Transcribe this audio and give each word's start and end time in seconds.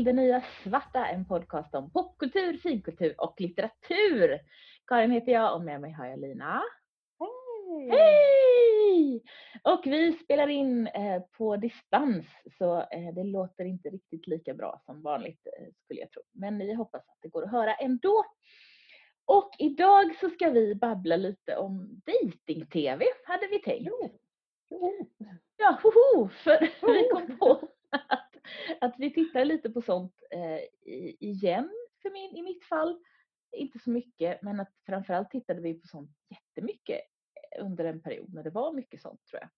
till 0.00 0.04
Det 0.04 0.22
Nya 0.22 0.42
Svarta, 0.62 1.06
en 1.06 1.24
podcast 1.24 1.74
om 1.74 1.90
popkultur, 1.90 2.56
finkultur 2.56 3.14
och 3.18 3.40
litteratur. 3.40 4.40
Karin 4.86 5.10
heter 5.10 5.32
jag 5.32 5.54
och 5.54 5.64
med 5.64 5.80
mig 5.80 5.92
har 5.92 6.06
jag 6.06 6.20
Lina. 6.20 6.62
Hej! 7.18 7.90
Hej! 7.90 9.22
Och 9.62 9.80
vi 9.84 10.12
spelar 10.12 10.48
in 10.48 10.86
eh, 10.86 11.22
på 11.38 11.56
distans 11.56 12.26
så 12.58 12.78
eh, 12.78 13.14
det 13.14 13.24
låter 13.24 13.64
inte 13.64 13.88
riktigt 13.88 14.26
lika 14.26 14.54
bra 14.54 14.82
som 14.84 15.02
vanligt 15.02 15.46
eh, 15.46 15.66
skulle 15.84 16.00
jag 16.00 16.10
tro. 16.10 16.22
Men 16.32 16.58
vi 16.58 16.74
hoppas 16.74 17.08
att 17.08 17.18
det 17.22 17.28
går 17.28 17.44
att 17.44 17.50
höra 17.50 17.74
ändå. 17.74 18.24
Och 19.24 19.50
idag 19.58 20.16
så 20.20 20.30
ska 20.30 20.50
vi 20.50 20.74
babbla 20.74 21.16
lite 21.16 21.56
om 21.56 22.02
dating-tv 22.06 23.04
hade 23.24 23.46
vi 23.46 23.58
tänkt. 23.58 23.90
Jo. 23.90 24.20
Jo. 24.70 25.10
Ja, 25.56 25.78
hoho, 25.82 26.28
för 26.28 26.60
vi 26.92 27.08
kom 27.08 27.38
på 27.38 27.68
att, 28.80 28.94
vi 28.98 29.12
tittar 29.14 29.44
lite 29.44 29.70
på 29.70 29.82
sånt 29.82 30.22
eh, 30.30 30.58
i- 30.92 31.16
igen 31.20 31.70
för 32.02 32.10
min, 32.10 32.36
i 32.36 32.42
mitt 32.42 32.64
fall. 32.64 32.98
Inte 33.52 33.78
så 33.78 33.90
mycket, 33.90 34.42
men 34.42 34.60
att 34.60 34.72
framförallt 34.86 35.30
tittade 35.30 35.60
vi 35.60 35.74
på 35.80 35.86
sånt 35.86 36.10
jättemycket 36.28 37.00
under 37.60 37.84
en 37.84 38.00
period 38.02 38.34
när 38.34 38.42
det 38.42 38.50
var 38.50 38.72
mycket 38.72 39.00
sånt 39.02 39.26
tror 39.26 39.40
jag. 39.42 39.50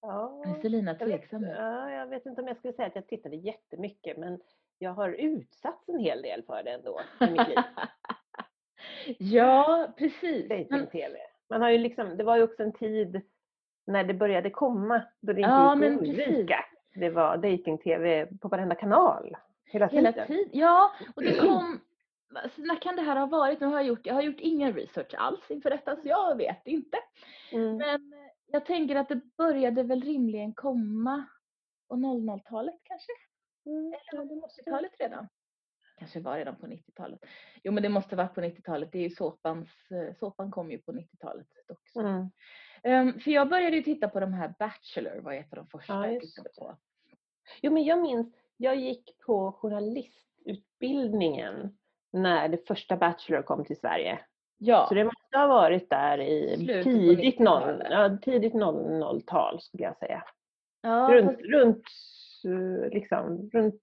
Ja, 0.00 0.42
Nu 0.46 0.60
ser 0.62 0.68
Lina 0.68 0.96
jag 1.00 1.06
vet, 1.06 1.18
tveksam 1.20 1.44
ut. 1.44 1.50
ja, 1.56 1.90
jag 1.90 2.06
vet 2.06 2.26
inte 2.26 2.40
om 2.42 2.48
jag 2.48 2.56
skulle 2.56 2.72
säga 2.74 2.88
att 2.88 2.94
jag 2.94 3.06
tittade 3.08 3.36
jättemycket 3.36 4.16
men 4.16 4.40
jag 4.78 4.90
har 4.90 5.08
utsatts 5.10 5.88
en 5.88 5.98
hel 5.98 6.22
del 6.22 6.42
för 6.42 6.62
det 6.62 6.70
ändå 6.70 7.00
i 7.20 7.30
mitt 7.30 7.48
liv. 7.48 7.58
ja, 9.18 9.88
precis. 9.98 10.48
Men, 10.48 10.58
Dating-tv. 10.68 11.18
Man 11.50 11.62
har 11.62 11.70
ju 11.70 11.78
liksom, 11.78 12.16
det 12.16 12.24
var 12.24 12.36
ju 12.36 12.42
också 12.42 12.62
en 12.62 12.72
tid 12.72 13.20
när 13.86 14.04
det 14.04 14.14
började 14.14 14.50
komma 14.50 15.02
då 15.20 15.32
det 15.32 15.40
inte 15.40 15.50
Ja, 15.50 15.74
gick 15.74 15.84
att 15.84 15.98
undvika. 15.98 16.64
Det 16.94 17.10
var 17.10 17.36
dating-tv 17.36 18.26
på 18.40 18.48
varenda 18.48 18.74
kanal 18.74 19.36
hela 19.64 19.86
hela 19.86 20.12
tiden. 20.12 20.26
tiden. 20.26 20.48
Ja, 20.52 20.92
och 21.16 21.22
det 21.22 21.40
kom... 21.40 21.80
Alltså, 22.34 22.60
när 22.62 22.76
kan 22.82 22.96
det 22.96 23.02
här 23.02 23.16
ha 23.16 23.26
varit? 23.26 23.60
Nu 23.60 23.66
har 23.66 23.74
jag, 23.74 23.84
gjort, 23.86 24.06
jag 24.06 24.14
har 24.14 24.22
gjort 24.22 24.40
ingen 24.40 24.72
research 24.72 25.14
alls 25.18 25.50
inför 25.50 25.70
detta 25.70 25.96
så 25.96 26.02
jag 26.08 26.36
vet 26.36 26.66
inte. 26.66 26.96
Mm. 27.52 27.76
Men 27.76 28.12
eh, 28.12 28.18
jag 28.46 28.66
tänker 28.66 28.96
att 28.96 29.08
det 29.08 29.20
började 29.36 29.82
väl 29.82 30.02
rimligen 30.02 30.54
komma 30.54 31.24
på 31.88 31.94
00-talet 31.94 32.74
kanske? 32.82 33.12
Mm, 33.66 33.86
Eller 33.86 33.98
ja, 34.12 34.18
var 34.18 34.24
det 34.24 34.34
det 34.34 34.40
måste- 34.40 34.62
80-talet 34.62 34.92
redan? 34.98 35.28
Kanske 35.98 36.20
var 36.20 36.36
redan 36.36 36.56
på 36.56 36.66
90-talet. 36.66 37.20
Jo 37.62 37.72
men 37.72 37.82
det 37.82 37.88
måste 37.88 38.16
vara 38.16 38.28
på 38.28 38.40
90-talet. 38.40 38.92
Det 38.92 38.98
är 38.98 39.02
ju 39.02 39.10
såpans, 39.10 39.68
eh, 39.90 40.14
såpan 40.18 40.50
kom 40.50 40.70
ju 40.70 40.78
på 40.78 40.92
90-talet 40.92 41.46
också. 41.68 42.00
Mm. 42.00 42.30
Ehm, 42.84 43.20
för 43.20 43.30
jag 43.30 43.48
började 43.48 43.76
ju 43.76 43.82
titta 43.82 44.08
på 44.08 44.20
de 44.20 44.32
här 44.32 44.54
Bachelor, 44.58 45.20
var 45.20 45.32
ett 45.32 45.52
av 45.52 45.56
de 45.56 45.66
första 45.66 45.92
Ja, 45.92 46.06
jag 46.10 46.20
tittade 46.20 46.48
på. 46.58 46.76
Jo, 47.62 47.72
men 47.72 47.84
jag 47.84 48.02
minns, 48.02 48.34
jag 48.56 48.76
gick 48.76 49.18
på 49.26 49.52
journalistutbildningen 49.52 51.78
när 52.12 52.48
det 52.48 52.66
första 52.66 52.96
Bachelor 52.96 53.42
kom 53.42 53.64
till 53.64 53.76
Sverige. 53.80 54.18
Ja, 54.58 54.86
Så 54.88 54.94
det 54.94 55.04
måste 55.04 55.38
ha 55.38 55.46
varit 55.46 55.90
där 55.90 56.18
i 56.20 56.56
tidigt, 56.84 57.38
90-talet. 57.40 57.78
00, 57.78 57.86
ja, 57.90 58.18
tidigt 58.22 58.52
00-tal 58.54 59.60
skulle 59.60 59.82
jag 59.82 59.98
säga. 59.98 60.22
ja 60.82 61.08
runt, 61.12 61.30
fast- 61.30 61.40
runt, 61.44 61.84
liksom, 62.92 63.50
runt 63.52 63.82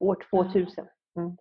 år 0.00 0.16
2000. 0.30 0.86
Mm. 1.16 1.36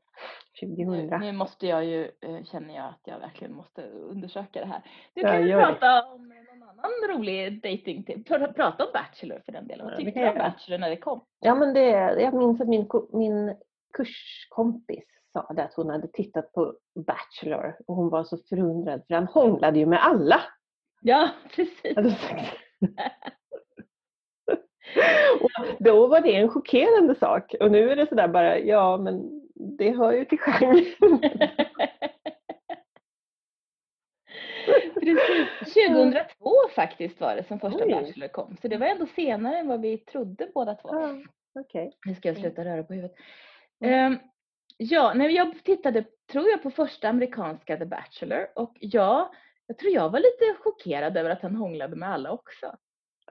nu, 0.61 0.85
2000. 0.85 1.19
nu 1.19 1.31
måste 1.31 1.67
jag 1.67 1.85
ju, 1.85 2.11
eh, 2.21 2.43
känner 2.43 2.75
jag 2.75 2.85
att 2.85 3.01
jag 3.03 3.19
verkligen 3.19 3.53
måste 3.53 3.81
undersöka 3.89 4.59
det 4.59 4.65
här. 4.65 4.81
Du 5.13 5.21
Ja, 5.21 5.31
kan 5.31 5.45
det. 5.47 5.53
prata 5.53 6.05
om 6.11 6.33
annan 6.77 7.17
rolig 7.17 7.61
dating 7.61 8.03
pr- 8.03 8.53
Prata 8.53 8.85
om 8.85 8.91
Bachelor 8.93 9.41
för 9.45 9.51
den 9.51 9.67
delen. 9.67 9.85
Vad 9.85 9.97
tyckte 9.97 10.19
du 10.19 10.29
om. 10.29 10.37
Bachelor 10.37 10.77
när 10.77 10.89
det 10.89 10.97
kom? 10.97 11.25
Ja, 11.39 11.55
men 11.55 11.73
det, 11.73 11.89
jag 12.21 12.33
minns 12.33 12.61
att 12.61 12.67
min, 12.67 12.87
min 13.13 13.55
kurskompis 13.93 15.05
sa 15.33 15.53
det 15.55 15.63
att 15.63 15.73
hon 15.73 15.89
hade 15.89 16.07
tittat 16.07 16.51
på 16.53 16.73
Bachelor 16.95 17.75
och 17.87 17.95
hon 17.95 18.09
var 18.09 18.23
så 18.23 18.37
förundrad 18.49 19.01
för 19.07 19.13
han 19.13 19.27
hånglade 19.27 19.79
ju 19.79 19.85
med 19.85 20.05
alla. 20.05 20.41
Ja, 21.01 21.29
precis. 21.55 21.97
och 25.41 25.49
då 25.79 26.07
var 26.07 26.21
det 26.21 26.35
en 26.35 26.49
chockerande 26.49 27.15
sak 27.15 27.55
och 27.59 27.71
nu 27.71 27.89
är 27.91 27.95
det 27.95 28.09
sådär 28.09 28.27
bara, 28.27 28.59
ja 28.59 28.97
men 28.97 29.41
det 29.55 29.91
hör 29.91 30.11
ju 30.11 30.25
till 30.25 30.39
genren. 30.39 30.85
Precis. 35.05 35.73
2002 35.73 36.51
faktiskt 36.75 37.19
var 37.21 37.35
det 37.35 37.43
som 37.43 37.59
första 37.59 37.85
Oj. 37.85 37.91
Bachelor 37.91 38.27
kom. 38.27 38.57
Så 38.61 38.67
det 38.67 38.77
var 38.77 38.87
ändå 38.87 39.05
senare 39.05 39.57
än 39.57 39.67
vad 39.67 39.81
vi 39.81 39.97
trodde 39.97 40.51
båda 40.53 40.75
två. 40.75 40.89
Ja, 40.91 41.15
Okej. 41.59 41.97
Nu 42.05 42.15
ska 42.15 42.27
jag 42.29 42.37
sluta 42.37 42.65
röra 42.65 42.83
på 42.83 42.93
huvudet. 42.93 43.17
Mm. 43.79 43.93
Ehm, 44.13 44.19
ja, 44.77 45.13
när 45.13 45.29
jag 45.29 45.63
tittade, 45.63 46.05
tror 46.31 46.49
jag, 46.49 46.63
på 46.63 46.71
första 46.71 47.09
amerikanska 47.09 47.77
The 47.77 47.85
Bachelor 47.85 48.47
och 48.55 48.77
ja, 48.79 49.33
jag 49.67 49.77
tror 49.77 49.93
jag 49.93 50.09
var 50.09 50.19
lite 50.19 50.59
chockerad 50.63 51.17
över 51.17 51.29
att 51.29 51.41
han 51.41 51.55
hånglade 51.55 51.95
med 51.95 52.09
alla 52.09 52.31
också. 52.31 52.75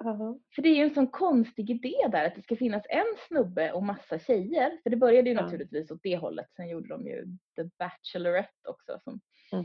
Ja. 0.01 0.39
För 0.55 0.63
det 0.63 0.69
är 0.69 0.75
ju 0.77 0.83
en 0.83 0.95
sån 0.95 1.07
konstig 1.07 1.71
idé 1.71 1.95
där 2.13 2.25
att 2.27 2.35
det 2.35 2.43
ska 2.43 2.57
finnas 2.57 2.83
en 2.89 3.05
snubbe 3.29 3.73
och 3.73 3.83
massa 3.83 4.19
tjejer. 4.19 4.79
För 4.83 4.91
det 4.91 4.97
började 4.97 5.31
ju 5.31 5.37
Ja. 5.37 5.43
naturligtvis 5.43 5.91
åt 5.91 6.03
det 6.03 6.17
hållet. 6.17 6.47
Sen 6.57 6.69
gjorde 6.69 6.89
de 6.89 7.07
ju 7.07 7.25
The 7.57 7.65
Bachelorette 7.79 8.69
också 8.69 8.99
som, 9.05 9.21
Mm. 9.53 9.65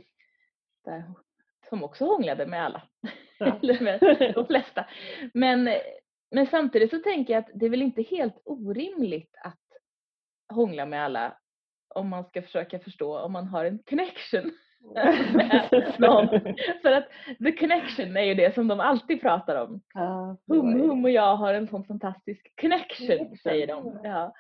där, 0.86 1.04
som 1.70 1.84
också 1.84 2.06
hånglade 2.06 2.46
med 2.46 2.66
alla. 2.66 2.82
Ja. 3.38 3.60
Eller 3.64 3.80
med 3.84 4.00
de 4.36 4.46
flesta. 4.46 4.86
Men, 5.34 5.70
men 6.32 6.48
samtidigt 6.48 6.90
så 6.90 6.98
tänker 6.98 7.34
jag 7.34 7.40
att 7.40 7.52
det 7.54 7.66
är 7.66 7.70
väl 7.70 7.82
inte 7.82 8.02
helt 8.02 8.42
orimligt 8.46 9.36
att 9.44 9.60
hångla 10.54 10.86
med 10.86 11.04
alla 11.04 11.38
om 11.96 12.10
man 12.10 12.26
ska 12.26 12.42
försöka 12.42 12.80
förstå 12.80 13.20
om 13.20 13.32
man 13.32 13.48
har 13.48 13.66
en 13.66 13.80
connection 13.90 14.52
med 15.34 15.96
någon. 16.00 16.28
För 16.82 16.92
att 16.92 17.08
the 17.44 17.52
connection 17.52 18.18
är 18.18 18.24
ju 18.24 18.34
det 18.34 18.56
som 18.56 18.68
de 18.68 18.80
alltid 18.80 19.22
pratar 19.22 19.56
om. 19.56 19.82
Det 20.48 20.56
Hum, 20.56 20.82
hum 20.82 21.04
och 21.06 21.12
jag 21.12 21.36
har 21.36 21.54
en 21.54 21.68
sån 21.68 21.86
fantastisk 21.86 22.54
connection, 22.62 23.38
säger 23.44 23.68
de. 23.68 24.00
Ja. 24.04 24.34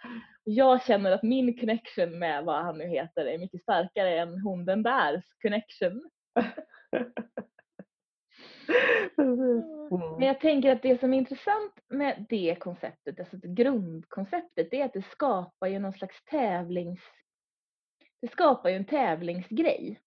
Jag 0.43 0.83
känner 0.83 1.11
att 1.11 1.23
min 1.23 1.59
connection 1.59 2.19
med 2.19 2.43
vad 2.43 2.63
han 2.63 2.77
nu 2.77 2.87
heter 2.87 3.25
är 3.25 3.37
mycket 3.37 3.61
starkare 3.61 4.19
än 4.19 4.41
hon 4.41 4.65
den 4.65 4.83
där 4.83 5.23
connection. 5.41 6.09
Precis. 9.15 9.65
Men 9.91 10.01
Mm. 10.01 10.21
jag 10.21 10.39
tänker 10.39 10.71
att 10.71 10.81
det 10.81 10.99
som 10.99 11.13
är 11.13 11.17
intressant 11.17 11.73
med 11.87 12.25
det 12.29 12.55
konceptet, 12.59 13.19
alltså 13.19 13.37
det 13.37 13.47
grundkonceptet, 13.47 14.67
det 14.71 14.81
är 14.81 14.85
att 14.85 14.93
det 14.93 15.05
skapar 15.05 15.67
ju 15.67 15.79
någon 15.79 15.93
slags 15.93 16.23
tävlings... 16.25 16.99
Det 18.21 18.27
skapar 18.31 18.69
ju 18.69 18.75
en 18.75 18.85
tävlingsgrej 18.85 19.99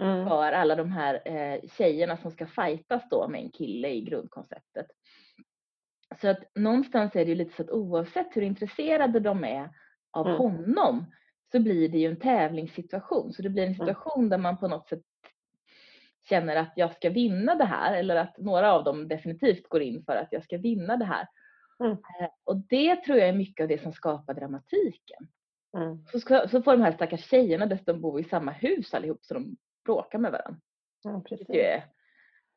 Mm. 0.00 0.28
för 0.28 0.52
alla 0.52 0.74
de 0.76 0.92
här 0.92 1.22
eh, 1.24 1.60
tjejerna 1.68 2.16
som 2.16 2.30
ska 2.30 2.46
fightas 2.46 3.02
då 3.10 3.28
med 3.28 3.40
en 3.40 3.50
kille 3.50 3.88
i 3.88 4.00
grundkonceptet. 4.00 4.86
Så 6.20 6.28
att 6.28 6.38
någonstans 6.54 7.16
är 7.16 7.24
det 7.24 7.28
ju 7.30 7.34
lite 7.34 7.56
så 7.56 7.62
att 7.62 7.70
oavsett 7.70 8.36
hur 8.36 8.42
intresserade 8.42 9.20
de 9.20 9.44
är 9.44 9.70
av 10.10 10.26
Mm. 10.26 10.38
honom 10.38 11.04
så 11.52 11.60
blir 11.60 11.88
det 11.88 11.98
ju 11.98 12.06
en 12.10 12.20
tävlingssituation. 12.20 13.32
Så 13.32 13.42
det 13.42 13.50
blir 13.50 13.62
en 13.62 13.68
Mm. 13.74 13.78
situation 13.78 14.28
där 14.28 14.38
man 14.38 14.56
på 14.58 14.68
något 14.68 14.88
sätt 14.88 15.02
känner 16.28 16.56
att 16.56 16.72
jag 16.76 16.94
ska 16.96 17.10
vinna 17.10 17.54
det 17.54 17.64
här 17.64 17.94
eller 17.94 18.16
att 18.16 18.38
några 18.38 18.72
av 18.72 18.84
dem 18.84 19.08
definitivt 19.08 19.68
går 19.68 19.82
in 19.82 20.04
för 20.04 20.16
att 20.16 20.28
jag 20.32 20.44
ska 20.44 20.58
vinna 20.58 20.96
det 20.96 21.04
här. 21.04 21.26
Mm. 21.80 21.92
Eh, 21.92 22.28
Och 22.44 22.56
det 22.56 22.96
tror 22.96 23.18
jag 23.18 23.28
är 23.28 23.32
mycket 23.32 23.64
av 23.64 23.68
det 23.68 23.82
som 23.82 23.92
skapar 23.92 24.34
dramatiken. 24.34 25.28
Mm. 25.76 26.04
Så, 26.06 26.20
ska, 26.20 26.48
så 26.48 26.62
får 26.62 26.72
de 26.72 26.82
här 26.82 26.92
stackars 26.92 27.24
tjejerna 27.30 27.66
dessutom 27.66 28.00
bo 28.00 28.20
i 28.20 28.24
samma 28.24 28.52
hus 28.52 28.94
allihop 28.94 29.24
så 29.24 29.34
de 29.34 29.56
bråkar 29.84 30.18
med 30.18 30.32
varandra. 30.32 30.60
Ja, 31.02 31.22
precis. 31.28 31.48
Ju 31.48 31.60
är 31.60 31.84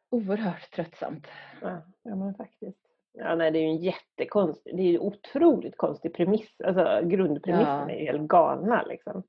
oerhört 0.10 0.72
tröttsamt. 0.72 1.28
Ja, 1.62 1.82
ja, 2.04 2.16
men 2.16 2.34
faktiskt. 2.36 2.78
Ja, 3.14 3.36
nej, 3.36 3.52
det 3.52 3.60
är 3.60 3.62
ju 3.62 3.68
en 3.70 3.78
jättekonstig, 3.78 4.76
det 4.78 4.82
är 4.82 4.92
ju 4.92 5.00
otroligt 5.00 5.78
konstig 5.78 6.14
premiss. 6.14 6.56
Alltså 6.64 7.00
grundpremissen 7.04 7.68
Ja. 7.80 7.90
är 7.90 8.00
ju 8.00 8.06
helt 8.06 8.28
galna 8.28 8.84
liksom. 8.84 9.24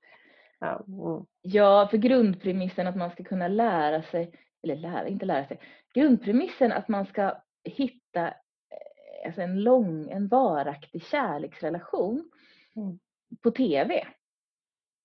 Ja, 0.61 0.85
mm. 0.89 1.27
Ja, 1.43 1.89
för 1.91 1.97
grundpremissen 1.97 2.87
att 2.87 2.97
man 2.97 3.11
ska 3.11 3.25
kunna 3.25 3.49
lära 3.49 4.03
sig, 4.03 4.33
eller 4.63 4.77
lära, 4.77 5.09
inte 5.09 5.27
lära 5.27 5.47
sig, 5.49 5.61
grundpremissen 5.95 6.73
att 6.73 6.89
man 6.89 7.07
ska 7.07 7.43
hitta 7.65 8.27
eh, 8.29 9.27
alltså 9.27 9.41
en 9.43 9.63
lång, 9.63 10.11
en 10.11 10.29
varaktig 10.29 11.03
kärleksrelation 11.05 12.31
Mm. 12.77 12.99
på 13.43 13.51
TV 13.51 14.07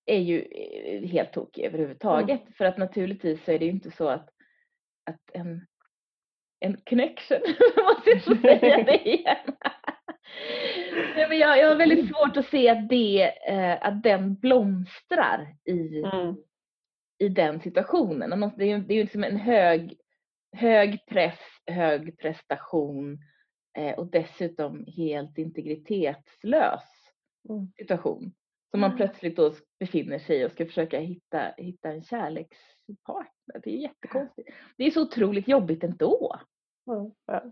är 0.06 0.18
ju 0.18 0.40
eh, 0.42 1.08
helt 1.08 1.32
tokig 1.32 1.64
överhuvudtaget. 1.64 2.42
För 2.56 2.64
att 2.64 2.78
naturligtvis 2.78 3.44
så 3.44 3.52
är 3.52 3.58
det 3.58 3.64
ju 3.64 3.70
inte 3.70 3.90
så 3.90 4.08
att, 4.08 4.28
att 5.10 5.30
en, 5.32 5.66
en 6.60 6.76
connection, 6.76 7.38
måste 7.76 8.10
jag 8.10 8.40
säga 8.40 8.84
det 8.84 9.08
igen. 9.08 9.56
Nej, 10.94 11.28
men 11.28 11.38
jag, 11.38 11.58
jag 11.58 11.68
har 11.68 11.76
väldigt 11.76 12.08
svårt 12.08 12.36
att 12.36 12.46
se 12.46 12.68
att, 12.68 12.88
det, 12.88 13.22
eh, 13.48 13.86
att 13.86 14.02
den 14.02 14.34
blomstrar 14.34 15.56
i, 15.64 16.02
Mm. 16.02 16.36
i 17.18 17.28
den 17.28 17.60
situationen. 17.60 18.40
Något- 18.40 18.58
Det 18.58 18.64
är 18.64 18.68
ju 18.68 18.78
det 18.84 18.94
är 18.94 19.02
liksom 19.02 19.24
en 19.24 19.36
hög, 19.36 19.96
hög 20.56 21.06
press, 21.06 21.38
hög 21.66 22.18
prestation 22.18 23.18
eh, 23.78 23.94
och 23.98 24.06
dessutom 24.06 24.84
helt 24.96 25.38
integritetslös 25.38 26.82
Mm. 27.48 27.72
situation 27.76 28.32
Som 28.70 28.80
man 28.80 28.90
Mm. 28.90 28.96
plötsligt 28.96 29.36
då 29.36 29.52
befinner 29.78 30.18
sig 30.18 30.40
i 30.40 30.46
och 30.46 30.52
ska 30.52 30.66
försöka 30.66 31.00
hitta, 31.00 31.54
hitta 31.56 31.88
en 31.92 32.02
kärlekspartner. 32.02 33.60
Det 33.62 33.70
är 33.70 33.76
jättekonstigt. 33.78 34.48
Det 34.76 34.84
är 34.84 34.90
så 34.90 35.02
otroligt 35.02 35.48
jobbigt 35.48 35.84
ändå. 35.84 36.36
Mm. 36.90 37.10
Ja. 37.26 37.42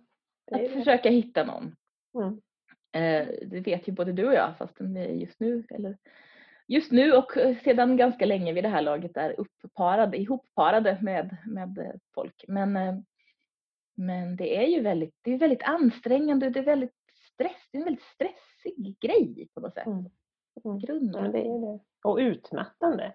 Att 0.53 0.71
försöka 0.71 1.11
hitta 1.11 1.45
någon. 1.45 1.77
Mm. 2.23 2.41
Eh, 2.93 3.29
det 3.47 3.61
vet 3.61 3.89
ju 3.89 3.93
både 3.93 4.13
du 4.13 4.27
och 4.27 4.35
jag 4.35 4.57
fast 4.59 4.77
just 5.11 5.41
nu, 5.41 5.65
eller 5.71 5.97
just 6.69 6.93
nu 6.93 7.13
och 7.13 7.37
eh, 7.37 7.57
sedan 7.57 7.97
ganska 7.97 8.27
länge 8.27 8.53
vid 8.53 8.65
det 8.65 8.69
här 8.69 8.83
laget 8.83 9.17
är 9.17 9.35
uppparade, 9.39 10.17
ihopparade 10.17 10.99
med, 11.03 11.37
med 11.47 11.79
eh, 11.79 11.95
folk. 12.15 12.45
Men, 12.49 13.05
men 13.95 14.37
det 14.37 14.57
är 14.57 14.67
ju 14.67 14.81
väldigt, 14.81 15.15
det 15.23 15.33
är 15.33 15.39
väldigt 15.39 15.63
ansträngande 15.63 16.47
och 16.47 16.53
det 16.53 16.59
är 16.59 16.65
väldigt 16.65 16.97
stress, 17.33 17.69
det 17.71 17.79
är 17.79 17.81
en 17.81 17.85
väldigt 17.85 18.05
stressig 18.05 18.97
grej 19.01 19.49
på 19.55 19.61
något 19.61 19.75
sätt. 19.75 19.87
Mm. 19.87 20.11
Mm. 20.65 20.79
Grunden. 20.79 21.25
Ja, 21.25 21.31
det 21.33 21.39
är 21.39 21.73
det. 21.73 21.79
Och 22.05 22.17
utmattande. 22.17 23.13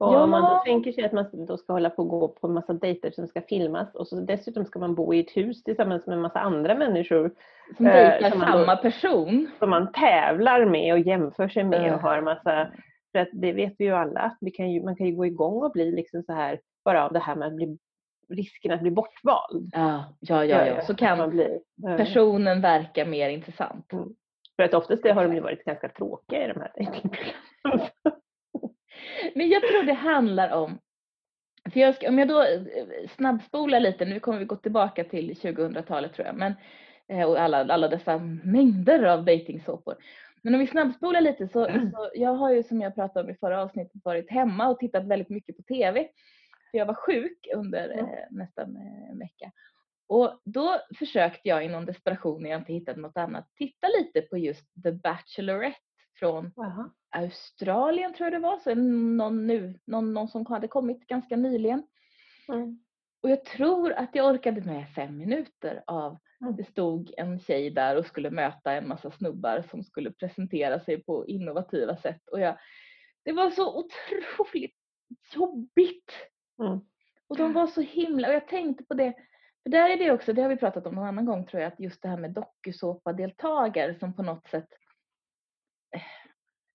Och 0.00 0.14
Ja. 0.14 0.22
om 0.22 0.30
man 0.30 0.42
då 0.42 0.62
tänker 0.64 0.92
sig 0.92 1.04
att 1.04 1.12
man 1.12 1.46
då 1.46 1.56
ska 1.56 1.72
hålla 1.72 1.90
på 1.90 2.02
och 2.02 2.08
gå 2.08 2.28
på 2.28 2.46
en 2.46 2.52
massa 2.52 2.72
dejter 2.72 3.10
som 3.10 3.26
ska 3.26 3.40
filmas 3.40 3.94
och 3.94 4.08
så 4.08 4.20
dessutom 4.20 4.64
ska 4.64 4.78
man 4.78 4.94
bo 4.94 5.14
i 5.14 5.20
ett 5.20 5.36
hus 5.36 5.62
tillsammans 5.62 6.06
med 6.06 6.16
en 6.16 6.22
massa 6.22 6.40
andra 6.40 6.74
människor 6.74 7.30
Som 7.76 7.86
eh, 7.86 7.92
dejtar 7.92 8.30
som 8.30 8.38
man 8.38 8.52
då- 8.52 8.58
samma 8.58 8.76
person. 8.76 9.50
som 9.58 9.70
man 9.70 9.92
tävlar 9.92 10.64
med 10.64 10.92
och 10.92 10.98
jämför 10.98 11.48
sig 11.48 11.64
med 11.64 11.86
Eh. 11.86 11.94
och 11.94 12.00
har 12.00 12.18
en 12.18 12.24
massa 12.24 12.68
för 13.12 13.18
att 13.18 13.28
det 13.32 13.52
vet 13.52 13.74
vi 13.78 13.84
ju 13.84 13.92
alla 13.94 14.20
att 14.20 14.36
vi 14.40 14.50
kan 14.50 14.70
ju, 14.70 14.82
man 14.82 14.96
kan 14.96 15.06
ju 15.06 15.16
gå 15.16 15.26
igång 15.26 15.62
och 15.62 15.72
bli 15.72 15.92
liksom 15.92 16.22
så 16.22 16.32
här 16.32 16.60
bara 16.84 17.04
av 17.04 17.12
det 17.12 17.18
här 17.18 17.34
med 17.36 17.48
att 17.48 17.54
bli 17.54 17.78
risken 18.28 18.72
att 18.72 18.80
bli 18.80 18.90
bortvald. 18.90 19.70
Ja, 19.72 20.04
ja, 20.20 20.44
ja, 20.44 20.66
ja. 20.66 20.80
så 20.82 20.92
att 20.92 20.98
kan 20.98 21.18
man 21.18 21.30
blir, 21.30 21.58
eh, 21.88 21.96
personen 21.96 22.60
verka 22.60 23.04
mer 23.04 23.28
intressant. 23.30 23.86
För 24.56 24.62
att 24.62 24.74
oftast 24.74 25.02
det 25.02 25.12
har 25.12 25.24
de 25.24 25.34
ju 25.34 25.40
varit 25.40 25.64
ganska 25.64 25.88
tråkiga 25.88 26.44
i 26.44 26.48
de 26.52 26.60
här 26.60 26.72
dejtingprogrammen. 26.74 27.88
Men 29.34 29.48
jag 29.48 29.62
tror 29.62 29.82
det 29.82 29.92
handlar 29.92 30.50
om, 30.52 30.78
för 31.72 31.80
jag 31.80 31.94
ska, 31.94 32.08
om 32.08 32.18
jag 32.18 32.28
då 32.28 32.42
eh, 32.42 33.08
snabbspolar 33.16 33.80
lite, 33.80 34.04
nu 34.04 34.20
kommer 34.20 34.38
vi 34.38 34.44
gå 34.44 34.56
tillbaka 34.56 35.04
till 35.04 35.34
2000-talet 35.34 36.14
tror 36.14 36.26
jag, 36.26 36.36
men, 36.36 36.54
eh, 37.08 37.28
och 37.28 37.40
alla, 37.40 37.58
alla 37.58 37.88
dessa 37.88 38.18
mängder 38.44 39.02
av 39.02 39.24
dejtingsåpor. 39.24 39.94
Men 40.42 40.54
om 40.54 40.60
vi 40.60 40.66
snabbspolar 40.66 41.20
lite 41.20 41.48
så, 41.48 41.64
så, 41.92 42.10
jag 42.14 42.34
har 42.34 42.52
ju 42.52 42.62
som 42.62 42.80
jag 42.80 42.94
pratade 42.94 43.24
om 43.24 43.30
i 43.30 43.38
förra 43.38 43.62
avsnittet 43.62 44.00
varit 44.04 44.30
hemma 44.30 44.68
och 44.68 44.78
tittat 44.78 45.06
väldigt 45.06 45.28
mycket 45.28 45.56
på 45.56 45.62
TV. 45.62 46.08
För 46.70 46.78
jag 46.78 46.86
var 46.86 46.94
sjuk 46.94 47.48
under 47.54 47.84
Mm. 47.90 48.04
eh, 48.04 48.18
nästan 48.30 48.76
eh, 48.76 49.10
en 49.10 49.18
vecka. 49.18 49.52
Och 50.08 50.40
då 50.44 50.80
försökte 50.98 51.48
jag 51.48 51.64
i 51.64 51.68
någon 51.68 51.86
desperation 51.86 52.42
när 52.42 52.50
jag 52.50 52.60
inte 52.60 52.72
hittade 52.72 53.00
något 53.00 53.16
annat 53.16 53.48
titta 53.56 53.86
lite 53.98 54.20
på 54.20 54.38
just 54.38 54.82
The 54.82 54.92
Bachelorette 54.92 55.87
från 56.18 56.52
Jaha. 56.56 56.90
Australien 57.10 58.14
tror 58.14 58.26
jag 58.26 58.32
det 58.32 58.46
var, 58.46 58.58
så 58.58 58.74
någon, 58.74 59.46
nu, 59.46 59.78
någon, 59.84 60.14
någon 60.14 60.28
som 60.28 60.46
hade 60.46 60.68
kommit 60.68 61.06
ganska 61.06 61.36
nyligen. 61.36 61.82
Mm. 62.48 62.78
Och 63.22 63.30
jag 63.30 63.44
tror 63.44 63.92
att 63.92 64.14
jag 64.14 64.26
orkade 64.34 64.60
med 64.60 64.88
fem 64.94 65.16
minuter 65.18 65.82
av, 65.86 66.18
Mm. 66.40 66.56
det 66.56 66.64
stod 66.64 67.14
en 67.16 67.40
tjej 67.40 67.70
där 67.70 67.96
och 67.96 68.06
skulle 68.06 68.30
möta 68.30 68.72
en 68.72 68.88
massa 68.88 69.10
snubbar 69.10 69.64
som 69.70 69.84
skulle 69.84 70.10
presentera 70.12 70.80
sig 70.80 71.02
på 71.04 71.26
innovativa 71.26 71.96
sätt. 71.96 72.28
Och 72.28 72.40
jag, 72.40 72.58
det 73.24 73.32
var 73.32 73.50
så 73.50 73.78
otroligt 73.78 74.76
jobbigt. 75.34 76.12
Mm. 76.62 76.80
Och 77.28 77.36
de 77.36 77.52
var 77.52 77.66
så 77.66 77.80
himla, 77.80 78.28
och 78.28 78.34
jag 78.34 78.48
tänkte 78.48 78.84
på 78.84 78.94
det, 78.94 79.14
för 79.62 79.70
där 79.70 79.90
är 79.90 79.96
det 79.96 80.10
också, 80.10 80.32
det 80.32 80.42
har 80.42 80.48
vi 80.48 80.56
pratat 80.56 80.86
om 80.86 80.94
någon 80.94 81.06
annan 81.06 81.26
gång 81.26 81.46
tror 81.46 81.62
jag, 81.62 81.72
att 81.72 81.80
just 81.80 82.02
det 82.02 82.08
här 82.08 82.16
med 82.16 82.30
dokusåpadeltagare 82.30 83.98
som 83.98 84.14
på 84.14 84.22
något 84.22 84.48
sätt 84.48 84.68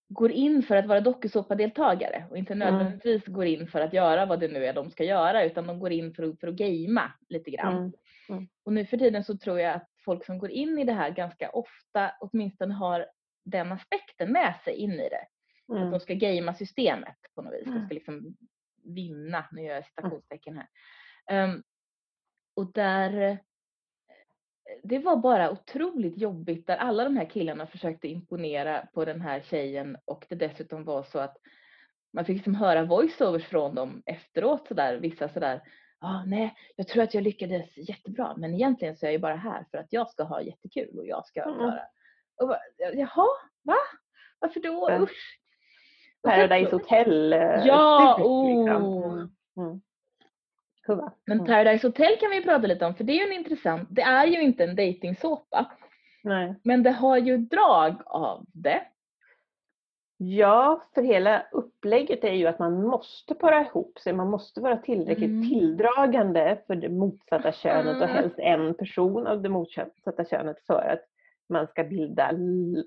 går 0.10 0.32
in 0.32 0.64
för 0.64 0.76
att 0.76 0.86
vara 0.86 1.02
dokusåpadeltagare 1.02 2.26
och 2.30 2.38
inte 2.38 2.54
Mm. 2.54 2.74
nödvändigtvis 2.74 3.26
går 3.26 3.46
in 3.46 3.68
för 3.68 3.80
att 3.82 3.94
göra 3.94 4.26
vad 4.26 4.40
det 4.40 4.48
nu 4.48 4.66
är 4.66 4.74
de 4.74 4.92
ska 4.92 5.04
göra 5.04 5.44
utan 5.44 5.68
de 5.68 5.80
går 5.80 5.92
in 5.92 6.14
för 6.14 6.24
att, 6.24 6.40
för 6.40 6.48
att 6.48 6.56
gamea 6.56 7.12
lite 7.30 7.52
grann. 7.52 7.94
Mm. 8.30 8.48
Och 8.66 8.74
nu 8.74 8.86
för 8.86 8.98
tiden 8.98 9.24
så 9.24 9.38
tror 9.38 9.60
jag 9.60 9.74
att 9.76 9.90
folk 10.06 10.26
som 10.26 10.38
går 10.40 10.52
in 10.52 10.80
i 10.80 10.84
det 10.84 10.94
här 10.94 11.10
ganska 11.10 11.50
ofta 11.50 12.12
åtminstone 12.20 12.74
har 12.74 13.06
den 13.46 13.72
aspekten 13.72 14.32
med 14.32 14.56
sig 14.64 14.76
in 14.76 14.92
i 14.92 15.10
det. 15.10 15.26
Att 15.68 15.78
Mm. 15.78 15.92
de 15.92 16.00
ska 16.00 16.14
gamea 16.14 16.54
systemet 16.54 17.16
på 17.36 17.42
något 17.42 17.54
vis. 17.54 17.64
De 17.66 17.72
Mm. 17.72 17.86
ska 17.86 17.94
liksom 17.94 18.38
vinna, 18.86 19.46
nu 19.52 19.62
gör 19.62 19.76
jag 19.76 19.86
citationstecken 19.86 20.58
här. 20.58 20.68
Ehm, 21.30 21.64
och 22.56 22.72
där, 22.74 23.40
det 24.84 25.00
var 25.00 25.16
bara 25.16 25.52
otroligt 25.52 26.18
jobbigt 26.18 26.68
där 26.68 26.78
alla 26.78 27.04
de 27.04 27.18
här 27.18 27.26
killarna 27.26 27.68
försökte 27.68 28.08
imponera 28.08 28.88
på 28.94 29.06
den 29.06 29.22
här 29.22 29.40
tjejen 29.42 29.98
och 30.06 30.26
det 30.30 30.36
dessutom 30.36 30.84
var 30.84 31.04
så 31.04 31.20
att 31.20 31.38
man 32.14 32.26
fick 32.26 32.36
liksom 32.36 32.56
höra 32.56 32.84
voiceovers 32.84 33.46
från 33.46 33.76
dem 33.76 34.04
efteråt 34.06 34.68
sådär, 34.68 34.96
vissa 34.98 35.30
sådär, 35.30 35.62
ah, 36.00 36.24
nej, 36.26 36.56
jag 36.76 36.88
tror 36.88 37.04
att 37.04 37.14
jag 37.14 37.24
lyckades 37.24 37.78
jättebra, 37.78 38.34
men 38.38 38.54
egentligen 38.54 38.96
så 38.96 39.06
är 39.06 39.08
jag 39.08 39.14
ju 39.14 39.20
bara 39.20 39.36
här 39.36 39.66
för 39.72 39.78
att 39.78 39.94
jag 39.94 40.10
ska 40.10 40.24
ha 40.24 40.42
jättekul 40.42 41.00
och 41.00 41.08
jag 41.08 41.26
ska 41.26 41.42
Mm. 41.44 41.58
vara, 41.58 41.80
och 42.42 42.48
bara, 42.48 42.60
jaha, 42.94 43.28
va? 43.64 43.76
Varför 44.40 44.60
då? 44.60 44.90
Usch. 45.04 45.40
Paradise 46.24 46.72
Hotel. 46.72 47.34
eh, 47.34 47.40
Ja, 47.66 48.16
liksom. 48.18 48.84
oh. 48.84 49.26
Mm. 49.58 49.82
Kuva. 50.86 51.12
Men 51.26 51.38
Mm. 51.40 51.48
Paradise 51.48 51.88
Hotel 51.88 52.18
kan 52.20 52.30
vi 52.32 52.44
prata 52.44 52.68
lite 52.68 52.86
om 52.86 52.96
för 52.96 53.04
det 53.04 53.14
är 53.14 53.26
ju 53.28 53.34
en 53.34 53.40
intressant, 53.40 53.88
det 53.92 54.02
är 54.02 54.26
ju 54.28 54.42
inte 54.42 54.64
en 54.64 54.76
dejtingsåpa 54.76 55.72
Nej. 56.24 56.56
men 56.64 56.84
det 56.84 56.92
har 56.92 57.18
ju 57.18 57.38
drag 57.38 57.96
av 58.06 58.46
det. 58.54 58.82
Ja, 60.18 60.84
för 60.96 61.02
hela 61.02 61.46
upplägget 61.52 62.24
är 62.24 62.34
ju 62.34 62.48
att 62.48 62.60
man 62.60 62.84
måste 62.88 63.36
para 63.36 63.62
ihop 63.62 64.00
sig. 64.00 64.14
Man 64.14 64.30
måste 64.30 64.62
vara 64.62 64.78
tillräckligt 64.78 65.30
Mm. 65.30 65.50
tilldragande 65.50 66.58
för 66.68 66.76
det 66.76 66.90
motsatta 66.90 67.52
könet 67.52 67.96
och 67.96 68.10
Mm. 68.10 68.16
helst 68.16 68.40
en 68.40 68.74
person 68.74 69.28
av 69.28 69.42
det 69.42 69.50
motsatta 69.50 70.26
könet 70.26 70.66
för 70.68 70.82
att 70.90 71.06
man 71.50 71.68
ska 71.68 71.84
bilda 71.84 72.32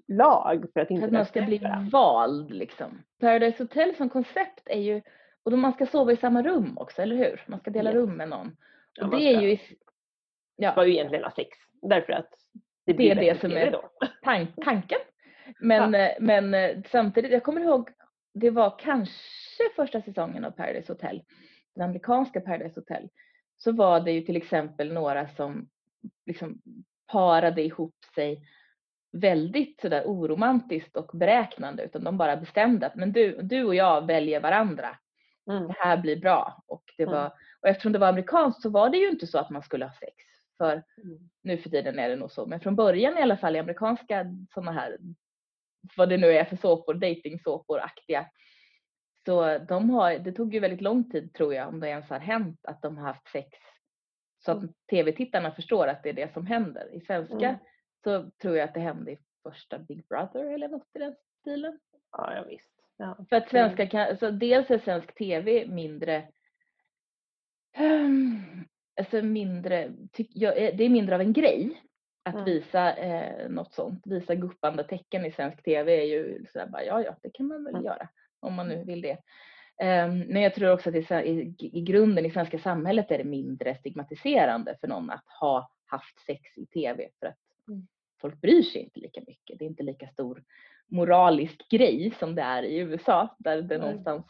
lag 0.09 0.65
för 0.73 0.81
att 0.81 0.91
inte 0.91 1.07
att 1.07 1.13
man 1.13 1.27
ska 1.27 1.43
bli 1.43 1.61
vald 1.93 2.51
liksom. 2.51 3.03
Paradise 3.21 3.63
Hotel 3.63 3.95
som 3.95 4.09
koncept 4.09 4.63
är 4.67 4.81
ju, 4.81 5.03
och 5.47 5.51
då 5.51 5.57
man 5.57 5.73
ska 5.73 5.87
sova 5.87 6.13
i 6.13 6.17
samma 6.17 6.43
rum 6.43 6.79
också, 6.79 7.03
eller 7.03 7.17
hur? 7.17 7.45
Man 7.47 7.61
ska 7.61 7.71
dela 7.71 7.91
Yes. 7.91 7.95
rum 7.97 8.17
med 8.17 8.29
någon. 8.29 8.57
Ja, 8.95 9.05
Och 9.05 9.11
det 9.19 9.23
är 9.35 9.41
ju, 9.41 9.59
ja. 10.57 10.73
ska 10.73 10.87
ju 10.87 10.93
egentligen 10.93 11.25
ha 11.25 11.31
sex. 11.31 11.59
Därför 11.83 12.13
att 12.13 12.31
det 12.87 12.93
Det 12.93 13.11
är 13.11 13.15
det 13.15 13.41
som 13.41 13.53
är- 13.53 13.71
då. 13.71 13.91
tan- 14.23 14.53
tanken. 14.65 14.99
Men, 15.61 15.95
eh, 15.95 16.11
men 16.21 16.55
eh, 16.55 16.77
samtidigt, 16.91 17.33
jag 17.33 17.43
kommer 17.43 17.61
ihåg, 17.61 17.91
det 18.35 18.51
var 18.51 18.79
kanske 18.79 19.63
första 19.77 20.03
säsongen 20.03 20.45
av 20.45 20.51
Paradise 20.51 20.93
Hotel, 20.93 21.23
den 21.75 21.85
amerikanska 21.85 22.41
Paradise 22.41 22.81
Hotel, 22.81 23.09
så 23.57 23.73
var 23.73 24.01
det 24.01 24.13
ju 24.13 24.21
till 24.21 24.37
exempel 24.37 24.93
några 24.93 25.29
som 25.29 25.69
liksom 26.27 26.63
parade 27.13 27.63
ihop 27.63 27.95
sig 28.15 28.43
väldigt 29.13 29.81
sådär 29.81 30.03
oromantiskt 30.07 30.97
och 30.97 31.11
beräknande 31.15 31.83
utan 31.83 32.05
de 32.05 32.19
bara 32.19 32.37
bestämde 32.37 32.87
att 32.87 32.95
men 32.95 33.13
du, 33.13 33.39
du 33.43 33.65
och 33.65 33.75
jag 33.75 34.07
väljer 34.07 34.41
varandra. 34.41 34.97
Mm. 35.51 35.67
Det 35.69 35.75
här 35.79 35.97
blir 35.97 36.17
bra. 36.21 36.63
Och, 36.67 36.83
det 36.97 37.03
Mm. 37.03 37.15
var, 37.15 37.33
och 37.61 37.69
eftersom 37.69 37.93
det 37.93 37.99
var 37.99 38.09
amerikanskt 38.09 38.63
så 38.63 38.71
var 38.71 38.91
det 38.91 38.99
ju 38.99 39.09
inte 39.09 39.27
så 39.27 39.39
att 39.39 39.51
man 39.51 39.63
skulle 39.63 39.85
ha 39.85 39.93
sex. 39.93 40.15
För 40.59 40.73
Mm. 41.05 41.31
nu 41.43 41.59
för 41.59 41.71
tiden 41.71 41.99
är 41.99 42.09
det 42.09 42.17
nog 42.17 42.31
så. 42.31 42.47
Men 42.47 42.61
från 42.61 42.77
början 42.77 43.19
i 43.19 43.23
alla 43.23 43.37
fall 43.37 43.57
i 43.57 43.59
amerikanska 43.59 44.27
sådana 44.55 44.73
här, 44.73 44.99
vad 45.97 46.09
det 46.09 46.17
nu 46.17 46.27
är 46.33 46.45
för 46.45 46.57
såpor, 46.57 46.95
dejtingsåpor-aktiga. 46.95 48.27
Så 49.25 49.59
de 49.59 49.91
har, 49.91 50.19
det 50.19 50.33
tog 50.33 50.55
ju 50.55 50.61
väldigt 50.61 50.81
lång 50.81 51.11
tid 51.11 51.35
tror 51.35 51.55
jag, 51.55 51.69
om 51.69 51.81
det 51.81 51.89
ens 51.89 52.11
har 52.11 52.19
hänt, 52.19 52.61
att 52.63 52.83
de 52.83 52.97
har 52.99 53.07
haft 53.07 53.29
sex. 53.29 53.49
Så 54.45 54.51
att 54.53 54.59
Mm. 54.59 54.73
tv-tittarna 54.91 55.51
förstår 55.51 55.87
att 55.87 56.03
det 56.03 56.09
är 56.09 56.13
det 56.13 56.33
som 56.33 56.47
händer. 56.47 56.95
I 56.95 57.01
svenska 57.01 57.49
Mm. 57.49 57.57
så 58.05 58.31
tror 58.43 58.57
jag 58.57 58.69
att 58.69 58.75
det 58.75 58.81
hände 58.81 59.13
i 59.13 59.19
första 59.43 59.79
Big 59.79 60.07
Brother 60.09 60.45
eller 60.55 60.69
något 60.69 60.89
i 60.95 60.99
den 60.99 61.17
stilen. 61.41 61.79
Ja, 62.13 62.35
ja 62.35 62.43
visst. 62.43 62.76
Ja. 62.97 63.17
För 63.29 63.37
att 63.37 63.49
svenska 63.51 63.87
kan, 63.87 64.17
så 64.17 64.31
dels 64.31 64.71
är 64.71 64.79
svensk 64.79 65.15
tv 65.15 65.67
mindre, 65.67 66.29
ehm, 67.77 68.43
alltså 69.01 69.23
mindre, 69.23 69.93
tyck, 70.13 70.43
eh, 70.43 70.77
det 70.77 70.85
är 70.85 70.89
mindre 70.89 71.15
av 71.15 71.21
en 71.21 71.33
grej 71.33 71.83
att 72.23 72.35
Mm. 72.35 72.45
visa 72.45 72.97
eh, 72.97 73.49
något 73.49 73.75
sånt. 73.75 74.03
Visa 74.07 74.35
guppande 74.35 74.85
tecken 74.85 75.25
i 75.27 75.31
svensk 75.33 75.63
tv 75.63 76.01
är 76.01 76.05
ju 76.07 76.47
sådär 76.53 76.67
bara, 76.67 76.85
ja 76.85 77.03
ja, 77.03 77.17
det 77.23 77.31
kan 77.31 77.47
man 77.47 77.65
väl 77.65 77.75
Mm. 77.75 77.85
göra 77.85 78.09
om 78.41 78.55
man 78.55 78.69
nu 78.69 78.85
vill 78.85 79.01
det. 79.01 79.19
Ehm, 79.83 80.19
men 80.19 80.43
jag 80.43 80.55
tror 80.55 80.73
också 80.73 80.89
att 80.91 80.95
i, 80.95 81.07
i, 81.21 81.55
i 81.79 81.81
grunden 81.81 82.27
i 82.27 82.31
svenska 82.31 82.59
samhället 82.59 83.11
är 83.11 83.19
det 83.19 83.25
mindre 83.25 83.75
stigmatiserande 83.75 84.77
för 84.81 84.89
någon 84.89 85.11
att 85.11 85.25
ha 85.41 85.71
haft 85.87 86.19
sex 86.27 86.59
i 86.59 86.67
tv 86.67 87.09
för 87.21 87.27
att 87.27 87.37
Mm. 87.69 87.87
folk 88.21 88.41
bryr 88.41 88.63
sig 88.63 88.83
inte 88.83 89.01
lika 89.01 89.21
mycket. 89.27 89.59
Det 89.59 89.65
är 89.65 89.69
inte 89.69 89.83
lika 89.83 90.09
stor 90.09 90.43
moralisk 90.91 91.69
grej 91.71 92.15
som 92.19 92.35
det 92.35 92.43
är 92.43 92.63
i 92.63 92.79
USA 92.79 93.37
där 93.39 93.63
det 93.63 93.79
Nej. 93.79 93.87
någonstans, 93.89 94.27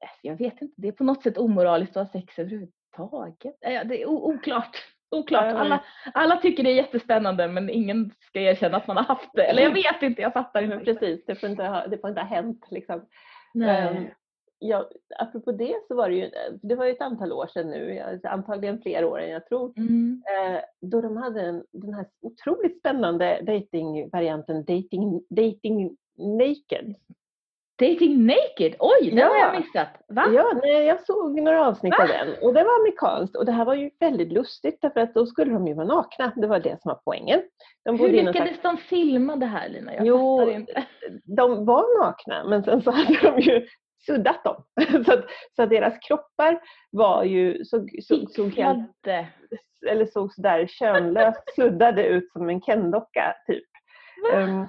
Alltså, 0.00 0.18
jag 0.22 0.36
vet 0.36 0.62
inte, 0.62 0.74
det 0.76 0.88
är 0.88 0.92
på 0.92 1.04
något 1.04 1.22
sätt 1.22 1.38
omoraliskt 1.38 1.96
att 1.96 2.06
ha 2.12 2.20
sex 2.20 2.38
överhuvudtaget. 2.38 3.56
Ja, 3.60 3.84
Det 3.84 4.02
är 4.02 4.06
oklart. 4.06 4.76
Oklart. 5.10 5.54
Alla, 5.54 5.84
alla 6.14 6.36
tycker 6.36 6.62
det 6.62 6.70
är 6.70 6.74
jättespännande 6.74 7.48
men 7.48 7.70
ingen 7.70 8.10
ska 8.20 8.40
erkänna 8.40 8.76
att 8.76 8.86
man 8.86 8.96
har 8.96 9.04
haft 9.04 9.30
det. 9.32 9.42
Eller 9.44 9.62
jag 9.62 9.74
vet 9.74 10.02
inte, 10.02 10.22
jag 10.22 10.32
fattar 10.32 10.62
inte. 10.62 10.78
precis, 10.78 11.24
det 11.26 11.34
får 11.34 11.48
inte 11.48 11.64
ha, 11.64 11.86
det 11.86 11.98
får 11.98 12.10
inte 12.10 12.20
ha 12.20 12.28
hänt 12.28 12.66
liksom. 12.70 13.06
Nej. 13.54 14.14
Ja, 14.66 14.88
apropå 15.18 15.52
det 15.52 15.74
så 15.88 15.94
var 15.94 16.08
det 16.08 16.14
ju, 16.16 16.30
det 16.62 16.74
var 16.74 16.84
ju 16.84 16.90
ett 16.92 17.00
antal 17.00 17.32
år 17.32 17.46
sedan 17.46 17.70
nu, 17.70 18.02
antagligen 18.24 18.80
fler 18.82 19.04
år 19.04 19.20
än 19.20 19.30
jag 19.30 19.46
tror, 19.46 19.72
Mm. 19.76 20.22
eh, 20.38 20.60
då 20.80 21.00
de 21.00 21.16
hade 21.16 21.40
en, 21.40 21.64
den 21.72 21.94
här 21.94 22.06
otroligt 22.22 22.78
spännande 22.78 23.40
datingvarianten 23.42 24.64
Dating, 24.64 25.20
dating 25.30 25.96
Naked. 26.18 26.94
Dating 27.80 28.26
naked, 28.26 28.74
oj 28.78 29.10
den 29.10 29.18
har 29.18 29.36
Ja. 29.36 29.52
jag 29.52 29.60
missat. 29.60 29.88
Va? 30.08 30.24
Ja, 30.34 30.52
nej, 30.62 30.84
jag 30.84 31.06
såg 31.06 31.40
några 31.40 31.66
avsnitt 31.66 31.94
Va? 31.98 32.02
av 32.02 32.08
den 32.08 32.28
och 32.42 32.54
det 32.54 32.64
var 32.64 32.80
amerikanskt 32.80 33.36
och 33.36 33.46
det 33.46 33.52
här 33.52 33.64
var 33.64 33.74
ju 33.74 33.90
väldigt 34.00 34.32
lustigt 34.32 34.78
därför 34.82 35.00
att 35.00 35.14
då 35.14 35.26
skulle 35.26 35.52
de 35.52 35.66
ju 35.66 35.74
vara 35.74 35.86
nakna. 35.86 36.32
Det 36.36 36.46
var 36.46 36.58
det 36.60 36.82
som 36.82 36.88
var 36.88 37.00
poängen. 37.04 37.42
De, 37.84 37.98
Hur 37.98 38.08
lyckades 38.08 38.62
de 38.62 38.76
filma 38.76 39.36
det 39.36 39.46
här 39.46 39.68
Lina? 39.68 39.94
Jag 39.94 40.06
Jo, 40.06 40.50
inte. 40.50 40.84
de 41.24 41.64
var 41.64 42.04
nakna 42.04 42.44
men 42.48 42.62
sen 42.64 42.82
så 42.82 42.90
hade 42.90 43.18
de 43.22 43.40
ju 43.40 43.66
suddat 44.06 44.44
dem. 44.44 44.64
Så 45.06 45.12
att, 45.12 45.24
så 45.56 45.62
att 45.62 45.70
deras 45.70 45.98
kroppar 45.98 46.60
var 46.90 47.24
ju, 47.24 47.64
såg, 47.64 47.90
såg, 48.02 48.30
såg, 48.30 48.54
helt, 48.54 49.06
eller 49.86 50.06
såg 50.06 50.32
sådär 50.32 50.66
könlöst 50.66 51.42
suddade 51.56 52.06
ut 52.06 52.32
som 52.32 52.48
en 52.48 52.60
Ken-docka 52.60 53.34
typ. 53.46 53.68
Ehm, 54.32 54.66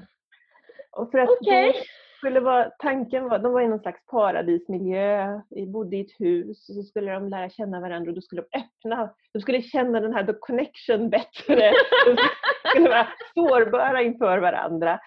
och 0.91 1.11
för 1.11 1.17
att 1.17 1.29
det 1.41 1.73
skulle 2.17 2.39
vara, 2.39 2.71
tanken 2.79 3.29
var, 3.29 3.39
de 3.39 3.53
var 3.53 3.61
i 3.61 3.67
någon 3.67 3.79
slags 3.79 4.05
paradismiljö, 4.05 5.41
de 5.49 5.65
bodde 5.65 5.97
i 5.97 6.01
ett 6.01 6.19
hus 6.19 6.69
och 6.69 6.75
så 6.75 6.83
skulle 6.83 7.11
de 7.11 7.29
lära 7.29 7.49
känna 7.49 7.79
varandra 7.81 8.09
och 8.09 8.15
då 8.15 8.21
skulle 8.21 8.41
de 8.41 8.57
öppna, 8.59 9.13
de 9.33 9.41
skulle 9.41 9.61
känna 9.61 9.99
den 9.99 10.13
här 10.13 10.23
the 10.23 10.33
connection 10.39 11.09
bättre. 11.09 11.71
De 12.05 12.69
skulle 12.69 12.89
vara 12.89 13.07
sårbara 13.33 14.01
inför 14.01 14.37
varandra. 14.37 14.99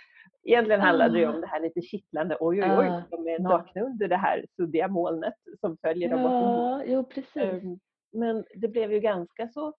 Egentligen 0.45 0.81
handlade 0.81 1.15
det 1.15 1.19
ju 1.21 1.29
om 1.29 1.41
det 1.41 1.47
här 1.47 1.61
lite 1.61 1.81
kittlande, 1.81 2.37
oj 2.41 2.63
oj 2.63 2.71
oj, 2.79 2.87
Ah, 2.89 3.03
de 3.11 3.29
är 3.29 3.39
nakna 3.39 3.83
under 3.83 4.09
det 4.09 4.17
här 4.17 4.47
suddiga 4.57 4.89
molnet 4.89 5.35
som 5.61 5.77
följer 5.77 6.09
dem 6.11 6.21
Ja, 6.23 6.83
jo 6.87 7.05
precis. 7.05 7.37
Ehm, 7.37 7.79
Men 8.13 8.45
det 8.55 8.69
blev 8.69 8.93
ju 8.93 9.01
ganska 9.01 9.49
så, 9.49 9.75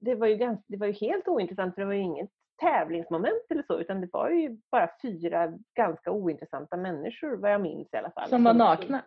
det 0.00 0.14
var 0.14 0.26
ju, 0.26 0.36
ganska, 0.36 0.64
det 0.68 0.76
var 0.76 0.86
ju 0.86 0.92
helt 0.92 1.28
ointressant 1.28 1.74
för 1.74 1.82
det 1.82 1.86
var 1.86 1.94
ju 1.94 2.00
inget 2.00 2.30
tävlingsmoment 2.60 3.46
eller 3.50 3.62
så 3.62 3.80
utan 3.80 4.00
det 4.00 4.08
var 4.12 4.30
ju 4.30 4.58
bara 4.70 4.90
fyra 5.02 5.52
ganska 5.74 6.10
ointressanta 6.10 6.76
människor 6.76 7.36
vad 7.36 7.52
jag 7.52 7.60
minns 7.60 7.88
i 7.92 7.96
alla 7.96 8.10
fall. 8.10 8.28
Som 8.28 8.44
var 8.44 8.54
nakna. 8.54 9.02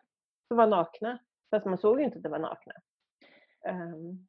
Som 0.47 0.57
var 0.57 0.67
nakna. 0.67 1.19
Fast 1.51 1.65
man 1.65 1.77
såg 1.77 2.00
ju 2.00 2.05
inte 2.05 2.17
att 2.17 2.24
de 2.24 2.29
var 2.29 2.39
nakna. 2.39 2.74
Ehm, 3.67 4.27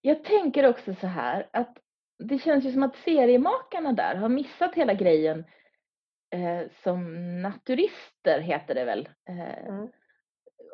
Jag 0.00 0.24
tänker 0.24 0.68
också 0.68 0.94
så 0.94 1.06
här 1.06 1.46
att 1.50 1.78
det 2.18 2.38
känns 2.38 2.64
ju 2.64 2.72
som 2.72 2.82
att 2.82 2.96
seriemakarna 2.96 3.92
där 3.92 4.14
har 4.14 4.28
missat 4.28 4.74
hela 4.74 4.94
grejen 4.94 5.44
eh, 6.30 6.70
som 6.82 7.02
naturister 7.42 8.40
heter 8.40 8.74
det 8.74 8.84
väl, 8.84 9.08
eh, 9.28 9.66
Mm. 9.68 9.88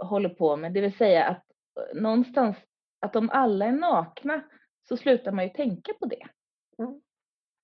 håller 0.00 0.28
på 0.28 0.56
med. 0.56 0.73
Det 0.73 0.80
vill 0.80 0.97
säga 0.97 1.25
att 1.25 1.44
eh, 1.78 2.00
någonstans 2.02 2.56
att 3.00 3.16
om 3.16 3.30
alla 3.30 3.66
är 3.66 3.73
nakna 3.73 4.42
så 4.88 4.97
slutar 4.97 5.32
man 5.32 5.44
ju 5.44 5.50
tänka 5.50 5.92
på 6.00 6.06
det. 6.06 6.26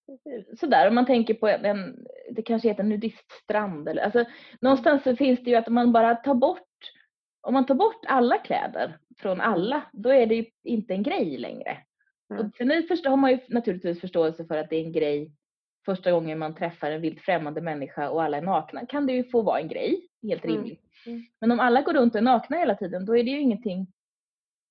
precis. 0.06 0.60
Sådär 0.60 0.88
om 0.88 0.94
man 0.94 1.06
tänker 1.06 1.34
på 1.34 1.48
en, 1.48 2.06
det 2.30 2.42
kanske 2.42 2.68
heter 2.68 2.82
nudiststrand 2.82 3.88
eller 3.88 4.02
alltså 4.02 4.24
någonstans 4.60 5.02
så 5.02 5.16
finns 5.16 5.40
det 5.44 5.50
ju 5.50 5.56
att 5.56 5.68
om 5.68 5.74
man 5.74 5.92
bara 5.92 6.14
tar 6.14 6.34
bort, 6.34 6.62
om 7.40 7.54
man 7.54 7.66
tar 7.66 7.74
bort 7.74 8.04
alla 8.06 8.38
kläder 8.38 8.98
från 9.18 9.40
alla, 9.40 9.82
då 9.92 10.10
är 10.10 10.26
det 10.26 10.34
ju 10.34 10.44
inte 10.64 10.94
en 10.94 11.02
grej 11.02 11.38
längre. 11.38 11.78
Mm. 12.30 12.46
Och 12.46 12.56
sen 12.56 12.70
är 12.70 12.76
det 12.76 12.82
förstå, 12.82 13.10
har 13.10 13.16
man 13.16 13.30
ju 13.30 13.38
naturligtvis 13.48 14.00
förståelse 14.00 14.44
för 14.44 14.56
att 14.56 14.70
det 14.70 14.76
är 14.76 14.84
en 14.84 14.92
grej 14.92 15.32
första 15.84 16.10
gången 16.12 16.38
man 16.38 16.54
träffar 16.54 16.90
en 16.90 17.00
vilt 17.00 17.20
främmande 17.20 17.60
människa 17.60 18.10
och 18.10 18.22
alla 18.22 18.36
är 18.36 18.42
nakna 18.42 18.86
kan 18.86 19.06
det 19.06 19.12
ju 19.12 19.24
få 19.24 19.42
vara 19.42 19.60
en 19.60 19.68
grej, 19.68 20.08
helt 20.22 20.44
Mm. 20.44 20.56
rimligt. 20.56 20.82
Mm. 21.06 21.26
Men 21.40 21.52
om 21.52 21.60
alla 21.60 21.82
går 21.82 21.94
runt 21.94 22.14
och 22.14 22.18
är 22.18 22.22
nakna 22.22 22.56
hela 22.56 22.74
tiden 22.74 23.06
då 23.06 23.16
är 23.16 23.24
det 23.24 23.30
ju 23.30 23.40
ingenting, 23.40 23.86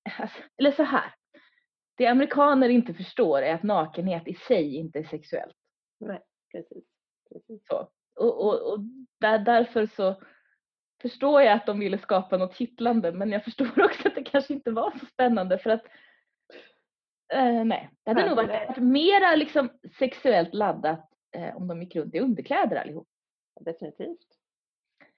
alltså, 0.18 0.38
eller 0.56 0.72
så 0.72 0.82
här. 0.82 1.14
Det 1.96 2.06
amerikaner 2.06 2.68
inte 2.68 2.94
förstår 2.94 3.42
är 3.42 3.54
att 3.54 3.62
nakenhet 3.62 4.28
i 4.28 4.34
sig 4.34 4.76
inte 4.76 4.98
är 4.98 5.04
sexuellt. 5.04 5.56
Nej, 6.00 6.20
precis. 6.52 6.84
precis. 7.32 7.66
Så. 7.68 7.88
Och, 8.16 8.46
och, 8.46 8.72
och 8.72 8.78
där, 9.20 9.38
därför 9.38 9.86
så 9.86 10.22
förstår 11.02 11.42
jag 11.42 11.52
att 11.52 11.66
de 11.66 11.78
ville 11.78 11.98
skapa 11.98 12.36
något 12.36 12.56
kittlande 12.56 13.12
men 13.12 13.32
jag 13.32 13.44
förstår 13.44 13.66
också 13.84 14.08
att 14.08 14.14
det 14.14 14.22
kanske 14.24 14.54
inte 14.54 14.70
var 14.70 14.90
så 15.00 15.06
spännande 15.06 15.58
för 15.58 15.70
att 15.70 15.84
eh, 17.32 17.64
nej, 17.64 17.90
det 18.04 18.10
hade 18.10 18.20
Nej, 18.20 18.28
nog 18.28 18.36
varit, 18.36 18.48
nej. 18.50 18.66
varit 18.66 18.82
mera 18.82 19.36
liksom 19.36 19.70
sexuellt 19.98 20.54
laddat 20.54 21.10
eh, 21.36 21.56
om 21.56 21.68
de 21.68 21.82
gick 21.82 21.96
runt 21.96 22.14
i 22.14 22.20
underkläder 22.20 22.76
allihop. 22.76 23.08
Definitivt. 23.60 24.26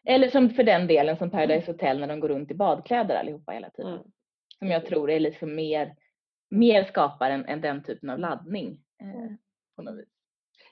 Eller 0.04 0.30
som 0.30 0.50
för 0.50 0.62
den 0.62 0.86
delen 0.86 1.16
som 1.16 1.30
Paradise 1.30 1.72
Hotel 1.72 2.00
när 2.00 2.06
de 2.06 2.20
går 2.20 2.28
runt 2.28 2.50
i 2.50 2.54
badkläder 2.54 3.16
allihopa 3.16 3.52
hela 3.52 3.70
tiden. 3.70 3.92
Mm. 3.92 4.04
Som 4.58 4.68
jag 4.68 4.86
tror 4.86 5.10
är 5.10 5.20
liksom 5.20 5.54
mer, 5.54 5.96
mer 6.50 6.84
skapar 6.84 7.30
än, 7.30 7.44
än 7.44 7.60
den 7.60 7.82
typen 7.82 8.10
av 8.10 8.18
laddning. 8.18 8.80
Eh, 9.02 9.32
på 9.76 9.82
något 9.82 9.98
vis. 9.98 10.19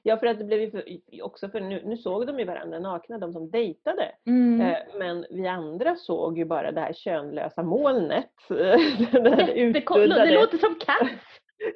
Ja, 0.02 0.16
för 0.16 0.26
att 0.26 0.38
det 0.38 0.44
blev 0.44 0.60
ju 0.60 1.22
också 1.22 1.48
för 1.48 1.60
nu, 1.60 1.82
nu 1.84 1.96
såg 1.96 2.26
de 2.26 2.38
ju 2.38 2.44
varandra 2.44 2.78
nakna, 2.78 3.18
de 3.18 3.32
som 3.32 3.50
dejtade. 3.50 4.12
Mm. 4.26 4.60
Eh, 4.60 4.78
Men 4.98 5.26
vi 5.30 5.46
andra 5.46 5.96
såg 5.96 6.38
ju 6.38 6.44
bara 6.44 6.72
det 6.72 6.80
här 6.80 6.92
könlösa 6.92 7.62
molnet. 7.62 8.30
Den 8.48 9.32
här 9.32 9.48
Jättekonstigt. 9.48 9.86
Det 9.86 10.02
utsuddade, 10.02 10.34
låter 10.34 10.58
som 10.58 10.74
katt. 10.74 11.10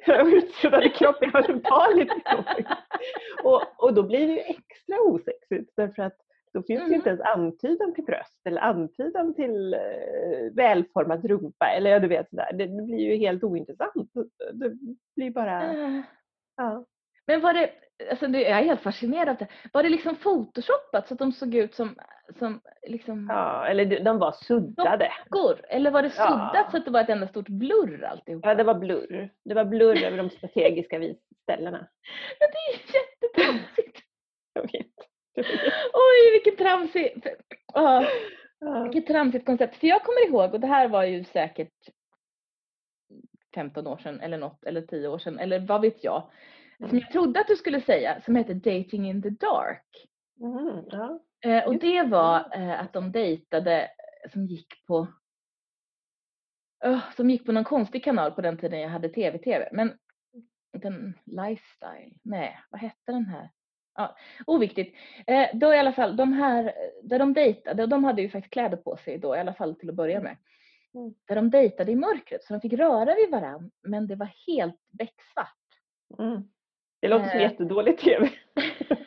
utsuddade 0.33 0.89
kroppen. 0.89 1.29
Det 1.33 1.39
var 1.39 1.43
så. 1.43 1.53
Och, 3.49 3.61
och 3.83 3.93
då 3.93 4.03
blir 4.03 4.27
det 4.27 4.33
ju 4.33 4.39
extra 4.39 4.99
osexigt 5.01 5.73
därför 5.75 6.03
att 6.03 6.17
då 6.53 6.63
finns 6.63 6.83
det 6.83 6.89
ju 6.89 6.95
inte 6.95 7.09
ens 7.09 7.21
antydan 7.21 7.93
till 7.93 8.03
bröst 8.03 8.41
eller 8.47 8.61
antydan 8.61 9.33
till 9.33 9.73
eh, 9.73 10.53
välformad 10.53 11.25
rumpa 11.25 11.67
eller 11.67 11.89
ja, 11.89 11.99
du 11.99 12.07
vet 12.07 12.29
sådär. 12.29 12.49
Det, 12.53 12.65
det 12.65 12.83
blir 12.83 12.99
ju 12.99 13.15
helt 13.15 13.43
ointressant. 13.43 14.11
Det 14.53 14.71
blir 15.15 15.31
bara, 15.31 15.63
Eh, 15.63 16.01
ja. 16.57 16.85
Men 17.27 17.41
var 17.41 17.53
det, 17.53 17.69
alltså 18.11 18.27
det, 18.27 18.41
jag 18.41 18.59
är 18.59 18.63
helt 18.63 18.81
fascinerad 18.81 19.29
av 19.29 19.35
det. 19.35 19.47
Var 19.73 19.83
det 19.83 19.89
liksom 19.89 20.15
photoshoppat 20.15 21.07
så 21.07 21.13
att 21.13 21.19
de 21.19 21.31
såg 21.31 21.55
ut 21.55 21.75
som, 21.75 21.95
som 22.39 22.61
liksom 22.87 23.27
ja 23.29 23.65
eller 23.67 23.99
de- 23.99 24.19
var 24.19 24.31
suddade. 24.31 25.11
dockor? 25.29 25.61
Eller 25.69 25.91
var 25.91 26.01
det 26.01 26.13
Ja. 26.17 26.27
suddat 26.27 26.71
så 26.71 26.77
att 26.77 26.85
det 26.85 26.91
var 26.91 27.01
ett 27.01 27.09
enda 27.09 27.27
stort 27.27 27.47
blurr 27.49 28.03
alltihopa? 28.03 28.47
Ja, 28.49 28.55
det 28.55 28.63
var 28.63 28.75
blurr. 28.75 29.29
Det 29.45 29.53
var 29.53 29.65
blurr 29.65 30.03
över 30.03 30.17
de 30.17 30.29
strategiska 30.29 30.99
ställena. 31.43 31.77
Men 32.39 32.49
det 32.51 32.57
är 32.57 32.73
ju 32.73 32.79
jättetramsigt. 32.93 33.99
Jag 34.53 34.61
vet. 34.61 34.87
Oj, 35.93 36.31
vilket 36.31 36.57
tramsigt, 36.57 37.27
ja, 37.73 38.05
Ja. 38.59 38.83
vilket 38.83 39.07
tramsigt 39.07 39.45
koncept. 39.45 39.75
För 39.75 39.87
jag 39.87 40.03
kommer 40.03 40.27
ihåg, 40.27 40.53
och 40.53 40.59
det 40.59 40.67
här 40.67 40.87
var 40.87 41.03
ju 41.03 41.23
säkert 41.23 41.73
15 43.55 43.87
år 43.87 43.97
sedan 43.97 44.19
eller 44.21 44.37
något, 44.37 44.63
eller 44.63 44.81
10 44.81 45.07
år 45.07 45.17
sedan, 45.17 45.39
eller 45.39 45.59
vad 45.59 45.81
vet 45.81 46.03
jag. 46.03 46.23
Som 46.77 46.85
Mm. 46.85 46.97
jag 46.99 47.11
trodde 47.11 47.39
att 47.39 47.47
du 47.47 47.55
skulle 47.55 47.81
säga, 47.81 48.21
som 48.21 48.35
heter 48.35 48.53
Dating 48.53 49.09
in 49.09 49.21
the 49.21 49.29
Dark. 49.29 50.07
Mm, 50.39 50.83
ja. 50.91 51.19
Eh, 51.45 51.67
och 51.67 51.79
det 51.79 52.03
var 52.03 52.49
eh, 52.55 52.81
att 52.81 52.93
de 52.93 53.11
dejtade 53.11 53.89
som 54.31 54.45
gick 54.45 54.85
på 54.87 55.07
som 57.15 57.29
gick 57.29 57.45
på 57.45 57.51
någon 57.51 57.63
konstig 57.63 58.03
kanal 58.03 58.31
på 58.31 58.41
den 58.41 58.57
tiden 58.57 58.79
jag 58.79 58.89
hade 58.89 59.09
tv-tv. 59.09 59.69
Men 59.71 59.93
den 60.77 61.13
Lifestyle, 61.25 62.13
nej 62.23 62.59
vad 62.69 62.81
hette 62.81 63.11
den 63.11 63.25
här? 63.25 63.49
Ja, 63.95 64.15
oviktigt. 64.45 64.95
Eh, 65.27 65.47
då 65.53 65.73
i 65.73 65.77
alla 65.79 65.93
fall, 65.93 66.15
de 66.15 66.33
här 66.33 66.63
eh, 66.65 66.71
där 67.09 67.19
de 67.19 67.33
dejtade, 67.33 67.83
och 67.83 67.89
de 67.89 68.03
hade 68.03 68.21
ju 68.21 68.29
faktiskt 68.29 68.53
kläder 68.53 68.77
på 68.77 68.97
sig 68.97 69.17
då 69.17 69.35
i 69.35 69.39
alla 69.39 69.53
fall 69.53 69.75
till 69.75 69.89
att 69.89 69.95
börja 69.95 70.21
med. 70.21 70.37
Mm. 70.93 71.13
Där 71.27 71.35
de 71.35 71.49
dejtade 71.49 71.91
i 71.91 71.95
mörkret 71.95 72.43
så 72.43 72.53
de 72.53 72.61
fick 72.61 72.73
röra 72.73 73.15
vid 73.15 73.31
varann 73.31 73.71
men 73.83 74.07
det 74.07 74.15
var 74.15 74.29
helt 74.47 74.79
becksvart. 74.91 75.57
Mm. 76.19 76.43
Det 77.03 77.09
låter 77.09 77.29
som 77.29 77.39
Eh. 77.39 77.43
jättedålig 77.43 77.97
tv. 77.97 78.29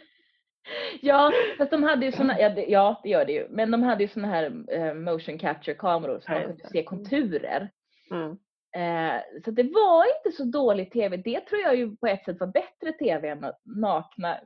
Ja, 1.00 1.32
fast 1.58 1.70
de 1.70 1.82
hade 1.82 2.06
ju 2.06 2.12
såna, 2.12 2.40
ja 2.40 2.50
det, 2.50 2.64
ja 2.64 3.00
det 3.02 3.08
gör 3.08 3.24
det 3.24 3.32
ju, 3.32 3.46
men 3.50 3.70
de 3.70 3.82
hade 3.82 4.02
ju 4.02 4.08
såna 4.08 4.28
här 4.28 4.64
eh, 4.68 4.94
motion 4.94 5.38
capture 5.38 5.74
kameror 5.74 6.20
så 6.20 6.32
man 6.32 6.42
kunde 6.42 6.68
se 6.68 6.84
konturer. 6.84 7.70
Mm. 8.10 8.30
Eh, 8.76 9.20
så 9.44 9.50
det 9.50 9.62
var 9.62 10.04
inte 10.16 10.36
så 10.36 10.44
dålig 10.44 10.90
tv. 10.90 11.16
Det 11.16 11.40
tror 11.40 11.60
jag 11.60 11.76
ju 11.76 11.96
på 11.96 12.06
ett 12.06 12.24
sätt 12.24 12.40
var 12.40 12.46
bättre 12.46 12.92
tv 12.92 13.28
än 13.28 13.44
att 13.44 13.60
nakna 13.64 14.40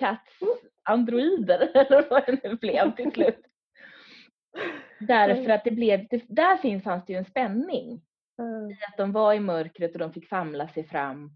cats 0.00 0.38
androider 0.82 1.70
eller 1.74 2.10
vad 2.10 2.26
det 2.26 2.44
nu 2.44 2.54
blev 2.54 2.96
till 2.96 3.12
slut. 3.12 3.40
Därför 5.00 5.50
att 5.50 5.64
det 5.64 5.70
blev, 5.70 6.06
det, 6.10 6.22
där 6.28 6.56
finns, 6.56 6.84
fanns 6.84 7.06
det 7.06 7.12
ju 7.12 7.18
en 7.18 7.24
spänning. 7.24 8.02
Mm. 8.38 8.70
i 8.70 8.74
Att 8.88 8.96
de 8.96 9.12
var 9.12 9.34
i 9.34 9.40
mörkret 9.40 9.92
och 9.92 9.98
de 9.98 10.12
fick 10.12 10.28
famla 10.28 10.68
sig 10.68 10.84
fram. 10.84 11.30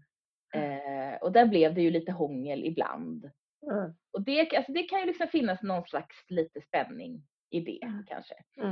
Eh, 0.53 1.15
och 1.21 1.31
där 1.31 1.45
blev 1.45 1.73
det 1.73 1.81
ju 1.81 1.91
lite 1.91 2.11
hångel 2.11 2.65
ibland. 2.65 3.31
Mm. 3.71 3.93
Och 4.13 4.21
det, 4.21 4.55
alltså 4.55 4.71
det 4.71 4.83
kan 4.83 4.99
ju 4.99 5.05
liksom 5.05 5.27
finnas 5.27 5.61
någon 5.61 5.83
slags 5.87 6.15
lite 6.29 6.61
spänning 6.61 7.23
i 7.49 7.59
det 7.59 7.79
Mm. 7.83 8.05
kanske. 8.07 8.33
Mm. 8.57 8.71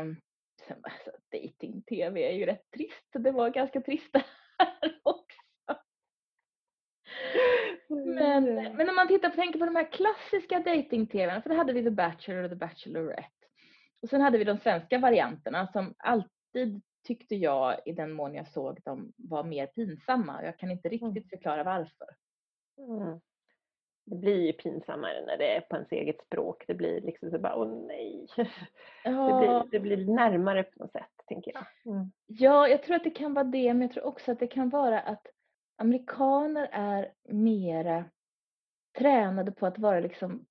Um, 0.00 0.16
sen, 0.68 0.76
alltså, 0.82 1.10
dating-tv 1.32 2.22
är 2.28 2.32
ju 2.32 2.46
rätt 2.46 2.70
trist. 2.70 3.08
Det 3.12 3.30
var 3.30 3.50
ganska 3.50 3.80
trist. 3.80 4.10
här 4.58 5.00
också. 5.02 5.40
Men, 7.88 8.44
men 8.76 8.88
om 8.88 8.94
man 8.96 9.08
tittar 9.08 9.30
på, 9.30 9.36
tänker 9.36 9.58
på 9.58 9.64
de 9.64 9.76
här 9.76 9.92
klassiska 9.92 10.58
dating-tvn, 10.60 11.42
för 11.42 11.50
då 11.50 11.56
hade 11.56 11.72
vi 11.72 11.82
The 11.82 11.90
Bachelor 11.90 12.42
och 12.44 12.50
The 12.50 12.56
Bachelorette. 12.56 13.30
Och 14.02 14.08
sen 14.08 14.20
hade 14.20 14.38
vi 14.38 14.44
de 14.44 14.58
svenska 14.58 14.98
varianterna 14.98 15.66
som 15.66 15.94
alltid 15.98 16.82
tyckte 17.06 17.34
jag, 17.36 17.76
i 17.84 17.92
den 17.92 18.12
mån 18.12 18.34
jag 18.34 18.48
såg 18.48 18.80
dem, 18.84 19.12
var 19.16 19.44
mer 19.44 19.66
pinsamma. 19.66 20.44
Jag 20.44 20.58
kan 20.58 20.70
inte 20.70 20.88
riktigt 20.88 21.02
Mm. 21.16 21.28
förklara 21.28 21.64
varför. 21.64 22.08
Mm. 22.78 23.20
Det 24.04 24.16
blir 24.16 24.46
ju 24.46 24.52
pinsammare 24.52 25.24
när 25.26 25.38
det 25.38 25.56
är 25.56 25.60
på 25.60 25.76
ens 25.76 25.92
eget 25.92 26.20
språk. 26.26 26.64
Det 26.66 26.74
blir 26.74 27.00
liksom 27.00 27.30
så 27.30 27.38
bara, 27.38 27.56
åh 27.56 27.68
nej. 27.86 28.26
Det 28.36 28.48
Ja, 29.04 29.38
blir, 29.38 29.70
det 29.70 29.80
blir 29.80 30.06
närmare 30.14 30.62
på 30.62 30.82
något 30.82 30.92
sätt, 30.92 31.10
tänker 31.26 31.52
jag. 31.54 31.94
Mm. 31.94 32.12
ja, 32.26 32.68
jag 32.68 32.82
tror 32.82 32.96
att 32.96 33.04
det 33.04 33.10
kan 33.10 33.34
vara 33.34 33.44
det, 33.44 33.74
men 33.74 33.82
jag 33.82 33.90
tror 33.92 34.04
också 34.06 34.32
att 34.32 34.38
det 34.38 34.46
kan 34.46 34.68
vara 34.68 35.00
att 35.00 35.26
amerikaner 35.76 36.68
är 36.72 37.12
mera 37.28 38.04
tränade 38.98 39.52
på 39.52 39.66
att 39.66 39.78
vara 39.78 40.00
liksom 40.00 40.46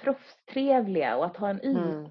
proffstrevliga 0.00 1.16
och 1.16 1.26
att 1.26 1.36
ha 1.36 1.48
en 1.50 1.60
Mm. 1.60 2.10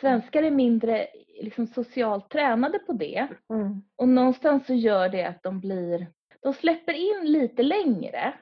Svenskar 0.00 0.42
är 0.42 0.50
mindre 0.50 1.06
liksom 1.42 1.66
socialt 1.66 2.30
tränade 2.30 2.78
på 2.78 2.92
det. 2.92 3.28
Mm. 3.50 3.82
Och 3.96 4.08
någonstans 4.08 4.66
så 4.66 4.74
gör 4.74 5.08
det 5.08 5.24
att 5.24 5.42
de 5.42 5.60
blir, 5.60 6.06
de 6.40 6.52
släpper 6.52 6.92
in 6.92 7.32
lite 7.32 7.62
längre. 7.62 8.34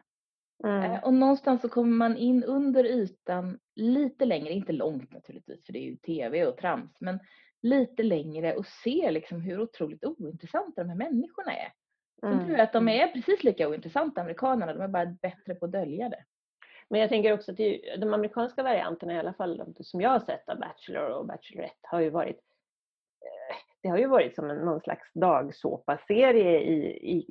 Mm. 0.64 0.82
Eh, 0.92 1.04
Och 1.04 1.14
någonstans 1.14 1.60
så 1.60 1.68
kommer 1.68 1.96
man 1.96 2.16
in 2.16 2.44
under 2.44 2.84
ytan 2.84 3.58
lite 3.74 4.24
längre, 4.24 4.52
inte 4.52 4.72
långt 4.72 5.12
naturligtvis 5.12 5.66
för 5.66 5.72
det 5.72 5.78
är 5.78 5.90
ju 5.90 5.96
tv 5.96 6.46
och 6.46 6.56
trams, 6.56 7.00
men 7.00 7.18
lite 7.62 8.02
längre 8.02 8.54
och 8.54 8.66
ser 8.66 9.10
liksom 9.10 9.40
hur 9.40 9.60
otroligt 9.60 10.04
ointressanta 10.04 10.82
de 10.84 10.88
här 10.88 10.96
människorna 10.96 11.52
är. 11.52 11.72
Mm. 12.22 12.38
tror 12.38 12.50
jag 12.50 12.60
att 12.60 12.72
de 12.72 12.88
är 12.88 13.08
precis 13.08 13.44
lika 13.44 13.68
ointressanta 13.68 14.20
amerikanerna, 14.20 14.72
de 14.72 14.80
är 14.82 14.88
bara 14.88 15.06
bättre 15.06 15.54
på 15.54 15.64
att 15.64 15.72
dölja 15.72 16.08
det. 16.08 16.24
Men 16.90 17.00
jag 17.00 17.08
tänker 17.08 17.32
också 17.34 17.50
att 17.50 17.56
de 18.00 18.14
amerikanska 18.14 18.62
varianterna 18.62 19.12
i 19.14 19.18
alla 19.18 19.32
fall, 19.32 19.56
de 19.76 19.84
som 19.84 20.00
jag 20.00 20.10
har 20.10 20.20
sett 20.20 20.48
av 20.48 20.58
Bachelor 20.58 21.08
och 21.10 21.26
Bachelorette 21.26 21.74
har 21.90 22.00
ju 22.00 22.10
varit 22.10 22.36
eh, 23.22 23.56
det 23.82 23.88
har 23.88 23.98
ju 23.98 24.06
varit 24.06 24.34
som 24.34 24.50
en, 24.50 24.56
någon 24.56 24.80
slags 24.80 25.12
dagsåpaserie 25.14 26.60
i, 26.60 26.76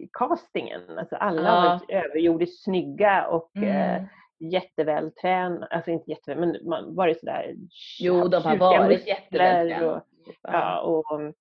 i 0.03 0.09
castingen. 0.13 0.81
Alltså 0.99 1.15
alla 1.15 1.41
Ja. 1.49 1.51
har 1.55 1.69
varit 1.69 1.89
överjordiskt 1.89 2.63
snygga 2.63 3.27
och 3.27 3.57
eh, 3.57 3.95
Mm. 3.95 4.07
jättevältränade, 4.39 5.65
alltså 5.69 5.91
inte 5.91 6.09
jätteväl, 6.11 6.39
men 6.39 6.69
man 6.69 6.95
varit 6.95 7.19
sådär 7.19 7.55
Jo, 7.99 8.27
de 8.27 8.43
har 8.43 8.57
varit 8.57 9.07
jättevältränade. 9.07 9.91
och, 9.95 10.01
ja, 10.41 10.81
och 10.81 11.11
um, 11.19 11.33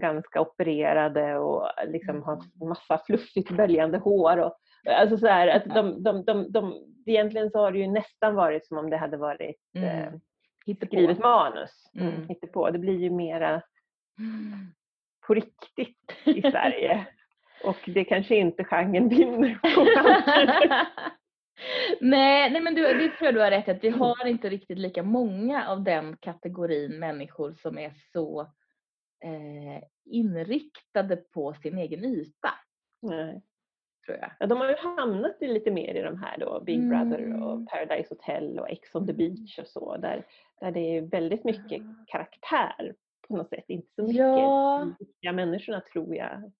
ganska 0.00 0.40
opererade 0.40 1.38
och 1.38 1.68
liksom 1.86 2.22
har 2.22 2.32
Mm. 2.34 2.68
massa 2.68 2.98
fluffigt 3.06 3.50
böljande 3.50 3.98
hår. 3.98 4.36
Och, 4.38 4.54
alltså 4.86 5.16
så 5.16 5.26
här, 5.26 5.48
att 5.48 5.64
de, 5.74 6.02
de, 6.02 6.24
de, 6.24 6.52
de, 6.52 6.74
egentligen 7.06 7.50
så 7.50 7.58
har 7.58 7.72
det 7.72 7.78
ju 7.78 7.86
nästan 7.86 8.34
varit 8.34 8.66
som 8.66 8.78
om 8.78 8.90
det 8.90 8.96
hade 8.96 9.16
varit 9.16 9.56
eh, 9.76 10.06
Mm. 10.08 10.20
Hittepå. 10.66 10.86
skrivet 10.96 11.18
manus. 11.18 11.90
Mm. 11.94 12.14
Mm. 12.14 12.36
på. 12.52 12.70
Det 12.70 12.78
blir 12.78 12.98
ju 12.98 13.10
mera 13.10 13.62
Mm. 14.18 14.52
på 15.26 15.34
riktigt 15.34 16.12
i 16.24 16.40
Sverige. 16.42 17.06
Och 17.64 17.76
det 17.86 18.04
kanske 18.04 18.36
inte 18.36 18.64
genren 18.64 19.08
vinner 19.08 19.54
på 19.74 19.84
nej, 22.00 22.50
nej, 22.50 22.60
men 22.62 22.74
du, 22.74 22.82
det 22.82 23.08
tror 23.08 23.26
jag 23.26 23.34
du 23.34 23.40
har 23.40 23.50
rätt 23.50 23.68
att 23.68 23.84
vi 23.84 23.88
har 23.88 24.26
inte 24.26 24.48
riktigt 24.48 24.78
lika 24.78 25.02
många 25.02 25.68
av 25.68 25.82
den 25.82 26.16
kategorin 26.16 26.98
människor 26.98 27.52
som 27.62 27.78
är 27.78 27.92
så 28.12 28.40
eh, 29.24 29.82
inriktade 30.04 31.16
på 31.16 31.54
sin 31.54 31.78
egen 31.78 32.04
yta, 32.04 32.50
Nej. 33.02 33.42
Tror 34.10 34.20
jag. 34.22 34.30
Ja, 34.38 34.46
de 34.46 34.58
har 34.60 34.68
ju 34.68 34.76
hamnat 34.76 35.36
i 35.42 35.46
lite 35.48 35.70
mer 35.70 35.94
i 35.94 36.02
de 36.02 36.16
här 36.22 36.38
då, 36.38 36.60
Big 36.60 36.88
Brother 36.88 37.18
Mm. 37.18 37.42
och 37.42 37.68
Paradise 37.68 38.06
Hotel 38.10 38.58
och 38.58 38.70
Ex 38.70 38.94
on 38.94 39.06
the 39.06 39.12
beach 39.12 39.58
och 39.58 39.66
så, 39.66 39.96
där, 39.96 40.26
där 40.60 40.70
det 40.70 40.80
är 40.96 41.02
väldigt 41.02 41.44
mycket 41.44 41.82
karaktär 42.06 42.94
på 43.28 43.36
något 43.36 43.48
sätt, 43.48 43.64
inte 43.68 43.88
så 43.94 44.02
mycket 44.02 44.16
Ja. 44.18 44.88
riktiga 45.00 45.32
människorna 45.32 45.80
tror 45.92 46.14
jag. 46.16 46.52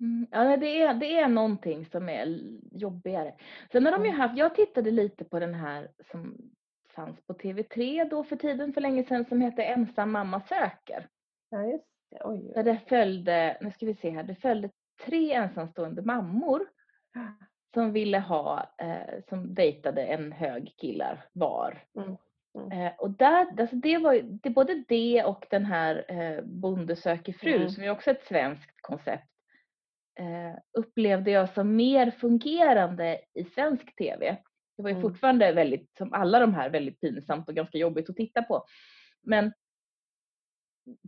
Mm, 0.00 0.26
ja, 0.30 0.56
det 0.56 0.82
är, 0.82 0.94
det 0.94 1.18
är 1.18 1.28
någonting 1.28 1.86
som 1.86 2.08
är 2.08 2.38
jobbigare. 2.72 3.34
Sen 3.72 3.84
har 3.84 3.92
de 3.92 4.02
ju 4.04 4.08
Mm. 4.08 4.20
haft, 4.20 4.38
jag 4.38 4.54
tittade 4.54 4.90
lite 4.90 5.24
på 5.24 5.38
den 5.38 5.54
här 5.54 5.88
som 6.10 6.36
fanns 6.94 7.26
på 7.26 7.32
TV3 7.34 8.08
då 8.10 8.24
för 8.24 8.36
tiden 8.36 8.72
för 8.72 8.80
länge 8.80 9.04
sedan 9.04 9.24
som 9.24 9.40
hette 9.40 9.62
Ensam 9.64 10.10
mamma 10.12 10.40
söker. 10.40 11.08
Ja, 11.50 11.64
just 11.66 11.84
det. 12.10 12.18
Oj, 12.24 12.52
Där 12.54 12.62
det 12.62 12.80
följde, 12.88 13.56
nu 13.60 13.70
ska 13.70 13.86
vi 13.86 13.94
se 13.94 14.10
här, 14.10 14.22
det 14.22 14.34
följde 14.34 14.70
tre 15.06 15.32
ensamstående 15.32 16.02
mammor 16.02 16.66
som 17.74 17.92
ville 17.92 18.18
ha, 18.18 18.74
eh, 18.78 19.22
som 19.28 19.54
dejtade 19.54 20.02
en 20.02 20.32
hög 20.32 20.74
killar 20.80 21.24
var. 21.32 21.82
Mm, 21.98 22.16
mm. 22.58 22.72
Eh, 22.72 22.92
och 22.98 23.10
där, 23.10 23.60
alltså 23.60 23.76
det 23.76 23.98
var 23.98 24.12
ju, 24.12 24.22
det, 24.22 24.50
både 24.50 24.84
det 24.88 25.24
och 25.24 25.46
den 25.50 25.64
här 25.64 26.04
eh, 26.08 26.44
Bonde 26.44 26.96
söker 26.96 27.32
fru 27.32 27.54
Mm. 27.54 27.68
som 27.68 27.84
är 27.84 27.90
också 27.90 28.10
ett 28.10 28.24
svenskt 28.24 28.80
koncept 28.80 29.28
eh, 30.20 30.58
upplevde 30.78 31.30
jag 31.30 31.50
som 31.54 31.76
mer 31.76 32.10
fungerande 32.10 33.20
i 33.34 33.44
svensk 33.44 33.96
tv. 33.96 34.36
Det 34.76 34.82
var 34.82 34.90
ju 34.90 34.96
Mm. 34.96 35.02
fortfarande 35.02 35.52
väldigt, 35.52 35.96
som 35.98 36.12
alla 36.12 36.38
de 36.40 36.54
här, 36.54 36.70
väldigt 36.70 37.00
pinsamt 37.00 37.48
och 37.48 37.54
ganska 37.54 37.78
jobbigt 37.78 38.10
att 38.10 38.16
titta 38.16 38.42
på. 38.42 38.64
Men 39.22 39.52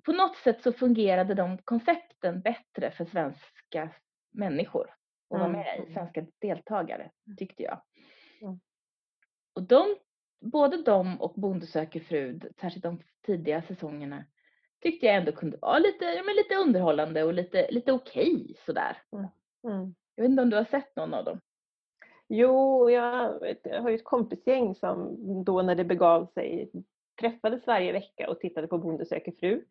på 0.04 0.12
något 0.12 0.36
sätt 0.36 0.62
så 0.62 0.72
fungerade 0.72 1.34
de 1.34 1.58
koncepten 1.58 2.40
bättre 2.40 2.90
för 2.90 3.04
svenska 3.04 3.90
människor 4.32 4.90
att 5.30 5.38
vara 5.38 5.44
Mm, 5.44 5.52
med 5.60 5.76
i, 5.78 5.80
mm. 5.80 5.92
svenska 5.92 6.26
deltagare, 6.38 7.10
tyckte 7.36 7.62
jag. 7.62 7.82
Mm. 8.42 8.60
Och 9.52 9.62
de, 9.62 9.96
både 10.40 10.82
de 10.82 11.20
och 11.20 11.34
Bonde 11.34 11.66
söker 11.66 12.00
fru, 12.00 12.40
särskilt 12.60 12.82
de 12.82 13.02
tidiga 13.26 13.62
säsongerna, 13.62 14.24
tyckte 14.82 15.06
jag 15.06 15.14
ändå 15.16 15.32
kunde 15.32 15.56
vara 15.56 15.78
lite, 15.78 16.04
ja, 16.04 16.22
men 16.22 16.36
lite 16.36 16.54
underhållande 16.54 17.24
och 17.24 17.34
lite, 17.34 17.70
lite 17.70 17.92
okej 17.92 18.56
sådär. 18.66 18.96
Mm. 19.12 19.94
Jag 20.14 20.22
vet 20.22 20.30
inte 20.30 20.42
om 20.42 20.50
du 20.50 20.56
har 20.56 20.64
sett 20.64 20.96
någon 20.96 21.14
av 21.14 21.24
dem? 21.24 21.40
Jo, 22.28 22.90
jag, 22.90 23.40
jag 23.62 23.82
har 23.82 23.90
ju 23.90 23.96
ett 23.96 24.04
kompisgäng 24.04 24.74
som 24.74 25.16
då 25.44 25.62
när 25.62 25.74
det 25.74 25.84
begav 25.84 26.26
sig 26.26 26.70
träffades 27.20 27.66
varje 27.66 27.92
vecka 27.92 28.30
och 28.30 28.40
tittade 28.40 28.66
på 28.66 28.78
Bonde 28.78 29.06
söker 29.06 29.32
fru. 29.32 29.62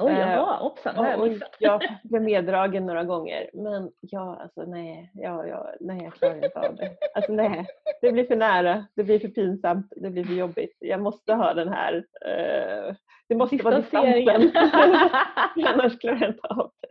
Oj, 0.00 0.12
Eh, 0.12 0.18
jaha, 0.20 0.56
hoppsan, 0.56 0.94
det 0.94 1.00
har 1.00 1.20
Och, 1.20 1.28
jag 1.28 1.40
jag 1.58 1.80
blev 2.04 2.22
meddragen 2.22 2.86
några 2.86 3.04
gånger. 3.04 3.50
Men 3.54 3.90
ja, 4.00 4.36
alltså 4.42 4.64
nej, 4.64 5.10
ja, 5.14 5.46
ja, 5.46 5.74
nej, 5.80 6.02
jag 6.04 6.14
klarar 6.14 6.44
inte 6.44 6.60
av 6.60 6.76
det. 6.76 6.90
Alltså 7.14 7.32
nej, 7.32 7.66
det 8.00 8.12
blir 8.12 8.24
för 8.24 8.36
nära, 8.36 8.86
det 8.94 9.04
blir 9.04 9.18
för 9.18 9.28
pinsamt, 9.28 9.92
det 9.96 10.10
blir 10.10 10.24
för 10.24 10.34
jobbigt. 10.34 10.76
Jag 10.78 11.00
måste 11.00 11.34
ha 11.34 11.54
den 11.54 11.68
här, 11.68 11.94
eh, 12.26 12.94
det 13.28 13.34
måste 13.34 13.56
vara 13.56 13.76
distansen. 13.76 14.52
Annars 15.66 15.98
klarar 15.98 16.20
jag 16.20 16.30
inte 16.30 16.46
av 16.48 16.70
det. 16.80 16.88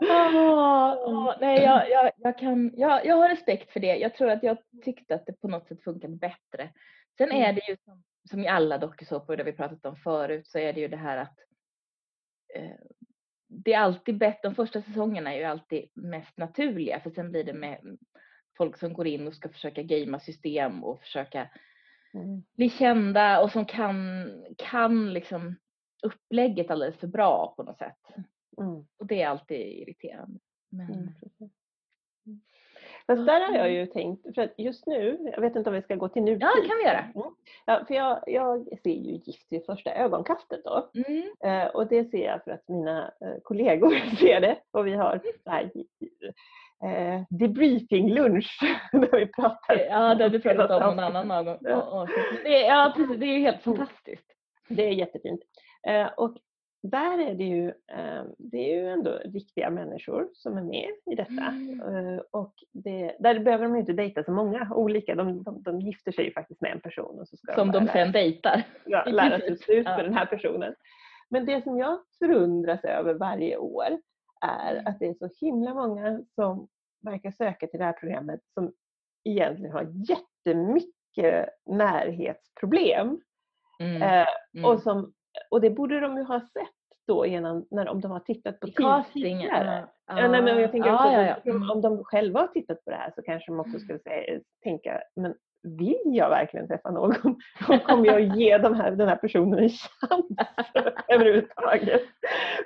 Åh, 0.00 0.94
åh, 0.98 1.34
nej, 1.40 1.62
jag, 1.62 1.90
jag, 1.90 2.10
jag, 2.16 2.38
kan, 2.38 2.70
jag, 2.76 3.06
jag 3.06 3.16
har 3.16 3.28
respekt 3.28 3.72
för 3.72 3.80
det. 3.80 3.96
Jag 3.96 4.14
tror 4.14 4.30
att 4.30 4.42
jag 4.42 4.56
tyckte 4.84 5.14
att 5.14 5.26
det 5.26 5.32
på 5.40 5.48
något 5.48 5.66
sätt 5.68 5.82
funkade 5.84 6.16
bättre. 6.16 6.68
Sen 7.18 7.30
är 7.32 7.36
Mm. 7.44 7.54
det 7.54 7.68
ju 7.70 7.76
som, 7.84 8.02
som 8.28 8.40
i 8.40 8.48
alla 8.48 8.78
dokusåpor, 8.78 9.36
det 9.36 9.44
vi 9.44 9.52
pratat 9.52 9.86
om 9.86 9.96
förut, 9.96 10.46
så 10.46 10.58
är 10.58 10.72
det 10.72 10.80
ju 10.80 10.88
det 10.88 10.96
här 10.96 11.16
att 11.16 11.38
eh, 12.54 12.76
det 13.48 13.72
är 13.72 13.78
alltid 13.78 14.18
bättre, 14.18 14.38
de 14.48 14.54
första 14.54 14.82
säsongerna 14.82 15.34
är 15.34 15.38
ju 15.38 15.44
alltid 15.44 15.90
mest 15.94 16.36
naturliga 16.38 17.00
för 17.00 17.10
sen 17.10 17.30
blir 17.30 17.44
det 17.44 17.52
med 17.52 17.98
folk 18.56 18.78
som 18.78 18.92
går 18.92 19.06
in 19.06 19.26
och 19.26 19.34
ska 19.34 19.48
försöka 19.48 19.82
gamea 19.82 20.20
system 20.20 20.84
och 20.84 21.00
försöka 21.00 21.50
Mm. 22.14 22.42
bli 22.56 22.70
kända 22.70 23.40
och 23.42 23.50
som 23.52 23.64
kan, 23.64 24.26
kan 24.58 25.12
liksom 25.12 25.56
upplägget 26.02 26.70
alldeles 26.70 26.96
för 26.96 27.06
bra 27.06 27.54
på 27.56 27.62
något 27.62 27.78
sätt. 27.78 27.98
Mm. 28.58 28.86
Och 28.98 29.06
det 29.06 29.22
är 29.22 29.28
alltid 29.28 29.60
irriterande. 29.60 30.40
Men, 30.70 30.90
Mm. 32.26 32.40
Fast 33.06 33.26
där 33.26 33.40
har 33.40 33.54
jag 33.56 33.72
ju 33.72 33.86
tänkt, 33.86 34.34
för 34.34 34.42
att 34.42 34.54
just 34.56 34.86
nu, 34.86 35.18
jag 35.32 35.40
vet 35.40 35.56
inte 35.56 35.70
om 35.70 35.76
vi 35.76 35.82
ska 35.82 35.94
gå 35.94 36.08
till 36.08 36.22
nutid. 36.22 36.42
Ja, 36.42 36.50
det 36.62 36.68
kan 36.68 36.76
vi 36.76 36.84
göra. 36.84 37.04
Mm. 37.14 37.34
Ja, 37.66 37.84
för 37.86 37.94
jag, 37.94 38.22
jag 38.26 38.66
ser 38.82 38.90
ju 38.90 39.12
Gift 39.12 39.46
vid 39.50 39.66
första 39.66 39.94
ögonkastet 39.94 40.64
då. 40.64 40.90
Mm. 40.94 41.30
Eh, 41.44 41.68
och 41.68 41.86
det 41.86 42.10
ser 42.10 42.26
jag 42.26 42.44
för 42.44 42.50
att 42.50 42.68
mina 42.68 43.12
eh, 43.20 43.40
kollegor 43.42 43.90
ser 44.16 44.40
det. 44.40 44.56
Och 44.70 44.86
vi 44.86 44.94
har 44.94 45.20
så 45.44 45.50
här, 45.50 45.70
eh, 46.84 47.22
debriefing-lunch 47.30 48.58
där 48.92 49.18
vi 49.20 49.26
pratar. 49.26 49.78
Ja, 49.90 50.14
det 50.14 50.24
har 50.24 50.30
du 50.30 50.40
pratat 50.40 50.82
om 50.82 50.96
någon 50.96 51.16
annan 51.16 51.44
gång. 51.44 51.58
Ja. 51.60 52.08
Ja, 52.44 52.92
precis. 52.96 53.16
Det 53.16 53.26
är 53.26 53.38
ju 53.38 53.40
helt 53.40 53.62
fantastiskt. 53.62 54.26
Det 54.68 54.82
är 54.82 54.92
jättefint. 54.92 55.40
Eh, 55.86 56.06
och 56.06 56.36
där 56.82 57.18
är 57.18 57.34
det 57.34 57.44
ju, 57.44 57.68
eh, 57.68 58.22
det 58.38 58.58
är 58.72 58.80
ju 58.82 58.88
ändå 58.88 59.10
riktiga 59.24 59.70
människor 59.70 60.28
som 60.34 60.56
är 60.58 60.62
med 60.62 60.88
i 61.10 61.14
detta. 61.14 61.32
Mm. 61.46 61.80
Eh, 62.14 62.20
och 62.30 62.54
det, 62.72 63.16
där 63.18 63.38
behöver 63.38 63.64
de 63.64 63.74
ju 63.74 63.80
inte 63.80 63.92
dejta 63.92 64.24
så 64.24 64.32
många 64.32 64.68
olika. 64.74 65.14
De, 65.14 65.42
de, 65.42 65.62
de 65.62 65.80
gifter 65.80 66.12
sig 66.12 66.24
ju 66.24 66.32
faktiskt 66.32 66.60
med 66.60 66.72
en 66.72 66.80
person. 66.80 67.20
Och 67.20 67.28
så 67.28 67.36
ska 67.36 67.54
Som 67.54 67.72
de 67.72 67.78
lära 67.84 67.92
sen 67.92 68.12
dejtar. 68.12 68.62
ja, 68.86 69.04
lära 69.04 69.38
sig 69.38 69.52
ut 69.78 69.84
med 69.84 70.04
den 70.04 70.14
här 70.14 70.26
personen. 70.26 70.74
Men 71.28 71.46
det 71.46 71.62
som 71.64 71.78
jag 71.78 71.98
förundras 72.18 72.84
över 72.84 73.14
varje 73.14 73.56
år 73.56 73.86
är 74.46 74.72
Mm. 74.72 74.86
att 74.86 74.98
det 74.98 75.06
är 75.06 75.14
så 75.14 75.28
himla 75.40 75.74
många 75.74 76.20
som 76.34 76.68
verkar 77.02 77.30
söka 77.30 77.66
till 77.66 77.78
det 77.78 77.84
här 77.84 77.92
programmet 77.92 78.40
som 78.54 78.72
egentligen 79.24 79.72
har 79.72 79.86
jättemycket 79.94 81.48
närhetsproblem. 81.66 83.20
Mm. 83.80 84.02
Eh, 84.02 84.26
Mm. 84.54 84.64
och, 84.64 84.82
som, 84.82 85.12
och 85.50 85.60
det 85.60 85.70
borde 85.70 86.00
de 86.00 86.16
ju 86.16 86.22
ha 86.22 86.40
sett 86.40 86.74
då 87.06 87.26
innan, 87.26 87.66
när, 87.70 87.88
om 87.88 88.00
de 88.00 88.10
har 88.10 88.20
tittat 88.20 88.60
på 88.60 88.68
I 88.68 88.70
tid 88.70 88.76
castingen. 88.86 89.38
tidigare. 89.40 89.88
Ja, 90.06 90.20
Ja, 90.20 90.28
nej, 90.28 90.42
men 90.42 90.60
jag 90.60 90.70
tänker 90.70 90.88
ja, 90.88 90.94
också 90.94 91.08
ja, 91.12 91.36
om- 91.52 91.56
Mm. 91.56 91.70
om 91.70 91.80
de 91.80 92.04
själva 92.04 92.40
har 92.40 92.46
tittat 92.46 92.84
på 92.84 92.90
det 92.90 92.96
här 92.96 93.12
så 93.16 93.22
kanske 93.22 93.52
de 93.52 93.60
också 93.60 93.78
skulle 93.78 93.98
säga, 93.98 94.40
tänka, 94.62 95.02
men 95.16 95.34
vill 95.62 96.00
jag 96.04 96.30
verkligen 96.30 96.68
träffa 96.68 96.90
någon? 96.90 97.14
Och 97.68 97.82
kommer 97.82 98.06
jag 98.06 98.20
ge 98.20 98.58
de 98.58 98.74
här, 98.74 98.90
den 98.90 99.08
här 99.08 99.16
personen 99.16 99.58
en 99.58 99.68
chans 99.68 100.26
överhuvudtaget? 101.08 102.02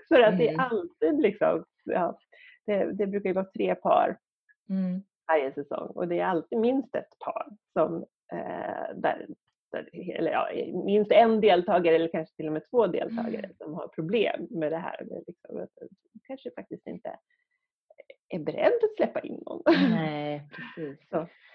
För 0.08 0.20
att 0.20 0.38
det 0.38 0.48
är 0.48 0.52
Mm. 0.54 0.66
alltid 0.70 1.20
liksom, 1.20 1.64
ja, 1.84 2.18
det, 2.66 2.92
det 2.92 3.06
brukar 3.06 3.28
ju 3.30 3.34
vara 3.34 3.44
tre 3.56 3.74
par 3.74 4.18
Mm. 4.70 5.02
varje 5.28 5.52
säsong 5.52 5.86
och 5.94 6.08
det 6.08 6.20
är 6.20 6.26
alltid 6.26 6.58
minst 6.58 6.94
ett 6.94 7.18
par 7.24 7.46
som 7.72 8.04
eh, 8.32 8.94
där, 8.96 9.26
där, 9.74 9.88
eller 10.16 10.32
ja, 10.32 10.48
minst 10.84 11.12
en 11.12 11.40
deltagare 11.40 11.94
eller 11.94 12.08
kanske 12.08 12.36
till 12.36 12.46
och 12.46 12.52
med 12.52 12.70
två 12.70 12.86
deltagare 12.86 13.44
Mm. 13.44 13.56
som 13.58 13.74
har 13.74 13.88
problem 13.88 14.46
med 14.50 14.72
det 14.72 14.78
här. 14.78 15.04
Med 15.04 15.24
liksom, 15.26 15.58
att 15.58 15.88
kanske 16.26 16.50
faktiskt 16.50 16.86
inte 16.86 17.18
är 18.28 18.38
beredd 18.38 18.72
att 18.82 18.96
släppa 18.96 19.20
in 19.20 19.42
någon. 19.46 19.62
Nej, 19.90 20.42
precis. 20.56 21.12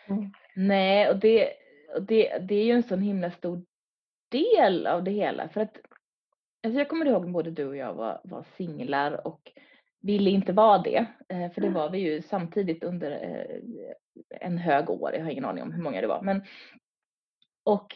Mm. 0.08 0.32
Nej, 0.56 1.10
och, 1.10 1.20
det, 1.20 1.54
och 1.96 2.04
det, 2.04 2.38
det 2.40 2.56
är 2.56 2.66
ju 2.66 2.72
en 2.72 2.84
sån 2.84 3.02
himla 3.02 3.32
stor 3.32 3.66
del 4.32 4.88
av 4.88 5.04
det 5.04 5.12
hela. 5.12 5.50
För 5.50 5.62
att 5.62 5.78
alltså 6.64 6.80
jag 6.80 6.90
kommer 6.90 7.06
ihåg 7.06 7.26
när 7.26 7.32
både 7.32 7.52
du 7.52 7.66
och 7.66 7.78
jag 7.78 7.94
var, 7.94 8.22
var 8.24 8.46
singlar 8.58 9.28
och 9.28 9.52
ville 10.02 10.30
inte 10.30 10.54
vara 10.54 10.78
det. 10.78 11.06
Eh, 11.30 11.52
för 11.52 11.62
det 11.62 11.70
var 11.70 11.90
vi 11.90 11.98
ju 12.00 12.22
samtidigt 12.22 12.84
under 12.84 13.12
eh, 13.12 13.62
en 14.40 14.58
hög 14.58 14.90
år. 14.90 15.12
Jag 15.14 15.24
har 15.24 15.32
ingen 15.32 15.46
aning 15.46 15.64
om 15.64 15.72
hur 15.74 15.84
många 15.84 16.02
det 16.02 16.08
var. 16.08 16.22
Men, 16.22 16.42
och 17.64 17.96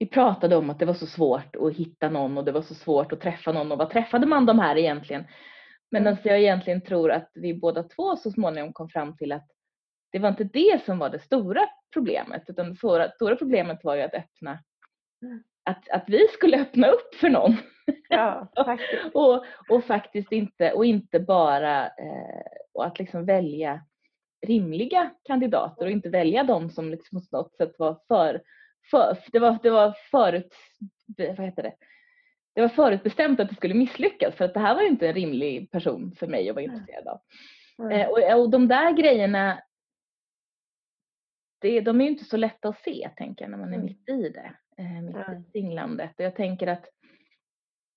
vi 0.00 0.06
pratade 0.06 0.56
om 0.56 0.70
att 0.70 0.78
det 0.78 0.84
var 0.86 0.94
så 0.94 1.06
svårt 1.06 1.56
att 1.56 1.76
hitta 1.76 2.10
någon 2.10 2.38
och 2.38 2.44
det 2.44 2.52
var 2.52 2.62
så 2.62 2.74
svårt 2.74 3.12
att 3.12 3.20
träffa 3.20 3.52
någon 3.52 3.72
och 3.72 3.78
vad 3.78 3.90
träffade 3.90 4.26
man 4.26 4.46
de 4.46 4.58
här 4.58 4.76
egentligen? 4.78 5.24
Men 5.90 6.02
Mm. 6.02 6.12
alltså 6.12 6.28
jag 6.28 6.40
egentligen 6.40 6.80
tror 6.80 7.10
att 7.10 7.30
vi 7.34 7.54
båda 7.54 7.82
två 7.82 8.16
så 8.16 8.30
småningom 8.30 8.72
kom 8.72 8.88
fram 8.88 9.16
till 9.16 9.32
att 9.32 9.46
det 10.12 10.18
var 10.18 10.28
inte 10.28 10.44
det 10.44 10.84
som 10.84 10.98
var 10.98 11.10
det 11.10 11.18
stora 11.18 11.68
problemet 11.94 12.42
utan 12.48 12.70
det 12.70 12.76
stora, 12.76 13.10
stora 13.10 13.36
problemet 13.36 13.84
var 13.84 13.94
ju 13.94 14.02
att 14.02 14.14
öppna 14.14 14.58
Mm. 15.22 15.42
att, 15.64 15.88
att 15.88 16.04
vi 16.06 16.28
skulle 16.28 16.60
öppna 16.60 16.86
upp 16.88 17.14
för 17.14 17.28
någon 17.28 17.56
Ja, 18.08 18.48
och, 19.14 19.44
och 19.68 19.84
faktiskt 19.84 20.32
inte 20.32 20.72
och 20.72 20.84
inte 20.84 21.20
bara 21.20 21.86
eh, 21.86 22.42
och 22.74 22.86
att 22.86 22.98
liksom 22.98 23.26
välja 23.26 23.80
rimliga 24.46 25.10
kandidater 25.24 25.84
och 25.84 25.90
inte 25.90 26.08
välja 26.08 26.44
de 26.44 26.70
som 26.70 26.90
liksom 26.90 27.20
på 27.30 27.36
något 27.36 27.56
sätt 27.56 27.74
var 27.78 28.00
för, 28.08 28.42
för 28.90 29.18
det 29.32 29.38
var, 29.38 29.58
det 29.62 29.70
var 29.70 29.96
förut, 30.10 30.54
vad 31.16 31.46
heter 31.46 31.62
det? 31.62 31.74
Det 32.54 32.60
var 32.60 32.68
förutbestämt 32.68 33.40
att 33.40 33.48
det 33.48 33.54
skulle 33.54 33.74
misslyckas 33.74 34.34
för 34.34 34.44
att 34.44 34.54
det 34.54 34.60
här 34.60 34.74
var 34.74 34.82
ju 34.82 34.88
inte 34.88 35.08
en 35.08 35.14
rimlig 35.14 35.70
person 35.70 36.14
för 36.18 36.26
mig 36.26 36.48
att 36.48 36.54
vara 36.54 36.64
intresserad 36.64 37.06
av. 37.06 37.20
Mm. 37.78 38.00
Eh, 38.00 38.08
och, 38.08 38.40
och 38.40 38.50
de 38.50 38.68
där 38.68 38.92
grejerna, 38.92 39.62
det, 41.58 41.80
de 41.80 42.00
är 42.00 42.04
ju 42.04 42.10
inte 42.10 42.24
så 42.24 42.36
lätta 42.36 42.68
att 42.68 42.82
se 42.82 43.10
tänker 43.16 43.44
jag 43.44 43.50
när 43.50 43.58
man 43.58 43.68
är 43.68 43.74
Mm. 43.74 43.86
mitt 43.86 44.08
i 44.08 44.28
det. 44.28 44.52
Eh, 44.76 45.02
mitt 45.02 45.16
Nej. 45.16 45.42
i 45.48 45.50
singlandet. 45.50 46.10
Och 46.18 46.24
jag 46.24 46.36
tänker 46.36 46.66
att 46.66 46.88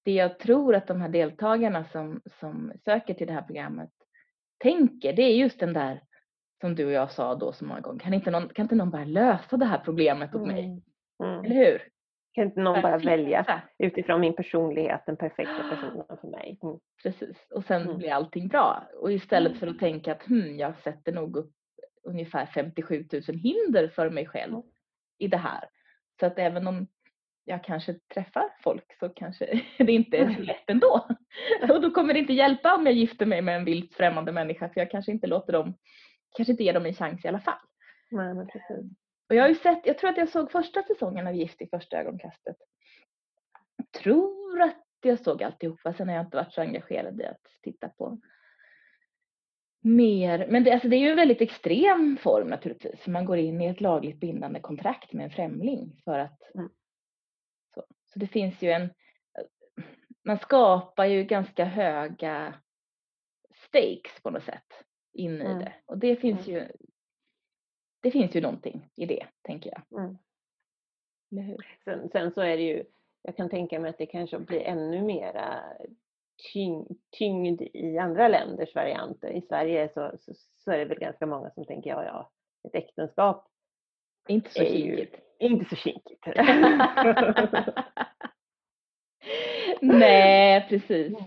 det 0.06 0.12
jag 0.12 0.39
tror 0.39 0.76
att 0.76 0.88
de 0.88 1.02
här 1.02 1.10
deltagarna 1.10 1.86
som, 1.86 2.22
som 2.39 2.74
söker 2.86 3.13
till 3.13 3.28
det 3.28 3.34
här 3.34 3.41
programmet 3.41 3.91
tänker, 4.58 5.13
det 5.13 5.22
är 5.22 5.36
just 5.36 5.60
den 5.60 5.74
där 5.74 6.02
som 6.63 6.76
du 6.76 6.86
och 6.86 6.91
jag 6.91 7.12
sa 7.12 7.36
då 7.36 7.54
så 7.54 7.65
många 7.65 7.80
gånger, 7.80 7.99
kan 7.99 8.13
inte 8.13 8.32
någon, 8.32 8.49
kan 8.49 8.63
inte 8.65 8.76
någon 8.76 8.89
bara 8.91 9.06
lösa 9.06 9.58
det 9.58 9.65
här 9.65 9.78
problemet 9.86 10.36
åt 10.36 10.47
mig? 10.47 10.65
Mm. 10.65 10.82
Mm. 11.23 11.45
Eller 11.45 11.56
hur? 11.56 11.82
Kan 12.34 12.43
inte 12.43 12.60
någon 12.62 12.82
bara 12.82 12.97
välja 12.97 13.62
utifrån 13.80 14.21
min 14.21 14.36
personlighet 14.36 15.04
den 15.06 15.17
perfekta 15.17 15.63
personen 15.69 16.17
för 16.21 16.28
mig? 16.28 16.60
Mm. 16.63 16.78
Precis, 17.04 17.38
och 17.52 17.63
sen 17.65 17.82
Mm. 17.82 17.97
blir 17.97 18.12
allting 18.12 18.47
bra. 18.47 18.84
Och 19.02 19.12
istället 19.12 19.60
för 19.60 19.67
att 19.67 19.80
tänka 19.80 20.12
att 20.12 20.23
hmm, 20.23 20.58
jag 20.60 20.73
sätter 20.84 21.12
nog 21.12 21.38
upp 21.38 21.52
ungefär 22.04 22.45
57 22.45 23.06
000 23.13 23.21
hinder 23.38 23.88
för 23.95 24.10
mig 24.10 24.26
själv 24.28 24.54
Mm. 24.54 24.65
i 25.19 25.28
det 25.28 25.38
här. 25.38 25.63
Så 26.19 26.26
att 26.26 26.39
även 26.39 26.67
om 26.67 26.88
jag 27.45 27.63
kanske 27.63 27.93
träffar 28.13 28.43
folk 28.63 28.97
så 28.99 29.10
kanske 29.10 29.45
det 29.78 29.91
inte 29.91 30.17
är 30.17 30.34
så 30.34 30.41
lätt 30.52 30.69
ändå. 30.69 31.08
Och 31.69 31.82
då 31.82 31.91
kommer 31.91 32.13
det 32.13 32.19
inte 32.19 32.34
hjälpa 32.34 32.76
om 32.76 32.86
jag 32.86 32.95
gifter 32.95 33.26
mig 33.26 33.41
med 33.41 33.56
en 33.56 33.65
vilt 33.65 33.93
främmande 33.93 34.32
människa 34.32 34.69
för 34.69 34.82
jag 34.82 34.91
kanske 34.91 35.12
inte 35.12 35.28
låter 35.28 35.54
dem, 35.54 35.73
kanske 36.34 36.52
inte 36.52 36.63
ger 36.63 36.74
dem 36.74 36.86
en 36.86 36.93
chans 36.93 37.26
i 37.26 37.28
alla 37.28 37.39
fall. 37.39 37.60
Nej, 38.12 38.34
men 38.34 38.48
precis. 38.48 38.86
Och 39.30 39.36
jag 39.36 39.43
har 39.43 39.50
ju 39.50 39.56
sett, 39.56 39.86
jag 39.86 39.98
tror 39.98 40.10
att 40.10 40.17
jag 40.17 40.30
såg 40.30 40.52
första 40.52 40.84
säsongen 40.84 41.28
av 41.28 41.34
Gift 41.36 41.62
i 41.62 41.67
första 41.67 41.98
ögonkastet. 41.98 42.58
Jag 43.78 43.91
tror 43.91 44.62
att 44.62 44.84
jag 45.02 45.19
såg 45.19 45.43
alltihopa, 45.43 45.93
sen 45.93 46.08
har 46.08 46.15
jag 46.15 46.26
inte 46.26 46.38
varit 46.38 46.54
så 46.54 46.62
engagerad 46.62 47.22
i 47.22 47.26
att 47.26 47.41
titta 47.62 47.89
på 47.89 48.19
mer. 49.82 50.48
Men 50.50 50.63
det, 50.63 50.72
alltså 50.72 50.88
det 50.88 50.96
är 50.96 51.00
ju 51.00 51.10
en 51.10 51.15
väldigt 51.15 51.41
extrem 51.41 52.17
form 52.17 52.48
naturligtvis. 52.48 53.08
Man 53.08 53.26
går 53.26 53.38
in 53.38 53.62
i 53.62 53.67
ett 53.67 53.82
lagligt 53.82 54.19
bindande 54.19 54.60
kontrakt 54.60 55.13
med 55.13 55.24
en 55.24 55.32
främling 55.32 56.02
för 56.04 56.19
att 56.19 56.41
Mm. 56.56 56.69
så. 57.74 57.84
så 58.06 58.19
det 58.19 58.28
finns 58.28 58.62
ju 58.62 58.72
en, 58.72 58.89
man 60.26 60.38
skapar 60.39 61.06
ju 61.06 61.24
ganska 61.24 61.65
höga 61.65 62.54
stakes 63.56 64.22
på 64.24 64.30
något 64.30 64.43
sätt 64.43 64.84
in 65.13 65.41
i 65.41 65.45
Mm. 65.45 65.60
det. 65.60 65.73
Och 65.86 65.97
det 65.97 66.15
finns 66.15 66.47
ju 66.47 66.67
det 68.02 68.12
finns 68.12 68.36
ju 68.36 68.41
någonting 68.41 68.89
i 68.95 69.06
det, 69.06 69.26
tänker 69.41 69.71
jag. 69.71 70.02
Mm. 70.02 70.17
Sen, 71.84 72.10
sen 72.10 72.32
så 72.34 72.41
är 72.41 72.58
det 72.58 72.63
ju, 72.63 72.84
jag 73.21 73.36
kan 73.38 73.49
tänka 73.49 73.80
mig 73.80 73.89
att 73.89 73.97
det 73.97 74.06
kanske 74.06 74.39
blir 74.39 74.62
ännu 74.62 75.02
mera 75.02 75.63
tyng, 76.54 76.88
tyngd 77.17 77.62
i 77.62 77.97
andra 77.97 78.28
länders 78.28 78.76
varianter. 78.76 79.30
I 79.30 79.41
Sverige 79.41 79.89
så, 79.93 80.12
så, 80.19 80.34
så 80.56 80.71
är 80.71 80.78
det 80.78 80.86
väl 80.86 80.99
ganska 80.99 81.26
många 81.26 81.49
som 81.52 81.65
tänker, 81.65 81.89
ja 81.89 82.04
ja, 82.06 82.32
ett 82.67 82.76
äktenskap 82.76 83.47
Inte 84.28 84.49
så 84.49 84.62
är 84.62 84.65
ju 84.76 84.95
kinkigt. 84.97 85.15
inte 85.39 85.65
så 85.65 85.76
kinkigt. 85.76 86.23
Nej, 89.82 90.65
precis. 90.69 91.17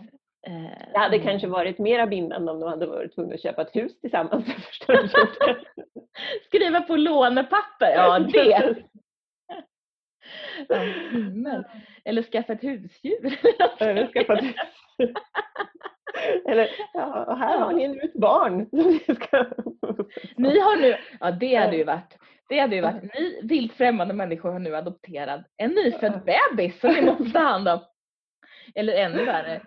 Eh, 0.46 0.90
Det 0.92 0.98
hade 0.98 1.16
mm. 1.16 1.28
kanske 1.28 1.48
varit 1.48 1.78
mera 1.78 2.06
bindande 2.06 2.52
om 2.52 2.60
de 2.60 2.68
hade 2.68 2.86
varit 2.86 3.14
tvungna 3.14 3.34
att 3.34 3.42
köpa 3.42 3.62
ett 3.62 3.76
hus 3.76 4.00
tillsammans. 4.00 4.44
Skriva 6.46 6.80
på 6.80 6.96
lånepapper, 6.96 7.90
ja 7.94 8.18
det. 8.32 8.74
Ja. 10.68 11.62
Eller 12.04 12.22
skaffa 12.22 12.52
ett 12.52 12.62
husdjur. 12.62 13.38
Eller 13.78 14.06
skaffa 14.06 14.34
ett 14.34 14.44
hus. 14.44 14.54
Eller, 16.48 16.68
ja, 16.94 17.36
här 17.38 17.58
har 17.58 17.72
ni 17.72 17.88
nu 17.88 18.00
ett 18.00 18.14
barn. 18.14 18.68
Ni 20.36 20.58
har 20.58 20.76
nu, 20.76 20.96
ja 21.20 21.30
det 21.30 21.54
hade 21.54 21.76
ju 21.76 21.84
varit, 21.84 22.18
det 22.48 22.58
hade 22.58 22.76
ju 22.76 22.82
varit, 22.82 23.02
ni 23.02 23.40
vilt 23.42 23.72
främmande 23.72 24.14
människor 24.14 24.52
har 24.52 24.58
nu 24.58 24.76
adopterat 24.76 25.40
en 25.56 25.70
nyfödd 25.70 26.20
bebis 26.24 26.80
som 26.80 26.90
ni 26.90 27.02
måste 27.02 27.30
ta 27.30 27.38
hand 27.38 27.68
om. 27.68 27.78
Eller 28.74 28.92
ännu 28.92 29.24
värre, 29.24 29.60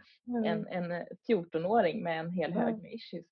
en, 0.46 0.68
en 0.68 0.92
14-åring 1.28 2.04
med 2.04 2.20
en 2.20 2.30
hel 2.32 2.54
hög 2.54 2.78
med 2.82 2.94
issues. 2.94 3.26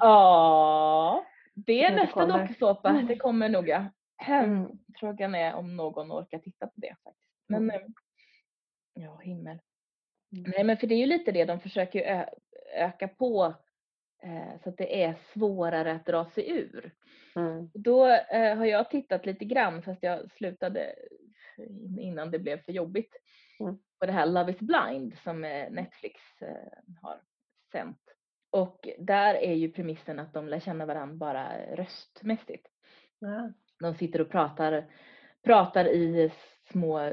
Ja, 0.00 1.24
det 1.54 1.84
är 1.84 1.90
det 1.90 1.96
nästa 1.96 2.26
dokusåpa. 2.26 2.88
Mm. 2.88 3.06
Det 3.06 3.16
kommer 3.16 3.48
nog 3.48 3.68
ja. 3.68 3.84
Mm. 4.28 4.66
Frågan 5.00 5.34
är 5.34 5.54
om 5.54 5.76
någon 5.76 6.12
orkar 6.12 6.38
titta 6.38 6.66
på 6.66 6.72
det 6.76 6.96
faktiskt. 7.04 7.30
Men 7.48 7.70
eh, 7.70 7.80
ja, 8.94 9.18
himmel. 9.22 9.58
Mm. 10.36 10.50
Nej, 10.50 10.64
men 10.64 10.76
för 10.76 10.86
det 10.86 10.94
är 10.94 10.98
ju 10.98 11.06
lite 11.06 11.32
det 11.32 11.44
de 11.44 11.60
försöker 11.60 11.98
ju 11.98 12.24
öka 12.76 13.08
på 13.08 13.54
eh, 14.22 14.60
så 14.62 14.68
att 14.68 14.76
det 14.76 15.02
är 15.04 15.14
svårare 15.32 15.92
att 15.92 16.06
dra 16.06 16.24
sig 16.30 16.50
ur. 16.50 16.92
Mm. 17.36 17.70
Då 17.74 18.06
eh, 18.08 18.56
har 18.56 18.64
jag 18.66 18.90
tittat 18.90 19.26
lite 19.26 19.44
grann 19.44 19.82
fast 19.82 20.02
jag 20.02 20.30
slutade 20.32 20.94
in- 21.58 21.98
innan 22.00 22.30
det 22.30 22.38
blev 22.38 22.62
för 22.64 22.72
jobbigt 22.72 23.16
Mm. 23.60 23.78
På 24.04 24.06
det 24.06 24.12
här 24.12 24.26
Love 24.26 24.52
is 24.52 24.58
blind 24.58 25.14
som 25.24 25.44
eh, 25.44 25.70
Netflix 25.70 26.20
eh, 26.40 26.48
har 27.02 27.20
sänt. 27.72 27.98
Och 28.50 28.88
där 28.98 29.34
är 29.34 29.54
ju 29.54 29.72
premissen 29.72 30.18
att 30.18 30.32
de 30.32 30.48
lär 30.48 30.60
känna 30.60 30.86
varandra 30.86 31.16
bara 31.16 31.74
röstmässigt. 31.74 32.66
Ja. 33.18 33.50
De 33.80 33.94
sitter 33.94 34.20
och 34.20 34.30
pratar, 34.30 34.86
pratar 35.44 35.84
i 35.84 36.32
små 36.72 37.12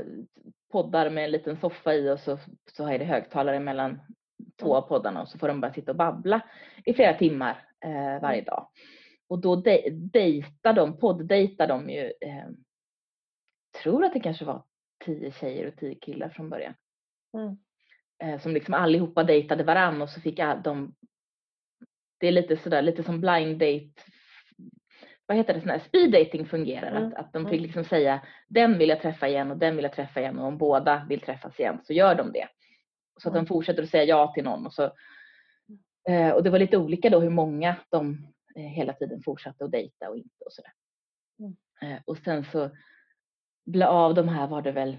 poddar 0.72 1.10
med 1.10 1.24
en 1.24 1.32
liten 1.32 1.58
soffa 1.58 1.94
i 1.94 2.10
och 2.10 2.20
så, 2.20 2.40
så 2.72 2.88
är 2.88 3.00
det 3.00 3.06
högtalare 3.06 3.60
mellan 3.60 4.00
två 4.60 4.76
av 4.76 4.82
poddarna 4.82 5.22
och 5.22 5.30
så 5.30 5.38
får 5.38 5.48
de 5.48 5.62
bara 5.62 5.74
sitta 5.74 5.92
och 5.92 5.98
babbla 5.98 6.42
i 6.86 6.94
flera 6.94 7.18
timmar 7.18 7.66
eh, 7.86 8.22
varje 8.22 8.42
dag. 8.42 8.68
Och 9.28 9.42
då 9.42 9.56
de, 9.56 9.90
dejtar 9.90 10.74
de, 10.74 11.00
podddejtar 11.00 11.68
de 11.68 11.90
ju, 11.90 12.14
eh, 12.22 12.48
tror 13.84 14.06
att 14.06 14.14
det 14.14 14.20
kanske 14.20 14.46
var 14.46 14.64
tio 15.06 15.32
tjejer 15.32 15.68
och 15.68 15.76
tio 15.76 15.96
killar 15.96 16.30
från 16.30 16.50
början. 16.50 16.74
Mm. 17.34 17.58
Eh, 18.24 18.40
som 18.42 18.54
liksom 18.54 18.74
allihopa 18.74 19.24
dejtade 19.24 19.64
varann 19.64 20.02
och 20.02 20.10
så 20.10 20.22
fick 20.22 20.40
de 20.64 20.96
det 22.18 22.28
är 22.28 22.32
lite 22.32 22.58
sådär, 22.58 22.82
lite 22.82 23.04
som 23.04 23.22
blind 23.22 23.60
date 23.60 24.02
vad 25.26 25.38
heter 25.38 25.54
det, 25.54 25.62
sån 25.62 25.70
här 25.70 25.80
speed 25.80 26.12
dating 26.12 26.46
fungerar. 26.46 26.92
Mm, 26.92 27.08
Att, 27.08 27.14
att 27.14 27.34
de 27.34 27.40
mm. 27.40 27.52
fick 27.52 27.62
liksom 27.62 27.84
säga 27.84 28.22
den 28.48 28.78
vill 28.78 28.90
jag 28.90 29.02
träffa 29.02 29.28
igen 29.28 29.52
och 29.52 29.58
den 29.58 29.76
vill 29.76 29.84
jag 29.84 29.94
träffa 29.94 30.20
igen 30.20 30.40
och 30.40 30.48
om 30.48 30.58
båda 30.58 31.06
vill 31.10 31.22
träffas 31.22 31.60
igen 31.60 31.80
så 31.84 31.94
gör 31.94 32.16
de 32.16 32.32
det. 32.32 32.48
Så 33.18 33.28
att 33.28 33.34
de 33.34 33.38
Mm. 33.38 33.46
fortsätter 33.46 33.84
att 33.84 33.90
säga 33.90 34.04
ja 34.04 34.34
till 34.34 34.44
någon 34.44 34.66
och 34.66 34.74
så 34.74 34.84
eh, 36.10 36.30
och 36.30 36.44
det 36.44 36.50
var 36.50 36.60
lite 36.60 36.78
olika 36.78 37.10
då 37.10 37.20
hur 37.20 37.30
många 37.30 37.76
de 37.90 38.28
eh, 38.56 38.64
hela 38.64 38.94
tiden 38.94 39.22
fortsatte 39.24 39.66
att 39.66 39.72
dejta 39.72 40.10
och 40.10 40.18
inte 40.18 40.46
och 40.46 40.54
sådär. 40.54 40.74
Mm. 41.40 42.02
Och 42.06 42.18
sen 42.18 42.46
så 42.46 42.70
av 43.88 44.14
de 44.14 44.28
här 44.28 44.48
var 44.48 44.62
det 44.62 44.72
väl 44.72 44.98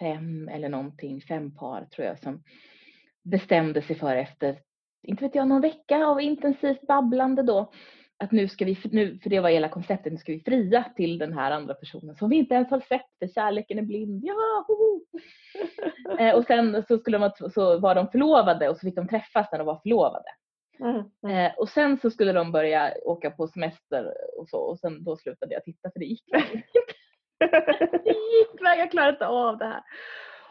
fem 0.00 0.48
eller 0.48 0.68
någonting, 0.68 1.20
fem 1.20 1.54
par 1.54 1.84
tror 1.84 2.06
jag 2.06 2.18
som 2.18 2.42
bestämde 3.22 3.82
sig 3.82 3.96
för 3.96 4.16
efter, 4.16 4.58
inte 5.02 5.24
vet 5.24 5.34
jag, 5.34 5.48
någon 5.48 5.60
vecka 5.60 6.06
av 6.06 6.20
intensivt 6.20 6.86
babblande 6.86 7.42
då 7.42 7.72
att 8.24 8.32
nu 8.32 8.48
ska 8.48 8.64
vi, 8.64 8.78
nu, 8.84 9.18
för 9.22 9.30
det 9.30 9.40
var 9.40 9.50
hela 9.50 9.68
konceptet, 9.68 10.12
nu 10.12 10.18
ska 10.18 10.32
vi 10.32 10.40
fria 10.40 10.84
till 10.96 11.18
den 11.18 11.32
här 11.32 11.50
andra 11.50 11.74
personen 11.74 12.16
som 12.16 12.30
vi 12.30 12.36
inte 12.36 12.54
ens 12.54 12.70
har 12.70 12.80
sett 12.80 13.06
för 13.18 13.28
kärleken 13.34 13.78
är 13.78 13.82
blind. 13.82 14.24
Ja, 14.24 14.66
eh, 16.18 16.34
och 16.34 16.44
sen 16.44 16.84
så, 16.88 16.98
skulle 16.98 17.18
de, 17.18 17.50
så 17.50 17.78
var 17.78 17.94
de 17.94 18.08
förlovade 18.08 18.68
och 18.68 18.76
så 18.76 18.80
fick 18.80 18.96
de 18.96 19.08
träffas 19.08 19.48
när 19.52 19.58
de 19.58 19.66
var 19.66 19.80
förlovade. 19.82 20.28
Mm. 20.80 21.02
Mm. 21.22 21.46
Eh, 21.46 21.52
och 21.58 21.68
sen 21.68 21.98
så 21.98 22.10
skulle 22.10 22.32
de 22.32 22.52
börja 22.52 22.94
åka 23.04 23.30
på 23.30 23.48
semester 23.48 24.14
och 24.38 24.48
så 24.48 24.58
och 24.58 24.78
sen 24.78 25.04
då 25.04 25.16
slutade 25.16 25.54
jag 25.54 25.64
titta 25.64 25.90
för 25.90 25.98
det 25.98 26.06
gick 26.06 26.28
inte. 26.28 26.62
Det 28.04 28.10
gick 28.10 28.50
verkligen, 28.62 28.78
jag 28.78 28.90
klarade 28.90 29.12
inte 29.12 29.26
av 29.26 29.58
det 29.58 29.64
här. 29.66 29.82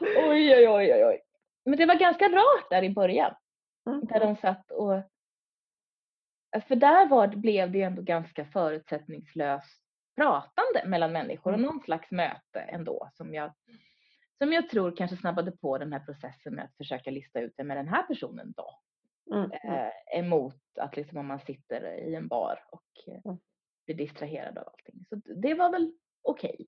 Oj, 0.02 0.56
oj, 0.56 0.69
oj, 0.69 1.06
oj. 1.06 1.21
Men 1.65 1.78
det 1.78 1.86
var 1.86 1.95
ganska 1.95 2.25
rart 2.30 2.69
där 2.69 2.84
i 2.84 2.89
början. 2.89 3.36
Mm. 3.88 4.06
Där 4.06 4.19
de 4.19 4.36
satt 4.36 4.71
och... 4.71 5.02
För 6.67 6.75
där 6.75 7.06
var, 7.08 7.28
blev 7.28 7.71
det 7.71 7.78
ju 7.78 7.84
ändå 7.84 8.02
ganska 8.02 8.45
förutsättningslöst 8.45 9.82
pratande 10.15 10.84
mellan 10.86 11.12
människor 11.12 11.52
och 11.54 11.58
Mm. 11.60 11.69
någon 11.71 11.84
slags 11.84 12.12
möte 12.12 12.60
ändå 12.60 13.10
som 13.13 13.34
jag, 13.34 13.54
som 14.38 14.54
jag 14.54 14.69
tror 14.69 14.95
kanske 14.95 15.17
snabbade 15.17 15.52
på 15.52 15.78
den 15.78 15.93
här 15.93 15.99
processen 15.99 16.56
med 16.56 16.65
att 16.65 16.78
försöka 16.78 17.12
lista 17.12 17.39
ut 17.39 17.54
det 17.58 17.63
med 17.63 17.78
den 17.78 17.88
här 17.88 18.04
personen 18.04 18.54
då. 18.58 18.80
Mm. 19.36 19.52
Eh, 19.52 20.19
emot 20.19 20.56
att 20.80 20.95
liksom 20.97 21.17
om 21.17 21.25
man 21.28 21.39
sitter 21.39 21.93
i 22.10 22.15
en 22.15 22.28
bar 22.28 22.63
och 22.71 23.13
eh, 23.13 23.21
Mm. 23.25 23.38
blir 23.86 23.95
distraherad 23.95 24.58
av 24.58 24.67
allting. 24.67 25.06
Så 25.10 25.15
det 25.36 25.54
var 25.54 25.69
väl 25.71 25.93
okej. 26.21 26.67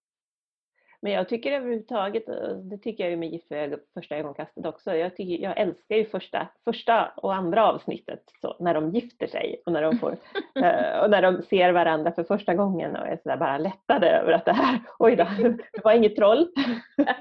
Men 1.03 1.11
jag 1.11 1.29
tycker 1.29 1.51
överhuvudtaget, 1.51 2.29
eh, 2.29 2.49
det 2.49 2.77
tycker 2.77 3.03
jag 3.03 3.11
ju 3.11 3.17
med 3.17 3.29
Gift 3.29 3.51
vid 3.51 3.79
första 3.93 4.15
ögonkastet 4.15 4.65
också, 4.65 4.95
jag, 4.95 5.15
tycker, 5.15 5.43
jag 5.43 5.57
älskar 5.59 5.95
ju 5.95 6.05
första, 6.05 6.47
första 6.63 7.11
och 7.15 7.33
andra 7.33 7.67
avsnittet 7.67 8.23
så, 8.41 8.55
när 8.59 8.73
de 8.73 8.89
gifter 8.89 9.27
sig 9.27 9.61
och 9.65 9.71
när 9.71 9.81
de, 9.81 9.97
får, 9.97 10.11
eh, 10.55 10.99
och 11.03 11.09
när 11.09 11.21
de 11.21 11.41
ser 11.41 11.71
varandra 11.71 12.11
för 12.11 12.23
första 12.23 12.53
gången 12.53 12.95
och 12.95 13.07
är 13.07 13.17
sådär 13.23 13.37
bara 13.37 13.57
lättade 13.57 14.09
över 14.09 14.31
att 14.33 14.45
det 14.45 14.53
här, 14.53 14.79
oj 14.99 15.15
då, 15.15 15.27
det 15.73 15.83
var 15.83 15.93
inget 15.93 16.15
troll. 16.15 16.47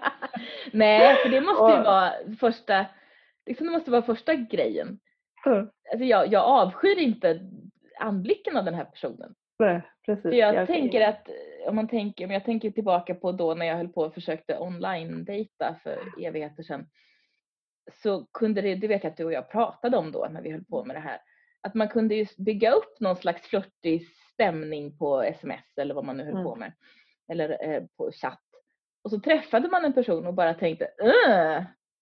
Nej, 0.72 1.16
för 1.16 1.28
det 1.28 1.40
måste 1.40 1.72
ju 1.72 1.78
Och- 1.78 1.84
vara 1.84 2.10
första, 2.40 2.86
liksom 3.46 3.66
det 3.66 3.72
måste 3.72 3.90
vara 3.90 4.02
första 4.02 4.34
grejen. 4.34 4.98
Mm. 5.46 5.68
Alltså 5.92 6.04
jag, 6.04 6.32
jag 6.32 6.44
avskyr 6.44 6.98
inte 6.98 7.40
anblicken 8.00 8.56
av 8.56 8.64
den 8.64 8.74
här 8.74 8.84
personen. 8.84 9.34
Nej, 9.58 9.82
Precis. 10.06 10.22
För 10.22 10.32
jag 10.32 10.66
tänker 10.66 11.08
att 11.08 11.28
om 11.70 11.76
man 11.76 11.88
tänker, 11.88 12.24
om 12.24 12.30
jag 12.30 12.44
tänker 12.44 12.70
tillbaka 12.70 13.14
på 13.14 13.32
då 13.32 13.54
när 13.54 13.66
jag 13.66 13.76
höll 13.76 13.88
på 13.88 14.00
och 14.02 14.14
försökte 14.14 14.58
online-dejta 14.58 15.76
för 15.82 15.98
evigheter 16.24 16.62
sedan. 16.62 16.86
Så 18.02 18.26
kunde 18.32 18.60
det, 18.60 18.74
det 18.74 18.88
vet 18.88 19.04
jag 19.04 19.10
att 19.10 19.16
du 19.16 19.24
och 19.24 19.32
jag 19.32 19.50
pratade 19.50 19.96
om 19.96 20.12
då 20.12 20.28
när 20.30 20.42
vi 20.42 20.50
höll 20.50 20.64
på 20.64 20.84
med 20.84 20.96
det 20.96 21.00
här. 21.00 21.18
Att 21.62 21.74
man 21.74 21.88
kunde 21.88 22.14
ju 22.14 22.26
bygga 22.38 22.72
upp 22.72 23.00
någon 23.00 23.16
slags 23.16 23.42
flörtig 23.48 24.06
stämning 24.32 24.98
på 24.98 25.22
sms 25.22 25.78
eller 25.78 25.94
vad 25.94 26.04
man 26.04 26.16
nu 26.16 26.24
höll 26.24 26.32
Mm. 26.32 26.44
på 26.44 26.56
med. 26.56 26.72
Eller 27.32 27.68
eh, 27.68 27.82
på 27.96 28.10
chatt. 28.12 28.40
Och 29.04 29.10
så 29.10 29.20
träffade 29.20 29.68
man 29.68 29.84
en 29.84 29.92
person 29.92 30.26
och 30.26 30.34
bara 30.34 30.54
tänkte 30.54 30.88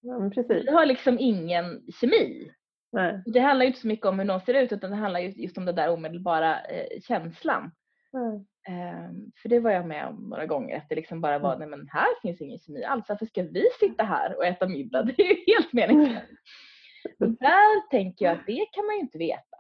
Ja, 0.00 0.18
men 0.18 0.30
precis. 0.30 0.66
vi 0.66 0.70
har 0.70 0.86
liksom 0.86 1.16
ingen 1.18 1.82
kemi. 2.00 2.52
Nej. 2.92 3.22
Det 3.26 3.40
handlar 3.40 3.64
ju 3.64 3.68
inte 3.68 3.80
så 3.80 3.86
mycket 3.88 4.06
om 4.06 4.18
hur 4.18 4.26
någon 4.26 4.40
ser 4.40 4.54
ut 4.54 4.72
utan 4.72 4.90
det 4.90 4.96
handlar 4.96 5.20
ju 5.20 5.28
just 5.28 5.58
om 5.58 5.64
den 5.64 5.74
där 5.74 5.90
omedelbara 5.90 6.60
eh, 6.64 7.00
känslan. 7.00 7.70
Mm. 8.14 8.46
Ehm, 8.68 9.32
för 9.42 9.48
det 9.48 9.60
var 9.60 9.70
jag 9.70 9.86
med 9.86 10.06
om 10.06 10.28
några 10.28 10.46
gånger, 10.46 10.76
att 10.76 10.88
det 10.88 10.94
liksom 10.94 11.20
bara 11.20 11.38
var, 11.38 11.58
nej 11.58 11.68
men 11.68 11.88
här 11.88 12.20
finns 12.22 12.40
ingen 12.40 12.58
kemi 12.58 12.84
alls, 12.84 13.08
varför 13.08 13.26
ska 13.26 13.42
vi 13.42 13.64
sitta 13.80 14.04
här 14.04 14.36
och 14.36 14.46
äta 14.46 14.68
middag? 14.68 15.02
Det 15.16 15.22
är 15.22 15.26
ju 15.26 15.54
helt 15.54 15.72
meningslöst. 15.72 16.26
Och 17.18 17.28
där 17.28 17.90
tänker 17.90 18.24
jag 18.24 18.38
att 18.38 18.46
det 18.46 18.66
kan 18.72 18.86
man 18.86 18.94
ju 18.94 19.00
inte 19.00 19.18
veta. 19.18 19.56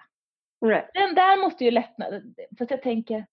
Nej. 0.60 0.90
Den 0.94 1.14
där 1.14 1.40
måste 1.40 1.64
ju 1.64 1.70
lättna, 1.70 2.06
fast 2.58 2.70
jag 2.70 2.82
tänker, 2.82 3.26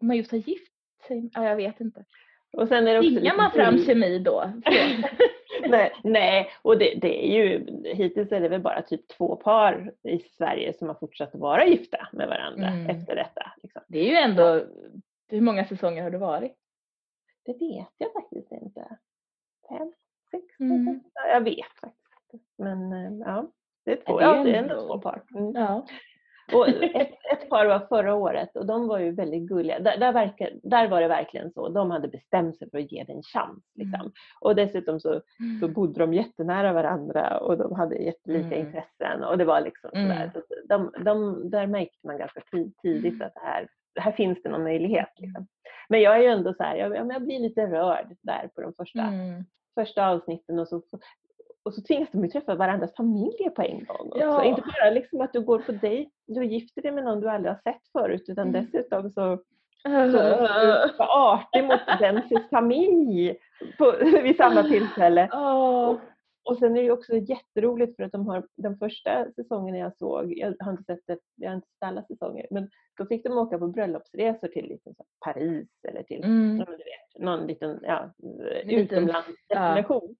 om 0.00 0.06
man 0.06 0.16
just 0.16 0.30
har 0.30 0.38
gift 0.38 0.72
sig, 1.06 1.30
ja 1.34 1.44
jag 1.44 1.56
vet 1.56 1.80
inte. 1.80 2.04
Och 2.52 2.68
sen 2.68 2.88
är 2.88 2.94
det 2.94 3.00
Tvingar 3.00 3.36
man 3.36 3.50
fram 3.50 3.78
kemi 3.78 4.18
då? 4.18 4.52
Nej, 5.68 5.92
nej, 6.04 6.50
och 6.62 6.78
det, 6.78 6.94
det 6.94 7.26
är 7.34 7.44
ju, 7.44 7.66
hittills 7.94 8.32
är 8.32 8.40
det 8.40 8.48
väl 8.48 8.60
bara 8.60 8.82
typ 8.82 9.08
två 9.08 9.36
par 9.36 9.92
i 10.02 10.18
Sverige 10.18 10.72
som 10.72 10.88
har 10.88 10.94
fortsatt 10.94 11.34
att 11.34 11.40
vara 11.40 11.66
gifta 11.66 12.08
med 12.12 12.28
varandra 12.28 12.66
Mm. 12.68 12.86
efter 12.86 13.16
detta. 13.16 13.52
Liksom. 13.62 13.82
Det 13.88 13.98
är 13.98 14.04
ju 14.04 14.16
ändå, 14.16 14.64
hur 15.28 15.40
många 15.40 15.64
säsonger 15.64 16.02
har 16.02 16.10
det 16.10 16.18
varit? 16.18 16.52
Det 17.44 17.52
vet 17.52 17.88
jag 17.98 18.12
faktiskt 18.12 18.52
inte. 18.52 18.96
Fem, 19.68 19.92
sex, 20.30 20.60
Mm. 20.60 21.00
Jag 21.32 21.40
vet 21.40 21.72
faktiskt. 21.80 22.54
Men 22.58 22.92
eh, 22.92 23.26
ja, 23.26 23.46
det 23.84 23.92
är 23.92 23.96
två, 23.96 24.18
det 24.18 24.24
är 24.24 24.36
ja, 24.36 24.44
det 24.44 24.50
är 24.50 24.62
ändå 24.62 24.86
två 24.86 24.98
par. 24.98 25.22
Mm. 25.34 25.52
Ja. 25.54 25.86
Och 26.52 26.68
ett, 26.68 27.10
ett 27.32 27.48
par 27.50 27.66
var 27.66 27.86
förra 27.88 28.14
året 28.14 28.56
och 28.56 28.66
de 28.66 28.88
var 28.88 28.98
ju 28.98 29.10
väldigt 29.10 29.48
gulliga. 29.48 29.78
Där, 29.78 29.98
där, 29.98 30.12
verkar, 30.12 30.50
där 30.62 30.88
var 30.88 31.00
det 31.00 31.08
verkligen 31.08 31.52
så. 31.52 31.68
De 31.68 31.90
hade 31.90 32.08
bestämt 32.08 32.58
sig 32.58 32.70
för 32.70 32.78
att 32.78 32.92
ge 32.92 33.04
det 33.04 33.12
en 33.12 33.22
chans. 33.22 33.64
Liksom. 33.74 34.00
Mm. 34.00 34.12
Och 34.40 34.54
dessutom 34.54 35.00
så, 35.00 35.20
så 35.60 35.68
bodde 35.68 36.00
de 36.00 36.14
jättenära 36.14 36.72
varandra 36.72 37.38
och 37.38 37.58
de 37.58 37.72
hade 37.74 37.96
jättelika 37.96 38.46
Mm. 38.56 38.66
intressen. 38.66 39.24
Och 39.24 39.38
det 39.38 39.44
var 39.44 39.60
liksom 39.60 39.90
sådär. 39.90 40.02
Mm. 40.22 40.30
Så 40.32 40.40
de, 40.68 40.92
de, 41.04 41.50
där 41.50 41.66
märkte 41.66 42.06
man 42.06 42.18
ganska 42.18 42.40
tid- 42.40 42.76
tidigt 42.82 43.22
att 43.22 43.34
det 43.34 43.40
här, 43.40 43.68
här 44.00 44.12
finns 44.12 44.42
det 44.42 44.48
någon 44.48 44.62
möjlighet. 44.64 45.12
Liksom. 45.16 45.46
Men 45.88 46.00
jag 46.00 46.16
är 46.16 46.20
ju 46.20 46.26
ändå 46.28 46.54
så 46.54 46.62
här, 46.62 46.76
jag, 46.76 46.96
jag 46.96 47.22
blir 47.22 47.40
lite 47.40 47.66
rörd 47.66 48.16
där 48.22 48.48
på 48.54 48.60
de 48.60 48.72
första, 48.74 49.00
Mm. 49.02 49.44
första 49.74 50.08
avsnitten. 50.08 50.58
Och 50.58 50.68
så, 50.68 50.82
och 51.68 51.74
så 51.74 51.82
tvingas 51.82 52.08
de 52.12 52.24
ju 52.24 52.28
träffa 52.30 52.54
varandras 52.54 52.94
familjer 52.96 53.50
på 53.50 53.62
en 53.62 53.84
gång. 53.84 54.06
Också. 54.08 54.20
Ja. 54.20 54.44
Inte 54.44 54.62
bara 54.62 54.90
liksom 54.90 55.20
att 55.20 55.32
du 55.32 55.40
går 55.40 55.58
på 55.58 55.72
dejt, 55.72 56.10
du 56.26 56.44
gifter 56.44 56.82
dig 56.82 56.92
med 56.92 57.04
någon 57.04 57.20
du 57.20 57.28
aldrig 57.30 57.52
har 57.54 57.60
sett 57.72 57.88
förut 57.92 58.24
utan 58.28 58.48
Mm. 58.48 58.64
dessutom 58.64 59.10
så, 59.10 59.38
vara 59.84 61.08
artig 61.08 61.64
mot 61.64 61.80
dens 62.00 62.48
familj 62.50 63.36
på, 63.78 63.94
vid 64.22 64.36
samma 64.36 64.62
tillfälle. 64.62 65.28
Åh. 65.32 65.96
Och 66.44 66.58
sen 66.58 66.76
är 66.76 66.82
det 66.82 66.90
också 66.90 67.16
jätteroligt 67.16 67.96
för 67.96 68.02
att 68.02 68.12
de 68.12 68.26
har 68.26 68.46
den 68.56 68.78
första 68.78 69.32
säsongen 69.32 69.74
jag 69.74 69.96
såg, 69.96 70.32
jag 70.38 70.54
har 70.58 70.70
inte 70.72 70.84
sett 70.84 71.00
det, 71.06 71.18
jag 71.36 71.50
har 71.50 71.54
inte 71.56 71.68
sett 71.68 71.82
alla 71.88 72.02
säsonger, 72.02 72.46
men 72.50 72.70
då 72.98 73.06
fick 73.06 73.24
de 73.24 73.38
åka 73.38 73.58
på 73.58 73.66
bröllopsresor 73.68 74.48
till 74.48 74.68
liksom 74.68 74.94
Paris 75.24 75.68
eller 75.88 76.02
till 76.02 76.24
Mm. 76.24 76.58
du 76.58 76.64
vet, 76.64 77.24
någon 77.24 77.46
liten 77.46 77.80
ja, 77.82 78.10
liten- 78.64 78.70
utomlandsdestination. 78.70 80.16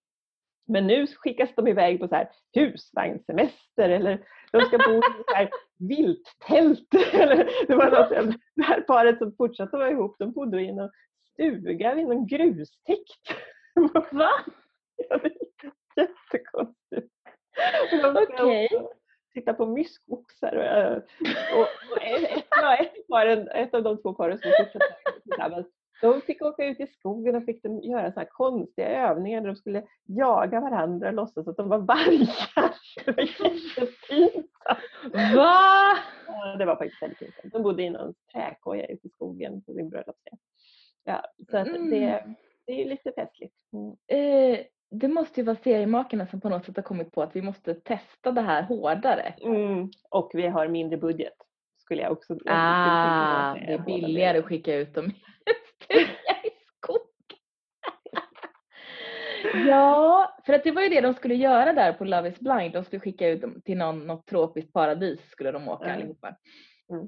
Men 0.68 0.86
nu 0.86 1.06
skickas 1.06 1.50
de 1.56 1.68
iväg 1.68 2.00
på 2.00 2.08
så 2.08 2.14
här 2.14 2.28
husvagnssemester 2.54 3.88
eller 3.88 4.24
de 4.52 4.60
ska 4.60 4.78
bo 4.78 4.98
i 4.98 5.24
så 5.28 5.34
här 5.34 5.50
vilttält. 5.78 6.90
Det, 7.68 7.74
var 7.74 7.90
något, 7.90 8.36
det 8.54 8.62
här 8.62 8.80
paret 8.80 9.18
som 9.18 9.36
fortsatte 9.36 9.76
vara 9.76 9.90
ihop, 9.90 10.16
de 10.18 10.32
bodde 10.32 10.62
i 10.62 10.72
någon 10.72 10.90
stuga 11.32 11.94
vid 11.94 12.06
någon 12.06 12.26
grustäkt. 12.26 13.24
Va? 14.12 14.30
Ja, 14.96 15.18
det 15.18 15.28
är 15.28 15.72
jättekonstigt. 15.96 17.12
Och 17.92 18.14
de 18.14 18.24
ska 18.24 18.44
Okej. 18.44 18.68
också 18.72 18.98
Titta 19.34 19.54
på 19.54 19.66
myskoxar. 19.66 20.56
Och, 20.56 20.96
och, 21.58 21.68
och 21.92 22.02
ett, 22.02 22.38
ett, 22.38 22.50
par, 23.08 23.26
ett 23.56 23.74
av 23.74 23.82
de 23.82 24.02
två 24.02 24.14
paren 24.14 24.38
som 24.38 24.50
fortsatte 24.58 24.94
tillsammans, 25.22 25.66
de 26.02 26.20
fick 26.20 26.42
åka 26.42 26.64
ut 26.64 26.80
i 26.80 26.86
skogen 26.86 27.36
och 27.36 27.44
fick 27.44 27.62
de 27.62 27.80
göra 27.82 28.12
så 28.12 28.20
här 28.20 28.26
konstiga 28.30 28.88
övningar 28.88 29.40
där 29.40 29.48
de 29.48 29.56
skulle 29.56 29.82
jaga 30.06 30.60
varandra 30.60 31.08
och 31.08 31.14
låtsas 31.14 31.48
att 31.48 31.56
de 31.56 31.68
var 31.68 31.78
vargar. 31.78 32.74
Det 33.06 33.12
var 33.12 33.22
jättepinsamt. 33.22 34.46
Va? 35.36 35.96
Ja, 36.26 36.56
Det 36.58 36.64
var 36.64 36.76
faktiskt 36.76 37.02
väldigt 37.02 37.18
pinsamt. 37.18 37.52
De 37.52 37.62
bodde 37.62 37.82
i 37.82 37.90
någon 37.90 38.14
träkoja 38.32 38.86
ute 38.86 39.06
i 39.06 39.10
skogen 39.10 39.62
på 39.62 39.72
sin 39.72 39.88
bröllopsresa. 39.90 40.36
Ja, 41.04 41.22
så 41.50 41.56
att 41.56 41.64
det, 41.66 41.70
Mm. 41.74 42.34
det 42.66 42.72
är 42.72 42.76
ju 42.76 42.84
lite 42.84 43.12
festligt. 43.12 43.54
Mm. 43.72 43.92
Eh, 44.06 44.58
det 44.90 45.08
måste 45.08 45.40
ju 45.40 45.44
vara 45.46 45.56
seriemakarna 45.56 46.26
som 46.26 46.40
på 46.40 46.48
något 46.48 46.64
sätt 46.64 46.76
har 46.76 46.82
kommit 46.82 47.12
på 47.12 47.22
att 47.22 47.36
vi 47.36 47.42
måste 47.42 47.74
testa 47.74 48.32
det 48.32 48.40
här 48.40 48.62
hårdare. 48.62 49.34
Mm. 49.42 49.90
Och 50.10 50.30
vi 50.34 50.46
har 50.46 50.68
mindre 50.68 50.96
budget. 50.96 51.32
Skulle 51.78 52.02
jag 52.02 52.12
också 52.12 52.36
Ah, 52.46 53.54
det 53.54 53.72
är 53.72 53.78
billigare 53.78 54.38
att 54.38 54.44
skicka 54.44 54.74
ut 54.74 54.94
dem 54.94 55.10
stuga 55.84 56.42
i 56.44 56.50
skog. 56.76 57.00
Ja, 59.66 60.36
för 60.46 60.52
att 60.52 60.64
det 60.64 60.70
var 60.70 60.82
ju 60.82 60.88
det 60.88 61.00
de 61.00 61.14
skulle 61.14 61.34
göra 61.34 61.72
där 61.72 61.92
på 61.92 62.04
Love 62.04 62.28
is 62.28 62.38
blind. 62.40 62.72
De 62.72 62.84
skulle 62.84 63.00
skicka 63.00 63.28
ut 63.28 63.40
dem 63.40 63.60
till 63.64 63.78
någon, 63.78 64.06
något 64.06 64.26
tropiskt 64.26 64.72
paradis 64.72 65.20
skulle 65.30 65.50
de 65.52 65.68
åka 65.68 65.84
Mm. 65.84 65.96
allihopa. 65.96 66.36
Mm. 66.90 67.04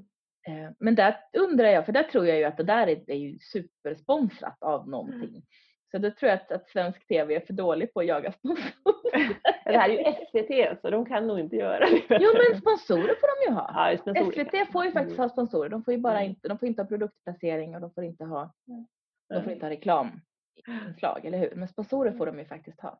Eh, 0.47 0.71
Men 0.79 0.95
där 0.95 1.17
undrar 1.37 1.67
jag, 1.67 1.85
för 1.85 1.91
där 1.91 2.03
tror 2.03 2.27
jag 2.27 2.37
ju 2.37 2.43
att 2.43 2.57
det 2.57 2.63
där 2.63 2.87
är, 2.87 3.09
är 3.11 3.15
ju 3.15 3.39
supersponsrat 3.39 4.57
av 4.63 4.89
någonting. 4.89 5.43
Så 5.91 5.97
då 5.97 6.11
tror 6.11 6.29
jag 6.29 6.39
att, 6.39 6.51
att 6.51 6.69
svensk 6.69 7.07
tv 7.07 7.35
är 7.35 7.39
för 7.39 7.53
dålig 7.53 7.93
på 7.93 7.99
att 7.99 8.05
jaga 8.07 8.31
sponsorer. 8.31 8.71
Det 9.65 9.77
här 9.77 9.89
är 9.89 9.93
ju 9.93 10.25
SVT 10.25 10.81
så 10.81 10.89
de 10.89 11.05
kan 11.05 11.27
nog 11.27 11.39
inte 11.39 11.55
göra 11.55 11.79
det. 11.79 12.01
Jo 12.09 12.29
men 12.33 12.61
sponsorer 12.61 13.15
får 13.15 13.45
de 13.45 13.49
ju 13.51 13.55
ha. 13.55 13.91
Ja. 13.91 13.97
SVT 13.97 14.71
får 14.71 14.85
ju 14.85 14.91
faktiskt 14.91 15.17
ha 15.17 15.29
sponsorer. 15.29 15.69
De 15.69 15.83
får 15.83 15.93
ju 15.93 15.99
bara 15.99 16.19
Mm. 16.19 16.29
inte, 16.29 16.47
de 16.47 16.57
får 16.59 16.67
inte 16.67 16.81
ha 16.81 16.87
produktplacering 16.87 17.75
och 17.75 17.81
de 17.81 17.93
får 17.93 18.03
inte 18.03 18.25
ha, 18.25 18.53
de 18.65 18.85
får 19.29 19.35
Mm. 19.39 19.49
inte 19.49 19.65
ha 19.65 19.69
reklaminslag, 19.71 21.25
eller 21.25 21.37
hur? 21.37 21.55
Men 21.55 21.67
sponsorer 21.67 22.11
får 22.11 22.25
de 22.25 22.39
ju 22.39 22.45
faktiskt 22.45 22.81
ha 22.81 22.99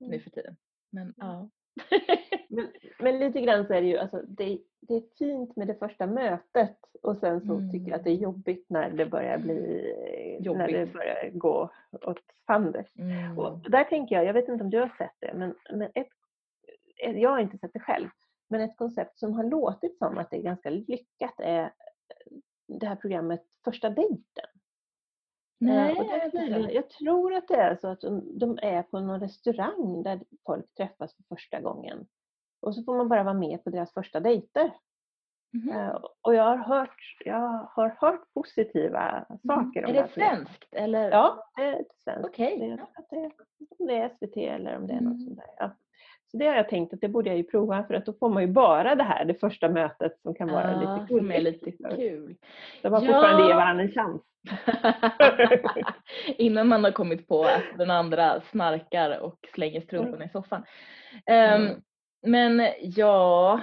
nu 0.00 0.20
för 0.20 0.30
tiden. 0.30 0.56
Men 0.92 1.14
ja. 1.16 1.48
Men, 2.48 2.68
men 2.98 3.18
lite 3.18 3.40
grann 3.40 3.66
så 3.66 3.72
är 3.74 3.80
det 3.80 3.86
ju, 3.88 3.98
alltså, 3.98 4.22
det, 4.28 4.58
det 4.80 4.94
är 4.94 5.02
fint 5.18 5.56
med 5.56 5.66
det 5.66 5.74
första 5.74 6.06
mötet 6.06 6.76
och 7.02 7.16
sen 7.16 7.40
så 7.40 7.60
tycker 7.72 7.90
jag 7.90 7.98
att 7.98 8.04
det 8.04 8.10
är 8.10 8.14
jobbigt 8.14 8.66
när 8.70 8.90
det 8.90 9.06
börjar 9.06 9.38
bli, 9.38 9.54
när 10.40 10.66
det 10.66 10.72
Jobbigt. 10.72 10.92
börjar 10.92 11.30
gå 11.32 11.70
åt 11.92 12.20
fanders. 12.46 12.96
Mm. 12.98 13.38
Och 13.38 13.70
där 13.70 13.84
tänker 13.84 14.14
jag, 14.16 14.24
jag 14.24 14.32
vet 14.34 14.48
inte 14.48 14.64
om 14.64 14.70
du 14.70 14.78
har 14.80 14.94
sett 14.98 15.14
det, 15.18 15.34
men, 15.34 15.54
men 15.72 15.82
ett, 15.94 16.08
ett- 16.96 17.16
jag 17.20 17.30
har 17.30 17.38
inte 17.38 17.58
sett 17.58 17.72
det 17.72 17.80
själv, 17.80 18.08
men 18.48 18.60
ett 18.60 18.76
koncept 18.76 19.18
som 19.18 19.32
har 19.32 19.44
låtit 19.44 19.98
som 19.98 20.18
att 20.18 20.30
det 20.30 20.36
är 20.36 20.42
ganska 20.42 20.70
lyckat 20.70 21.34
är 21.38 21.72
det 22.68 22.86
här 22.86 22.96
programmet 22.96 23.44
Första 23.64 23.90
dejten. 23.90 24.44
Nej, 25.60 25.92
Eh, 25.92 25.98
och 25.98 26.06
där 26.32 26.70
jag 26.70 26.90
tror 26.90 27.34
att 27.34 27.48
det 27.48 27.54
är 27.56 27.76
så 27.76 27.88
att 27.88 28.00
de 28.40 28.58
är 28.62 28.82
på 28.82 29.00
någon 29.00 29.20
restaurang 29.20 30.02
där 30.02 30.20
folk 30.46 30.74
träffas 30.74 31.14
för 31.16 31.22
första 31.22 31.60
gången. 31.60 32.06
Och 32.60 32.74
så 32.74 32.82
får 32.82 32.96
man 32.96 33.08
bara 33.08 33.22
vara 33.22 33.34
med 33.34 33.64
på 33.64 33.70
deras 33.70 33.92
första 33.94 34.20
dejter. 34.20 34.70
Mhm. 35.52 35.76
Eh, 35.76 35.98
Och 36.20 36.34
jag 36.34 36.44
har 36.44 36.56
hört, 36.56 36.96
jag 37.24 37.68
har 37.74 37.96
hört 38.00 38.20
positiva 38.34 39.24
saker 39.46 39.84
om 39.84 39.90
Är 39.90 40.02
det 40.02 40.08
svenskt 40.14 40.74
eller? 40.74 41.10
Ja, 41.10 41.50
det 41.56 41.62
är 41.62 41.84
svenskt. 42.04 42.28
Okej. 42.28 42.58
Det, 42.58 42.76
det, 43.16 43.30
om 43.78 43.86
det 43.86 43.94
är 43.96 44.08
SVT 44.08 44.36
eller 44.36 44.76
om 44.76 44.86
det 44.86 44.92
är 44.92 45.00
något 45.00 45.12
Mm. 45.14 45.24
sånt 45.24 45.36
där. 45.36 45.46
Ja. 45.58 45.70
Så 46.30 46.36
det 46.36 46.46
har 46.46 46.54
jag 46.54 46.68
tänkt 46.68 46.94
att 46.94 47.00
det 47.00 47.08
borde 47.08 47.28
jag 47.28 47.36
ju 47.36 47.44
prova 47.44 47.84
för 47.84 47.94
att 47.94 48.06
då 48.06 48.12
får 48.12 48.28
man 48.28 48.42
ju 48.42 48.48
bara 48.48 48.94
det 48.94 49.04
här, 49.04 49.24
det 49.24 49.34
första 49.34 49.68
mötet 49.68 50.20
som 50.22 50.34
kan 50.34 50.48
vara 50.48 50.72
Ja, 50.72 50.80
lite 50.80 51.18
som 51.18 51.30
är 51.32 51.40
lite 51.40 51.70
kul. 51.96 52.36
De 52.82 52.92
har 52.92 53.02
Ja. 53.02 53.06
fortfarande 53.06 53.48
ge 53.48 53.54
varandra 53.54 53.82
en 53.84 53.90
chans. 53.92 54.22
Innan 56.26 56.68
man 56.68 56.84
har 56.84 56.90
kommit 56.90 57.28
på 57.28 57.42
att 57.44 57.78
den 57.78 57.90
andra 57.90 58.40
snarkar 58.40 59.18
och 59.18 59.38
slänger 59.54 59.80
strumporna 59.80 60.24
i 60.24 60.28
soffan. 60.28 60.64
Ehm, 61.26 61.62
Mm. 61.62 61.82
Men 62.22 62.62
ja, 62.80 63.60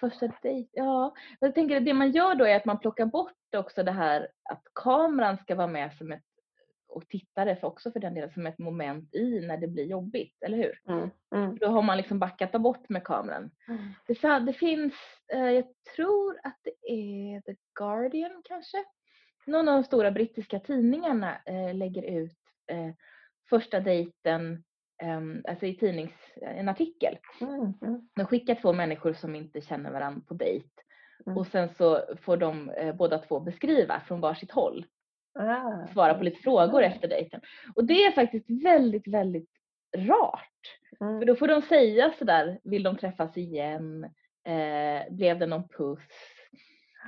första 0.00 0.28
dejt, 0.42 0.70
ja. 0.72 1.14
Jag 1.40 1.54
tänker 1.54 1.76
att 1.76 1.84
det 1.84 1.94
man 1.94 2.10
gör 2.10 2.34
då 2.34 2.44
är 2.44 2.56
att 2.56 2.64
man 2.64 2.78
plockar 2.78 3.06
bort 3.06 3.54
också 3.56 3.82
det 3.82 3.92
här 3.92 4.28
att 4.50 4.62
kameran 4.74 5.38
ska 5.38 5.54
vara 5.54 5.66
med 5.66 5.94
som 5.94 6.12
ett 6.12 6.24
och 6.88 7.08
tittare 7.08 7.56
för 7.56 7.66
också 7.66 7.92
för 7.92 8.00
den 8.00 8.14
delen 8.14 8.30
som 8.30 8.46
ett 8.46 8.58
moment 8.58 9.14
i 9.14 9.40
när 9.40 9.56
det 9.56 9.68
blir 9.68 9.84
jobbigt, 9.84 10.42
eller 10.42 10.56
hur? 10.56 10.80
Mm. 10.88 11.10
Mm. 11.34 11.56
Då 11.58 11.66
har 11.66 11.82
man 11.82 11.96
liksom 11.96 12.18
backat 12.18 12.52
bort 12.52 12.88
med 12.88 13.04
kameran. 13.04 13.50
Det, 14.06 14.14
fa- 14.14 14.40
det 14.40 14.52
finns, 14.52 14.94
eh, 15.32 15.50
jag 15.50 15.64
tror 15.96 16.40
att 16.42 16.58
det 16.62 16.92
är 16.92 17.40
The 17.40 17.56
Guardian 17.78 18.42
kanske. 18.44 18.84
Någon 19.46 19.68
av 19.68 19.74
de 19.74 19.84
stora 19.84 20.10
brittiska 20.10 20.60
tidningarna 20.60 21.38
eh, 21.46 21.74
lägger 21.74 22.02
ut 22.02 22.38
eh, 22.66 22.90
första 23.50 23.80
dejten, 23.80 24.64
ehm, 25.00 25.42
alltså 25.48 25.66
i 25.66 25.74
tidnings, 25.74 26.12
en 26.42 26.68
artikel. 26.68 27.18
Mm. 27.40 27.72
Mm. 27.82 28.08
De 28.16 28.26
skickar 28.26 28.54
två 28.54 28.72
människor 28.72 29.12
som 29.12 29.34
inte 29.34 29.60
känner 29.60 29.90
varandra 29.90 30.22
på 30.28 30.34
dejt. 30.34 30.68
Mm. 31.26 31.38
Och 31.38 31.46
sen 31.46 31.68
så 31.78 32.02
får 32.22 32.36
de 32.36 32.70
eh, 32.70 32.94
båda 32.94 33.18
två 33.18 33.40
beskriva 33.40 34.00
från 34.00 34.20
varsitt 34.20 34.50
håll. 34.50 34.86
Ah, 35.38 35.86
Svara 35.92 36.14
på 36.14 36.24
lite 36.24 36.40
frågor 36.42 36.82
efter 36.82 37.08
dejten. 37.08 37.40
Och 37.74 37.84
det 37.84 38.04
är 38.04 38.12
faktiskt 38.12 38.50
väldigt, 38.64 39.08
väldigt 39.08 39.50
rart. 39.96 40.78
Mm. 41.00 41.18
För 41.20 41.26
då 41.26 41.36
får 41.36 41.48
de 41.48 41.62
säga 41.62 42.12
sådär, 42.18 42.58
vill 42.64 42.82
de 42.82 42.96
träffas 42.96 43.36
igen? 43.36 44.04
Eh, 44.46 45.14
blev 45.14 45.38
det 45.38 45.46
någon 45.46 45.68
puss? 45.68 46.08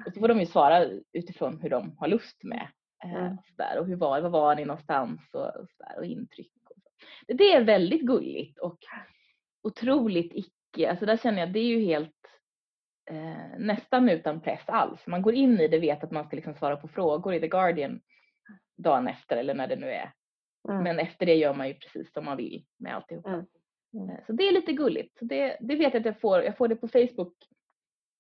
Och 0.07 0.15
så 0.15 0.21
får 0.21 0.29
de 0.29 0.41
ju 0.41 0.47
svara 0.47 0.85
utifrån 1.13 1.59
hur 1.63 1.71
de 1.71 1.97
har 1.99 2.09
lust 2.09 2.43
med. 2.45 2.69
Eh, 3.05 3.15
Mm. 3.15 3.37
sådär. 3.51 3.79
Och 3.79 3.87
hur 3.87 3.97
var, 3.97 4.21
var 4.21 4.31
var 4.31 4.55
ni 4.55 4.65
någonstans 4.65 5.21
och, 5.35 5.47
och, 5.57 5.67
sådär, 5.77 5.99
och 5.99 6.05
intryck. 6.05 6.53
Det- 7.27 7.53
är 7.53 7.65
väldigt 7.65 8.01
gulligt 8.03 8.59
och 8.59 8.79
otroligt 9.63 10.33
icke, 10.35 10.91
alltså 10.91 11.07
där 11.07 11.17
känner 11.17 11.39
jag 11.41 11.53
det 11.53 11.59
är 11.61 11.65
ju 11.67 11.81
helt 11.81 12.17
eh, 13.11 13.59
nästan 13.59 14.09
utan 14.09 14.41
press 14.41 14.63
alls. 14.67 15.07
Man 15.07 15.23
går 15.23 15.35
in 15.35 15.61
i 15.61 15.69
det, 15.69 15.79
vet 15.79 16.05
att 16.05 16.11
man 16.11 16.25
ska 16.27 16.37
liksom 16.37 16.55
svara 16.55 16.77
på 16.77 16.89
frågor 16.89 17.35
i 17.35 17.41
The 17.41 17.49
Guardian 17.49 18.01
dagen 18.77 19.09
efter 19.09 19.37
eller 19.37 19.55
när 19.55 19.69
det 19.69 19.77
nu 19.77 19.87
är. 19.87 20.13
Mm. 20.69 20.83
Men 20.83 20.99
efter 20.99 21.27
det 21.27 21.35
gör 21.35 21.55
man 21.55 21.69
ju 21.69 21.75
precis 21.75 22.13
som 22.13 22.25
man 22.25 22.37
vill 22.37 22.65
med 22.79 22.95
alltihopa. 22.97 23.29
Mm. 23.29 23.47
Mm. 23.95 24.11
Eh, 24.11 24.25
Så 24.27 24.33
det 24.33 24.49
är 24.49 24.53
lite 24.53 24.73
gulligt. 24.73 25.19
Så 25.19 25.25
det, 25.25 25.57
det 25.61 25.77
vet 25.77 25.95
jag 25.95 26.01
att 26.01 26.07
jag 26.07 26.21
får. 26.21 26.43
Jag 26.43 26.57
får 26.57 26.69
det 26.69 26.77
på 26.77 26.89
Facebook 26.89 27.35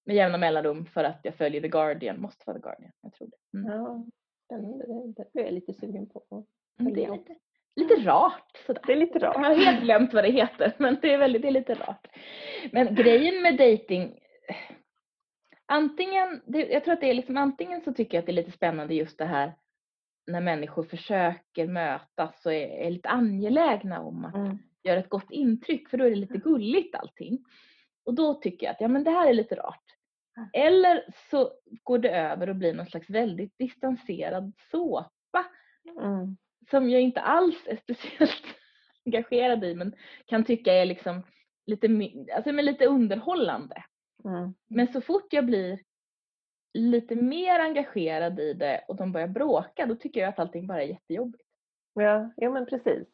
med 0.06 0.16
jämna 0.16 0.38
mellanrum 0.38 0.86
för 0.86 1.04
att 1.04 1.20
jag 1.22 1.34
följer 1.34 1.60
The 1.60 1.68
Guardian. 1.68 2.20
Måste 2.20 2.42
vara 2.46 2.56
The 2.58 2.62
Guardian, 2.62 2.92
jag 3.02 3.12
tror 3.12 3.28
det. 3.28 3.58
Mm. 3.58 3.72
Ja, 3.72 4.04
spännande. 4.44 4.86
Det, 4.86 5.12
det 5.22 5.32
blir 5.32 5.44
jag 5.44 5.52
lite 5.54 5.72
sugen 5.74 6.06
på. 6.08 6.46
Mm, 6.80 6.92
Det 6.94 7.04
är 7.04 7.12
lite, 7.12 7.36
lite 7.76 7.94
rart 7.94 8.56
sådär. 8.66 8.82
Det 8.86 8.92
är 8.92 8.96
lite 8.96 9.18
Jag 9.18 9.28
rart. 9.28 9.36
har 9.36 9.54
helt 9.54 9.82
glömt 9.82 10.14
vad 10.14 10.24
det 10.24 10.30
heter, 10.30 10.72
men 10.78 10.98
det 11.02 11.12
är, 11.12 11.18
väldigt, 11.18 11.42
det 11.42 11.48
är 11.48 11.52
lite 11.52 11.74
rart. 11.74 12.06
Men 12.72 12.94
grejen 12.94 13.42
med 13.42 13.56
dating 13.56 14.18
antingen, 15.66 16.42
det, 16.46 16.58
jag 16.66 16.84
tror 16.84 16.94
att 16.94 17.00
det 17.00 17.10
är 17.10 17.14
liksom 17.14 17.36
antingen 17.36 17.80
så 17.80 17.92
tycker 17.92 18.16
jag 18.16 18.22
att 18.22 18.26
det 18.26 18.32
är 18.32 18.34
lite 18.44 18.50
spännande 18.52 18.94
just 18.94 19.18
det 19.18 19.24
här 19.24 19.52
när 20.26 20.40
människor 20.40 20.82
försöker 20.82 21.66
mötas 21.66 22.46
och 22.46 22.52
är, 22.54 22.68
är 22.68 22.90
lite 22.90 23.08
angelägna 23.08 24.00
om 24.00 24.24
att 24.24 24.34
Mm. 24.34 24.58
göra 24.84 24.98
ett 25.00 25.08
gott 25.08 25.30
intryck 25.30 25.88
för 25.88 25.98
då 25.98 26.04
är 26.04 26.10
det 26.10 26.16
lite 26.16 26.38
gulligt 26.38 26.94
allting. 26.94 27.44
Och 28.04 28.14
då 28.14 28.34
tycker 28.34 28.66
jag 28.66 28.72
att 28.74 28.80
ja 28.80 28.88
men 28.88 29.04
det 29.04 29.10
här 29.10 29.28
är 29.28 29.34
lite 29.34 29.54
rart. 29.54 29.84
Eller 30.52 31.04
så 31.30 31.50
går 31.82 31.98
det 31.98 32.10
över 32.10 32.48
och 32.48 32.56
blir 32.56 32.74
någon 32.74 32.86
slags 32.86 33.10
väldigt 33.10 33.58
distanserad 33.58 34.52
såpa 34.70 35.44
Mm. 36.02 36.36
Som 36.70 36.90
jag 36.90 37.00
inte 37.00 37.20
alls 37.20 37.66
är 37.66 37.76
speciellt 37.82 38.44
engagerad 39.06 39.64
i 39.64 39.74
men 39.74 39.94
kan 40.26 40.44
tycka 40.44 40.72
är 40.72 40.84
liksom 40.84 41.22
lite, 41.66 41.88
alltså 42.36 42.52
men 42.52 42.64
lite 42.64 42.86
underhållande. 42.86 43.84
Mm. 44.24 44.54
Men 44.68 44.92
så 44.92 45.00
fort 45.00 45.32
jag 45.32 45.46
blir 45.46 45.80
lite 46.74 47.16
mer 47.16 47.60
engagerad 47.60 48.40
i 48.40 48.52
det 48.52 48.84
och 48.88 48.96
de 48.96 49.12
börjar 49.12 49.28
bråka 49.28 49.86
då 49.86 49.94
tycker 49.94 50.20
jag 50.20 50.28
att 50.28 50.38
allting 50.38 50.66
bara 50.66 50.82
är 50.82 50.86
jättejobbigt. 50.86 51.44
Ja, 51.94 52.32
ja, 52.36 52.50
men 52.50 52.66
precis. 52.66 53.08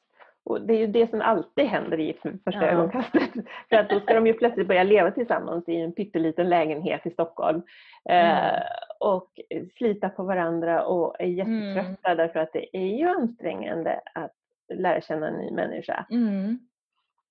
Och 0.48 0.60
det 0.60 0.74
är 0.74 0.78
ju 0.78 0.86
det 0.86 1.10
som 1.10 1.20
alltid 1.20 1.64
händer 1.66 2.00
i 2.00 2.18
för- 2.22 2.38
första 2.44 2.64
Ja. 2.64 2.70
ögonkastet. 2.70 3.22
För 3.68 3.76
att 3.76 3.90
då 3.90 4.00
ska 4.00 4.14
de 4.14 4.26
ju 4.26 4.32
plötsligt 4.32 4.68
börja 4.68 4.82
leva 4.82 5.10
tillsammans 5.10 5.68
i 5.68 5.76
en 5.76 5.92
pytteliten 5.92 6.48
lägenhet 6.48 7.06
i 7.06 7.10
Stockholm. 7.10 7.62
Eh, 8.08 8.48
Mm. 8.48 8.62
och 9.00 9.40
slita 9.78 10.08
på 10.08 10.22
varandra 10.22 10.84
och 10.84 11.16
är 11.18 11.26
jättetrötta 11.26 12.14
därför 12.14 12.40
att 12.40 12.52
det 12.52 12.76
är 12.76 12.96
ju 12.98 13.04
ansträngande 13.08 14.00
att 14.14 14.32
lära 14.74 15.00
känna 15.00 15.28
en 15.28 15.34
ny 15.34 15.50
människa. 15.50 16.06
Mm. 16.10 16.58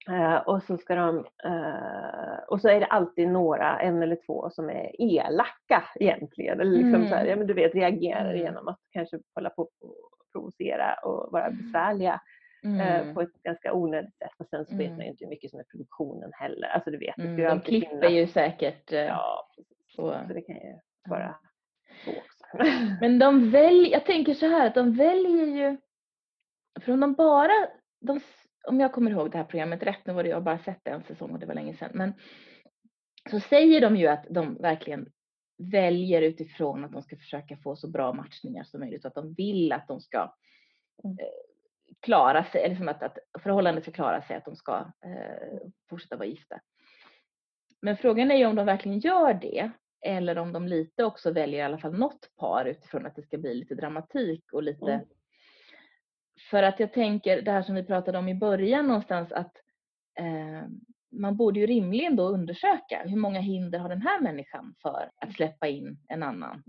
Eh, 0.10 0.36
och 0.36 0.63
så 0.63 0.77
ska 0.77 0.95
de, 0.95 1.17
eh, 1.43 2.39
och 2.47 2.62
så 2.62 2.69
är 2.69 2.80
det 2.80 2.86
alltid 2.86 3.27
några, 3.30 3.80
en 3.80 4.03
eller 4.03 4.17
två, 4.25 4.49
som 4.49 4.69
är 4.69 4.91
elaka 5.01 5.84
egentligen. 5.99 6.60
Eller 6.60 6.71
liksom 6.71 6.95
Mm. 6.95 7.07
så 7.07 7.15
här, 7.15 7.26
ja, 7.26 7.36
men 7.36 7.47
du 7.47 7.53
vet, 7.53 7.76
reagerar 7.76 8.30
Mm. 8.30 8.38
genom 8.38 8.68
att 8.68 8.80
kanske 8.91 9.18
hålla 9.36 9.49
på 9.49 9.61
och 9.61 9.72
provocera 10.34 10.93
och 10.93 11.32
vara 11.32 11.49
besvärliga 11.49 12.22
Mm. 12.64 12.80
eh, 13.08 13.14
på 13.14 13.22
ett 13.22 13.43
ganska 13.43 13.74
onödigt 13.74 14.18
sätt. 14.18 14.32
Och 14.38 14.47
sen 14.49 14.66
så 14.66 14.76
vet 14.78 14.86
Mm. 14.86 14.97
man 14.97 15.05
ju 15.05 15.12
inte 15.12 15.24
hur 15.26 15.30
mycket 15.30 15.51
som 15.51 15.60
är 15.60 15.64
produktionen 15.64 16.32
heller. 16.34 16.68
Alltså 16.68 16.91
du 16.91 16.97
vet, 16.97 17.16
det 17.16 17.22
ska 17.22 17.28
Mm. 17.28 17.38
ju 17.39 17.43
De 17.45 17.49
alltid 17.51 17.66
klipper 17.68 17.89
finnas. 18.08 18.12
ju 18.12 18.28
säkert. 18.28 18.91
eh, 18.91 18.99
Ja, 18.99 19.47
så. 19.95 20.22
Så 20.28 20.34
det 20.34 20.41
kan 20.41 20.55
ju 20.55 20.80
vara 21.10 21.36
så 22.05 22.12
också. 22.12 22.58
Men 23.01 23.20
de 23.20 23.51
väljer, 23.51 23.91
jag 23.91 24.05
tänker 24.05 24.34
så 24.34 24.45
här 24.47 24.68
att 24.68 24.76
de 24.76 24.93
väljer 24.97 25.45
ju, 25.45 25.78
för 26.82 26.91
om 26.91 26.99
de 26.99 27.14
bara, 27.14 27.53
de, 27.99 28.20
om 28.68 28.80
jag 28.80 28.91
kommer 28.93 29.12
ihåg 29.12 29.32
det 29.32 29.38
här 29.38 29.45
programmet 29.45 29.84
rätt, 29.84 30.05
nu 30.05 30.14
var 30.14 30.24
det 30.24 30.30
jag 30.30 30.43
bara 30.43 30.60
sett 30.60 30.88
en 30.88 31.03
säsong 31.03 31.32
och 31.32 31.39
det 31.39 31.45
var 31.45 31.53
länge 31.55 31.74
sedan, 31.74 31.91
men 31.93 32.14
så 33.32 33.39
säger 33.39 33.82
de 33.82 33.95
ju 33.95 34.08
att 34.08 34.26
de 34.30 34.55
verkligen 34.55 35.10
väljer 35.72 36.22
utifrån 36.22 36.86
att 36.86 36.91
de 36.91 37.01
ska 37.03 37.16
försöka 37.18 37.58
få 37.58 37.76
så 37.76 37.88
bra 37.89 38.14
matchningar 38.14 38.64
som 38.64 38.80
möjligt 38.80 39.01
så 39.01 39.08
att 39.08 39.16
de 39.16 39.34
vill 39.34 39.72
att 39.72 39.88
de 39.88 40.01
ska 40.01 40.34
Mm. 41.03 41.18
eh, 41.20 41.26
klara 42.00 42.44
sig, 42.44 42.64
eller 42.64 42.76
som 42.76 42.90
att, 42.90 43.04
att 43.04 43.18
förhållandet 43.44 43.84
ska 43.84 43.92
klara 43.92 44.22
sig, 44.22 44.36
att 44.36 44.46
de 44.46 44.56
ska 44.56 44.78
eh, 45.06 45.60
fortsätta 45.90 46.16
vara 46.16 46.28
gifta. 46.28 46.60
Men 47.82 47.98
frågan 47.98 48.32
är 48.32 48.36
ju 48.36 48.46
om 48.46 48.56
de 48.56 48.66
verkligen 48.66 49.00
gör 49.00 49.34
det 49.34 49.72
eller 50.02 50.38
om 50.38 50.54
de 50.54 50.68
lite 50.68 51.04
också 51.04 51.32
väljer 51.32 51.60
i 51.60 51.64
alla 51.64 51.78
fall 51.78 51.94
något 52.00 52.36
par 52.36 52.66
utifrån 52.66 53.06
att 53.06 53.16
det 53.16 53.22
ska 53.22 53.38
bli 53.38 53.54
lite 53.54 53.76
dramatik 53.76 54.54
och 54.54 54.64
lite 54.64 54.92
Mm. 54.92 55.06
För 56.50 56.64
att 56.64 56.80
jag 56.80 56.94
tänker 56.94 57.42
det 57.42 57.52
här 57.52 57.62
som 57.62 57.76
vi 57.76 57.84
pratade 57.84 58.18
om 58.18 58.28
i 58.28 58.36
början 58.36 58.88
någonstans 58.88 59.32
att 59.32 59.58
eh, 60.20 60.68
man 61.12 61.38
borde 61.38 61.60
ju 61.60 61.68
rimligen 61.68 62.16
då 62.16 62.28
undersöka 62.28 63.04
hur 63.06 63.18
många 63.18 63.40
hinder 63.40 63.80
har 63.80 63.90
den 63.90 64.02
här 64.02 64.22
människan 64.22 64.76
för 64.82 65.12
att 65.16 65.34
släppa 65.34 65.68
in 65.68 66.00
en 66.08 66.24
annan 66.24 66.64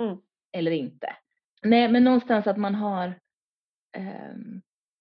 Mm. 0.00 0.18
eller 0.52 0.70
inte. 0.70 1.16
Nej, 1.62 1.88
men 1.88 2.04
någonstans 2.04 2.46
att 2.46 2.56
man 2.56 2.74
har 2.74 3.14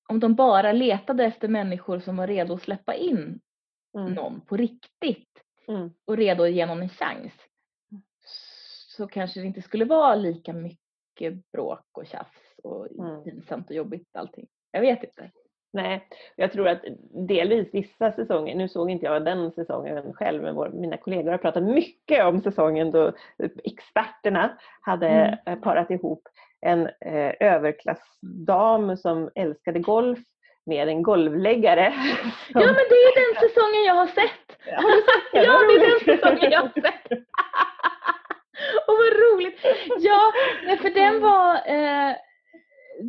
om 0.09 0.19
de 0.19 0.35
bara 0.35 0.71
letade 0.71 1.25
efter 1.25 1.47
människor 1.47 1.99
som 1.99 2.17
var 2.17 2.27
redo 2.27 2.53
att 2.53 2.61
släppa 2.61 2.93
in 2.95 3.39
Mm. 3.97 4.13
någon 4.13 4.41
på 4.41 4.57
riktigt 4.57 5.29
Mm. 5.67 5.89
och 6.05 6.17
redo 6.17 6.43
att 6.43 6.51
ge 6.51 6.65
någon 6.65 6.81
en 6.81 6.89
chans 6.89 7.33
så 8.97 9.07
kanske 9.07 9.39
det 9.39 9.45
inte 9.47 9.61
skulle 9.61 9.85
vara 9.85 10.15
lika 10.15 10.53
mycket 10.53 11.51
bråk 11.51 11.85
och 11.97 12.07
tjafs 12.07 12.41
och 12.63 12.87
Mm. 12.91 13.23
pinsamt 13.23 13.69
och 13.69 13.75
jobbigt 13.75 14.15
allting. 14.15 14.47
Jag 14.71 14.81
vet 14.81 15.03
inte. 15.03 15.31
Nej, 15.73 16.07
jag 16.35 16.51
tror 16.51 16.67
att 16.67 16.81
delvis 17.27 17.73
vissa 17.73 18.11
säsonger, 18.11 18.55
nu 18.55 18.69
såg 18.69 18.89
inte 18.91 19.05
jag 19.05 19.25
den 19.25 19.51
säsongen 19.51 20.13
själv, 20.13 20.43
men 20.43 20.55
vår, 20.55 20.69
mina 20.69 20.97
kollegor 20.97 21.31
har 21.31 21.37
pratat 21.37 21.63
mycket 21.63 22.25
om 22.25 22.41
säsongen 22.41 22.91
då 22.91 23.13
experterna 23.63 24.57
hade 24.81 25.07
Mm. 25.07 25.39
eh, 25.45 25.59
parat 25.59 25.91
ihop 25.91 26.27
en 26.61 26.87
eh, 26.87 27.33
överklassdam 27.39 28.97
som 28.97 29.29
älskade 29.35 29.79
golf 29.79 30.19
med 30.65 30.87
en 30.87 31.03
golvläggare. 31.03 31.93
Ja 32.49 32.59
men 32.65 32.73
det 32.89 32.95
är 32.95 33.15
den 33.33 33.49
säsongen 33.49 33.83
jag 33.87 33.93
har 33.95 34.07
sett! 34.07 34.75
Har 34.75 34.95
du 34.95 35.01
sett 35.01 35.33
den? 35.33 35.43
Ja 35.43 35.59
det 35.59 35.73
är 35.73 35.89
den 35.89 36.17
säsongen 36.17 36.51
jag 36.51 36.61
har 36.61 36.81
sett! 36.81 37.11
Och 38.87 38.95
vad 38.97 39.13
roligt! 39.13 39.59
Ja, 39.99 40.31
för 40.81 40.89
den 40.89 41.21
var 41.21 41.55
eh, 41.55 42.15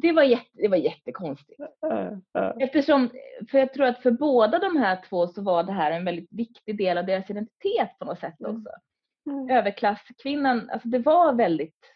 det 0.02 0.12
var, 0.12 0.22
jätte, 0.22 0.50
det 0.52 0.68
var 0.68 0.76
jättekonstigt. 0.76 1.60
Ja, 1.80 2.10
ja. 2.32 2.56
Eftersom, 2.60 3.10
för 3.50 3.58
jag 3.58 3.72
tror 3.72 3.86
att 3.86 4.02
för 4.02 4.10
båda 4.10 4.58
de 4.58 4.76
här 4.76 4.98
två 5.08 5.26
så 5.26 5.42
var 5.42 5.62
det 5.62 5.72
här 5.72 5.90
en 5.90 6.04
väldigt 6.04 6.32
viktig 6.32 6.78
del 6.78 6.98
av 6.98 7.06
deras 7.06 7.30
identitet 7.30 7.98
på 7.98 8.04
något 8.04 8.20
sätt 8.20 8.40
Mm. 8.40 8.56
också. 8.56 8.70
Mm. 9.30 9.50
Överklasskvinnan, 9.50 10.70
alltså 10.70 10.88
det 10.88 10.98
var 10.98 11.32
väldigt, 11.32 11.92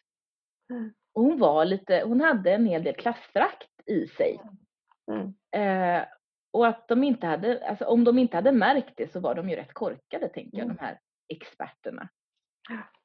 Mm. 0.70 0.92
Och 1.14 1.22
hon 1.22 1.38
var 1.38 1.64
lite, 1.64 2.02
hon 2.06 2.20
hade 2.20 2.52
en 2.52 2.66
hel 2.66 2.82
del 2.82 2.94
klassförakt 2.94 3.68
i 3.86 4.06
sig. 4.06 4.40
Mm. 5.10 5.34
Eh, 5.56 6.04
och 6.52 6.66
att 6.66 6.88
de 6.88 7.04
inte 7.04 7.26
hade, 7.26 7.68
alltså 7.68 7.84
om 7.84 8.04
de 8.04 8.18
inte 8.18 8.36
hade 8.36 8.52
märkt 8.52 8.92
det 8.96 9.12
så 9.12 9.20
var 9.20 9.34
de 9.34 9.48
ju 9.50 9.56
rätt 9.56 9.72
korkade 9.74 10.28
tänker 10.28 10.58
jag, 10.58 10.64
Mm. 10.64 10.76
de 10.76 10.84
här 10.84 10.98
experterna. 11.28 12.08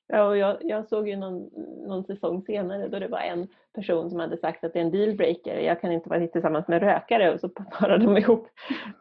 Ja, 0.07 0.23
och 0.23 0.37
jag, 0.37 0.57
jag 0.61 0.87
såg 0.87 1.09
ju 1.09 1.15
någon, 1.15 1.49
någon 1.87 2.03
säsong 2.03 2.43
senare 2.45 2.87
då 2.87 2.99
det 2.99 3.07
var 3.07 3.19
en 3.19 3.47
person 3.75 4.09
som 4.09 4.19
hade 4.19 4.37
sagt 4.37 4.63
att 4.63 4.73
det 4.73 4.79
är 4.79 4.83
en 4.83 4.91
dealbreaker, 4.91 5.59
jag 5.59 5.81
kan 5.81 5.91
inte 5.91 6.09
vara 6.09 6.27
tillsammans 6.27 6.67
med 6.67 6.81
rökare 6.81 7.33
och 7.33 7.39
så 7.39 7.49
parade 7.79 8.05
de 8.05 8.17
ihop 8.17 8.47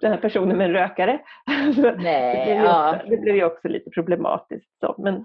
den 0.01 0.13
här 0.13 0.19
personen 0.19 0.59
med 0.59 0.67
en 0.67 0.73
rökare. 0.73 1.21
Så 1.75 1.81
det, 1.83 1.97
Nej, 1.97 2.45
blev 2.47 2.57
ja. 2.65 2.97
också, 2.97 3.09
det 3.09 3.17
blev 3.17 3.37
ju 3.37 3.45
också 3.45 3.69
lite 3.69 3.91
problematiskt. 3.91 4.71
Så, 4.81 4.95
men, 4.99 5.25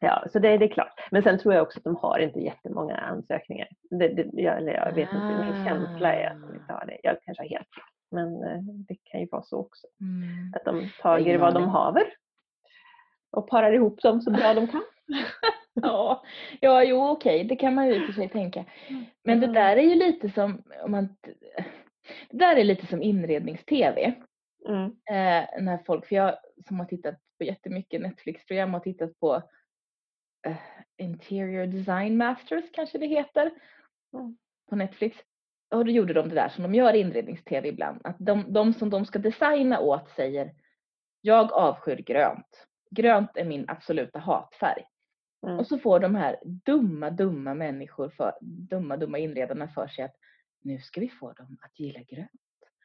ja, 0.00 0.24
så 0.32 0.38
det, 0.38 0.56
det 0.58 0.64
är 0.64 0.68
klart. 0.68 1.08
Men 1.10 1.22
sen 1.22 1.38
tror 1.38 1.54
jag 1.54 1.62
också 1.62 1.78
att 1.78 1.84
de 1.84 1.96
har 1.96 2.18
inte 2.18 2.40
jättemånga 2.40 2.96
ansökningar. 2.96 3.68
Det, 3.90 4.08
det, 4.08 4.42
jag, 4.42 4.56
eller 4.56 4.72
jag 4.72 4.92
vet 4.92 5.08
inte, 5.12 5.44
min 5.52 5.64
känsla 5.66 6.14
är 6.14 6.26
att 6.30 6.40
de 6.40 6.54
inte 6.54 6.72
har 6.72 6.86
det. 6.86 6.98
Jag 7.02 7.16
kanske 7.22 7.42
har 7.42 7.48
helt 7.48 7.74
fel. 7.74 7.84
Men 8.10 8.42
eh, 8.44 8.60
det 8.62 8.96
kan 9.04 9.20
ju 9.20 9.26
vara 9.30 9.42
så 9.42 9.58
också. 9.58 9.86
Mm. 10.00 10.52
Att 10.56 10.64
de 10.64 10.88
tager 11.02 11.38
vad 11.38 11.54
de 11.54 11.68
haver 11.68 12.04
och 13.30 13.48
parar 13.48 13.72
ihop 13.72 14.02
dem 14.02 14.20
så 14.20 14.30
bra 14.30 14.54
de 14.54 14.66
kan. 14.68 14.82
Ja, 15.82 16.24
ja, 16.60 16.84
jo 16.84 17.08
okej, 17.08 17.44
det 17.44 17.56
kan 17.56 17.74
man 17.74 17.86
ju 17.86 17.94
i 17.94 18.00
och 18.02 18.06
för 18.06 18.12
sig 18.12 18.28
tänka. 18.28 18.64
Men 19.24 19.40
det 19.40 19.46
Mm. 19.46 19.54
där 19.54 19.76
är 19.76 19.82
ju 19.82 19.94
lite 19.94 20.30
som, 20.30 20.62
om 20.84 20.90
man, 20.90 21.16
det 22.30 22.38
där 22.38 22.56
är 22.56 22.64
lite 22.64 22.86
som 22.86 23.02
inrednings-tv. 23.02 24.14
Mm. 24.68 24.84
Eh, 24.84 25.62
när 25.62 25.84
folk, 25.86 26.06
för 26.06 26.16
jag 26.16 26.34
som 26.68 26.78
har 26.78 26.86
tittat 26.86 27.14
på 27.38 27.44
jättemycket 27.44 28.00
Netflix-program 28.00 28.72
har 28.74 28.80
tittat 28.80 29.20
på 29.20 29.42
Interior 30.96 31.66
Design 31.66 32.16
Masters 32.16 32.64
kanske 32.72 32.98
det 32.98 33.06
heter 33.06 33.50
Mm. 34.14 34.36
på 34.68 34.76
Netflix. 34.76 35.18
Och 35.70 35.84
då 35.84 35.90
gjorde 35.90 36.12
de 36.12 36.28
det 36.28 36.34
där 36.34 36.48
som 36.48 36.62
de 36.62 36.74
gör 36.74 36.94
i 36.94 37.00
inrednings-tv 37.00 37.68
ibland. 37.68 38.00
Att 38.04 38.16
de, 38.18 38.52
de 38.52 38.72
som 38.74 38.90
de 38.90 39.06
ska 39.06 39.18
designa 39.18 39.80
åt 39.80 40.10
säger 40.10 40.54
jag 41.20 41.52
avskyr 41.52 41.96
grönt. 41.96 42.66
Grönt 42.90 43.36
är 43.36 43.44
min 43.44 43.64
absoluta 43.68 44.18
hatfärg. 44.18 44.84
Mm. 45.46 45.58
Och 45.58 45.66
så 45.66 45.78
får 45.78 46.00
de 46.00 46.14
här 46.14 46.38
dumma, 46.44 47.10
dumma 47.10 47.54
människor, 47.54 48.08
för, 48.08 48.32
dumma, 48.40 48.96
dumma 48.96 49.18
inredarna 49.18 49.68
för 49.68 49.86
sig 49.88 50.04
att 50.04 50.14
nu 50.62 50.78
ska 50.78 51.00
vi 51.00 51.08
få 51.08 51.32
dem 51.32 51.58
att 51.60 51.80
gilla 51.80 52.00
grönt. 52.02 52.30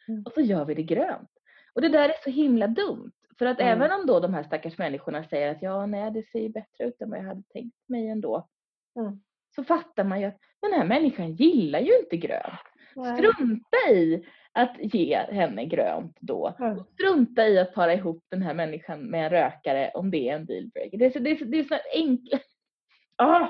Mm. 0.07 0.23
Och 0.25 0.31
så 0.33 0.41
gör 0.41 0.65
vi 0.65 0.73
det 0.73 0.83
grönt. 0.83 1.29
Och 1.73 1.81
det 1.81 1.89
där 1.89 2.09
är 2.09 2.23
så 2.23 2.29
himla 2.29 2.67
dumt. 2.67 3.11
För 3.39 3.45
att 3.45 3.59
Mm. 3.59 3.71
även 3.81 3.99
om 3.99 4.05
då 4.07 4.19
de 4.19 4.33
här 4.33 4.43
stackars 4.43 4.77
människorna 4.77 5.23
säger 5.23 5.51
att 5.51 5.61
ja, 5.61 5.85
nej, 5.85 6.11
det 6.11 6.23
ser 6.23 6.39
ju 6.39 6.49
bättre 6.49 6.83
ut 6.85 7.01
än 7.01 7.09
vad 7.09 7.19
jag 7.19 7.23
hade 7.25 7.43
tänkt 7.53 7.77
mig 7.89 8.07
ändå. 8.09 8.47
Mm. 8.99 9.19
Så 9.55 9.63
fattar 9.63 10.03
man 10.03 10.19
ju 10.21 10.25
att 10.27 10.37
den 10.61 10.73
här 10.73 10.85
människan 10.85 11.33
gillar 11.33 11.79
ju 11.79 11.97
inte 11.99 12.17
grönt. 12.17 12.59
Nej. 12.95 13.17
Strunta 13.17 13.91
i 13.91 14.25
att 14.51 14.75
ge 14.79 15.17
henne 15.17 15.65
grönt 15.65 16.17
då. 16.19 16.55
Mm. 16.59 16.77
Och 16.77 16.87
strunta 16.87 17.47
i 17.47 17.59
att 17.59 17.73
para 17.73 17.93
ihop 17.93 18.23
den 18.29 18.41
här 18.41 18.53
människan 18.53 18.99
med 18.99 19.23
en 19.25 19.29
rökare 19.29 19.91
om 19.93 20.11
det 20.11 20.29
är 20.29 20.35
en 20.35 20.45
dealbreaker. 20.45 20.97
Det 20.97 21.05
är 21.05 21.09
så, 21.09 21.19
det 21.19 21.31
är 21.31 21.35
så, 21.35 21.45
det 21.45 21.59
är 21.59 21.63
så 21.63 21.75
enkelt. 21.95 22.43
Ah! 23.15 23.47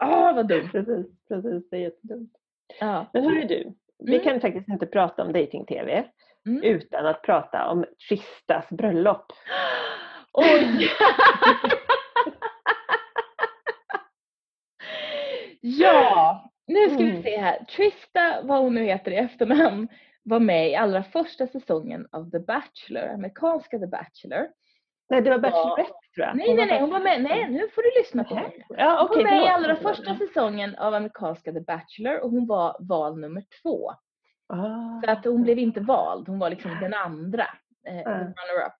Ah, 0.00 0.32
vad 0.32 0.48
dumt. 0.48 0.68
Precis, 0.72 1.06
precis, 1.28 1.70
det 1.70 1.76
är 1.76 1.80
jättedumt. 1.80 2.32
Ja. 2.80 3.06
Men 3.12 3.24
hörru 3.24 3.44
du, 3.46 3.72
vi 3.98 4.12
Mm. 4.14 4.24
kan 4.24 4.40
faktiskt 4.40 4.68
inte 4.68 4.86
prata 4.86 5.22
om 5.22 5.32
dating-tv 5.32 6.04
Mm. 6.46 6.62
utan 6.62 7.06
att 7.06 7.22
prata 7.22 7.68
om 7.68 7.84
Tristas 8.08 8.68
bröllop. 8.70 9.32
Oj! 10.32 10.90
ja, 15.60 16.50
nu 16.66 16.88
ska 16.88 16.98
vi 16.98 17.10
Mm. 17.10 17.22
se 17.22 17.36
här. 17.38 17.64
Trista, 17.64 18.42
vad 18.42 18.58
hon 18.58 18.74
nu 18.74 18.84
heter 18.84 19.10
i 19.10 19.16
efternamn, 19.16 19.88
var 20.22 20.40
med 20.40 20.70
i 20.70 20.74
allra 20.74 21.02
första 21.02 21.46
säsongen 21.46 22.08
av 22.12 22.30
The 22.30 22.38
Bachelor, 22.38 23.08
amerikanska 23.14 23.78
The 23.78 23.86
Bachelor. 23.86 24.48
Nej, 25.08 25.22
det 25.22 25.30
var 25.30 25.36
Ja. 25.36 25.40
Bachelorette 25.40 25.92
tror 26.14 26.26
jag. 26.26 26.36
Nej, 26.36 26.54
nej, 26.54 26.66
nej, 26.66 26.80
hon 26.80 26.90
var 26.90 27.00
med. 27.00 27.22
Nej, 27.22 27.48
nu 27.50 27.68
får 27.74 27.82
du 27.82 27.90
lyssna 28.00 28.24
på 28.24 28.34
mig. 28.34 28.66
Ja, 28.68 28.98
Hon 29.00 29.10
okej, 29.10 29.24
var 29.24 29.30
med 29.30 29.42
i 29.44 29.48
allra 29.48 29.76
första 29.76 30.14
säsongen 30.16 30.76
av 30.76 30.94
amerikanska 30.94 31.52
The 31.52 31.60
Bachelor 31.60 32.18
och 32.20 32.30
hon 32.30 32.46
var 32.46 32.76
val 32.80 33.18
nummer 33.20 33.42
två. 33.62 33.92
Ah. 34.46 35.00
Så 35.04 35.10
att 35.10 35.24
hon 35.24 35.42
blev 35.42 35.58
inte 35.58 35.80
vald, 35.80 36.28
hon 36.28 36.38
var 36.38 36.50
liksom 36.50 36.70
den 36.80 36.94
andra, 36.94 37.46
eh, 37.86 38.00
Ja. 38.00 38.10
runner-up. 38.10 38.72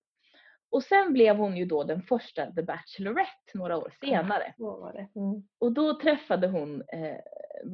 Och 0.70 0.82
sen 0.82 1.12
blev 1.12 1.36
hon 1.36 1.56
ju 1.56 1.64
då 1.64 1.84
den 1.84 2.02
första 2.02 2.52
The 2.52 2.62
Bachelorette 2.62 3.30
några 3.54 3.76
år 3.76 3.92
senare. 4.00 4.54
Så 4.56 4.80
var 4.80 4.92
det. 4.92 5.08
Mm. 5.20 5.42
Och 5.58 5.72
då 5.72 5.98
träffade 6.00 6.46
hon 6.48 6.82
eh, 6.92 7.16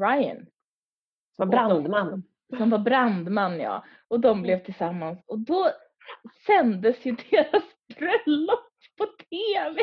Ryan 0.01 0.47
Som 1.37 1.51
brandman. 1.51 2.23
som 2.59 2.71
var 2.71 2.79
brandman 2.79 3.61
ja. 3.61 3.85
Och 4.09 4.21
de 4.21 4.43
blev 4.43 4.65
tillsammans 4.65 5.25
och 5.27 5.39
då 5.39 5.71
sändes 6.47 7.07
ju 7.07 7.13
deras 7.31 7.63
bröllop 7.99 8.69
på 8.99 9.07
TV. 9.07 9.83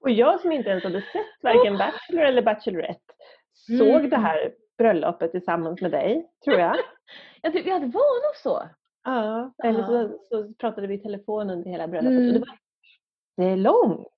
Och 0.00 0.10
jag 0.10 0.40
som 0.40 0.52
inte 0.52 0.70
ens 0.70 0.84
hade 0.84 1.00
sett 1.00 1.42
varken 1.42 1.78
Bachelor 1.78 2.22
eller 2.22 2.42
Bachelorette 2.42 3.12
såg 3.52 3.88
Mm. 3.88 4.10
det 4.10 4.16
här 4.16 4.54
bröllopet 4.80 5.30
tillsammans 5.30 5.80
med 5.80 5.90
dig, 5.90 6.26
tror 6.44 6.58
jag. 6.58 6.76
Jag 7.42 7.54
ja 7.66 7.78
det 7.78 7.86
var 7.86 8.26
nog 8.28 8.36
så. 8.36 8.68
Ja, 9.04 9.52
eller 9.64 9.82
så, 9.86 10.18
så 10.28 10.52
pratade 10.54 10.86
vi 10.86 10.94
i 10.94 10.98
telefon 10.98 11.50
under 11.50 11.70
hela 11.70 11.88
bröllopet. 11.88 12.16
Och 12.18 12.22
Mm. 12.24 12.32
det, 12.34 12.38
var, 12.40 12.58
det 13.36 13.44
är 13.52 13.56
långt. 13.56 14.08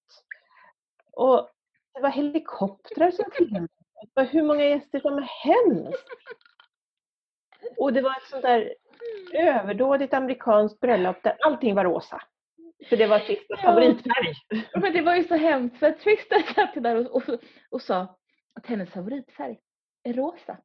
Och 1.13 1.49
det 1.95 2.01
var 2.01 2.09
helikoptrar 2.11 3.11
som 3.11 3.25
filmade. 3.33 3.69
Det 4.01 4.09
var 4.15 4.25
hur 4.25 4.43
många 4.43 4.65
gäster 4.65 5.01
som 5.01 5.27
helst. 5.29 6.07
Och 7.77 7.93
det 7.93 8.03
var 8.03 8.11
ett 8.11 8.31
sånt 8.31 8.43
där 8.43 8.75
överdådigt 9.35 10.15
amerikanskt 10.15 10.81
bröllop 10.81 11.23
där 11.23 11.37
allting 11.47 11.75
var 11.75 11.85
rosa. 11.85 12.23
För 12.89 12.97
det 12.97 13.07
var 13.07 13.19
Tristas 13.19 13.61
Ja. 13.63 13.69
favoritfärg. 13.69 14.35
Men 14.75 14.93
det 14.93 15.03
var 15.03 15.15
ju 15.17 15.25
så 15.25 15.35
hemskt 15.35 15.79
för 15.79 15.87
att 15.87 16.01
Trista 16.01 16.37
satt 16.55 16.83
där 16.83 16.97
och, 16.97 17.17
och, 17.17 17.39
och 17.71 17.83
sa 17.83 18.01
att 18.55 18.67
hennes 18.67 18.91
favoritfärg 18.91 19.59
är 20.05 20.13
rosa. 20.13 20.57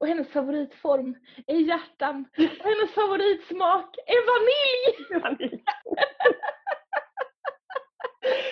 Och 0.00 0.06
hennes 0.06 0.28
favoritform 0.28 1.16
är 1.46 1.56
hjärtan. 1.56 2.24
Och 2.38 2.42
hennes 2.70 2.94
favoritsmak 2.94 3.96
är 4.06 4.20
vanilj! 4.30 5.64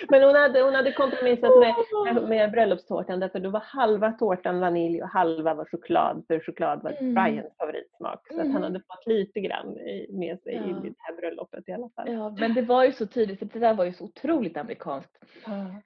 Men 0.09 0.23
hon 0.23 0.35
hade, 0.35 0.61
hon 0.61 0.75
hade 0.75 0.91
kompromissat 0.91 1.51
med, 1.59 2.29
med, 2.29 2.51
bröllopstårtan 2.51 3.19
därför 3.19 3.39
då 3.39 3.49
var 3.49 3.59
halva 3.59 4.11
tårtan 4.11 4.59
vanilj 4.59 5.01
och 5.01 5.09
halva 5.09 5.53
var 5.53 5.65
choklad 5.65 6.23
för 6.27 6.39
choklad 6.39 6.83
var 6.83 6.91
Mm. 7.01 7.25
Ryans 7.25 7.57
favoritsmak. 7.57 8.27
Så 8.27 8.33
Mm. 8.39 8.51
han 8.53 8.63
hade 8.63 8.79
fått 8.79 9.05
lite 9.07 9.39
grann 9.39 9.73
med 10.09 10.39
sig 10.43 10.53
Ja. 10.55 10.61
i 10.85 10.89
det 10.89 10.95
här 10.97 11.15
bröllopet 11.15 11.69
i 11.69 11.71
alla 11.71 11.89
fall. 11.95 12.11
Ja, 12.13 12.35
men 12.39 12.53
det 12.53 12.61
var 12.61 12.83
ju 12.85 12.91
så 12.91 13.07
tydligt, 13.07 13.39
för 13.39 13.45
det 13.45 13.59
där 13.59 13.73
var 13.73 13.85
ju 13.85 13.93
så 13.93 14.03
otroligt 14.03 14.57
amerikanskt. 14.57 15.17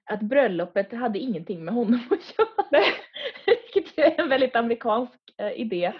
Att 0.05 0.19
bröllopet 0.21 0.91
hade 0.93 1.19
ingenting 1.19 1.65
med 1.65 1.73
honom 1.73 1.99
att 2.11 2.33
göra. 2.39 2.65
Nej. 2.71 2.85
Vilket 3.45 3.73
ju 3.73 3.88
är 3.88 3.88
en 4.17 4.29
väldigt 4.29 4.55
amerikansk 4.55 5.19
eh, 5.37 5.51
idé. 5.61 5.93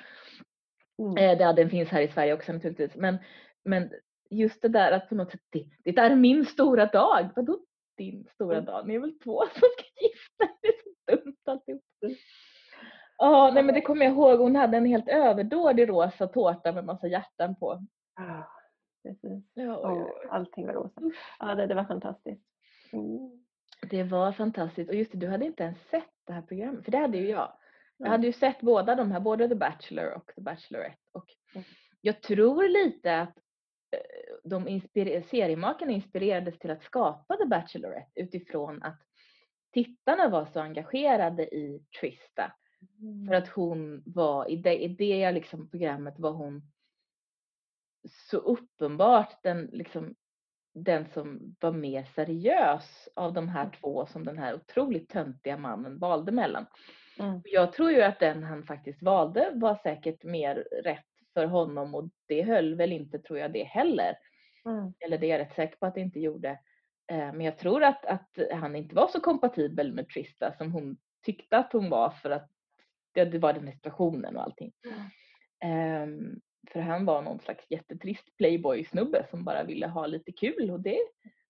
Mm. 0.99 1.39
Eh, 1.39 1.55
den 1.55 1.69
finns 1.69 1.89
här 1.89 2.01
i 2.01 2.07
Sverige 2.07 2.33
också 2.33 2.53
naturligtvis. 2.53 2.95
Men, 2.95 3.17
men 3.65 3.91
just 4.29 4.61
det 4.61 4.67
där 4.67 4.91
att 4.91 5.09
på 5.09 5.15
något 5.15 5.31
sätt, 5.31 5.41
det, 5.49 5.65
det 5.83 6.01
är 6.01 6.15
min 6.15 6.45
stora 6.45 6.85
dag. 6.85 7.29
Vadå 7.35 7.59
din 7.97 8.27
stora 8.33 8.55
Mm. 8.57 8.65
dag? 8.65 8.87
Ni 8.87 8.95
är 8.95 8.99
väl 8.99 9.19
två 9.19 9.41
som 9.53 9.61
ska 9.77 9.83
gifta 10.01 10.43
er? 10.43 10.71
Det 11.05 11.13
är 11.13 11.17
så 11.17 11.23
dumt 11.23 11.35
alltihop. 11.45 11.83
Ja, 13.17 13.51
nej 13.53 13.63
men 13.63 13.75
det 13.75 13.81
kommer 13.81 14.05
jag 14.05 14.13
ihåg. 14.13 14.39
Hon 14.39 14.55
hade 14.55 14.77
en 14.77 14.85
helt 14.85 15.07
överdådig 15.07 15.89
rosa 15.89 16.27
tårta 16.27 16.71
med 16.71 16.85
massa 16.85 17.07
hjärtan 17.07 17.55
på. 17.55 17.71
Ah, 18.15 18.43
precis. 19.03 19.43
Ja, 19.53 19.75
Och 19.77 20.09
allting 20.29 20.67
var 20.67 20.73
rosa. 20.73 21.01
Ja, 21.39 21.55
det, 21.55 21.67
det 21.67 21.73
var 21.75 21.83
fantastiskt. 21.83 22.43
Mm. 22.93 23.45
Det 23.89 24.03
var 24.03 24.31
fantastiskt. 24.31 24.89
Och 24.89 24.95
just 24.95 25.11
det, 25.11 25.17
du 25.17 25.27
hade 25.27 25.45
inte 25.45 25.63
ens 25.63 25.77
sett 25.89 26.09
det 26.27 26.33
här 26.33 26.41
programmet. 26.41 26.85
För 26.85 26.91
det 26.91 26.97
hade 26.97 27.17
ju 27.17 27.29
jag. 27.29 27.51
Jag 28.01 28.05
Mm. 28.07 28.11
hade 28.11 28.27
ju 28.27 28.33
sett 28.33 28.61
båda 28.61 28.95
de 28.95 29.11
här, 29.11 29.19
både 29.19 29.49
The 29.49 29.55
Bachelor 29.55 30.11
och 30.13 30.31
The 30.35 30.41
Bachelorette. 30.41 30.97
Och 31.11 31.25
Mm. 31.53 31.65
jag 32.01 32.21
tror 32.21 32.67
lite 32.67 33.19
att 33.21 33.37
eh, 33.91 33.99
de 34.43 34.67
inspire- 34.67 35.21
seriemakarna 35.23 35.91
inspirerades 35.91 36.59
till 36.59 36.71
att 36.71 36.83
skapa 36.83 37.37
The 37.37 37.45
Bachelorette 37.45 38.11
utifrån 38.21 38.83
att 38.83 39.01
tittarna 39.73 40.29
var 40.29 40.45
så 40.45 40.59
engagerade 40.59 41.43
i 41.55 41.83
Trista. 41.99 42.51
För 43.27 43.35
att 43.35 43.47
hon 43.47 44.03
var, 44.05 44.49
i 44.51 44.55
det, 44.55 44.83
i 44.83 44.87
det 44.87 45.31
liksom 45.31 45.69
programmet 45.69 46.19
var 46.19 46.31
hon 46.31 46.61
så 48.07 48.37
uppenbart 48.37 49.43
den, 49.43 49.65
liksom, 49.65 50.15
den 50.73 51.05
som 51.05 51.55
var 51.59 51.71
mer 51.71 52.03
seriös 52.03 53.09
av 53.15 53.33
de 53.33 53.47
här 53.49 53.69
två 53.81 54.05
som 54.05 54.25
den 54.25 54.37
här 54.37 54.55
otroligt 54.55 55.09
töntiga 55.09 55.57
mannen 55.57 55.99
valde 55.99 56.31
mellan. 56.31 56.65
Mm. 57.19 57.41
Jag 57.43 57.73
tror 57.73 57.91
ju 57.91 58.01
att 58.01 58.19
den 58.19 58.43
han 58.43 58.63
faktiskt 58.63 59.01
valde 59.03 59.51
var 59.53 59.75
säkert 59.75 60.23
mer 60.23 60.55
rätt 60.83 61.05
för 61.33 61.45
honom 61.45 61.95
och 61.95 62.09
det 62.27 62.41
höll 62.41 62.75
väl 62.75 62.91
inte, 62.91 63.19
tror 63.19 63.39
jag, 63.39 63.53
det 63.53 63.63
heller. 63.63 64.15
Mm. 64.65 64.93
Eller 64.99 65.17
det 65.17 65.25
är 65.25 65.29
jag 65.29 65.39
rätt 65.39 65.55
säker 65.55 65.77
på 65.77 65.85
att 65.85 65.95
det 65.95 66.01
inte 66.01 66.19
gjorde. 66.19 66.49
Eh, 67.11 67.33
Men 67.33 67.41
jag 67.41 67.57
tror 67.57 67.83
att, 67.83 68.05
att 68.05 68.39
han 68.51 68.75
inte 68.75 68.95
var 68.95 69.07
så 69.07 69.19
kompatibel 69.19 69.93
med 69.93 70.09
Trista 70.09 70.53
som 70.57 70.71
hon 70.71 70.97
tyckte 71.25 71.57
att 71.57 71.73
hon 71.73 71.89
var 71.89 72.09
för 72.09 72.29
att 72.29 72.49
det, 73.11 73.37
var 73.37 73.53
den 73.53 73.67
här 73.67 73.73
situationen 73.73 74.37
och 74.37 74.43
allting. 74.43 74.71
Ehm, 75.63 76.39
för 76.71 76.79
han 76.79 77.05
var 77.05 77.21
någon 77.21 77.39
slags 77.39 77.65
jättetrist 77.69 78.37
playboy-snubbe 78.37 79.25
som 79.29 79.43
bara 79.43 79.63
ville 79.63 79.87
ha 79.87 80.05
lite 80.07 80.31
kul 80.31 80.71
och 80.71 80.79
det 80.79 80.99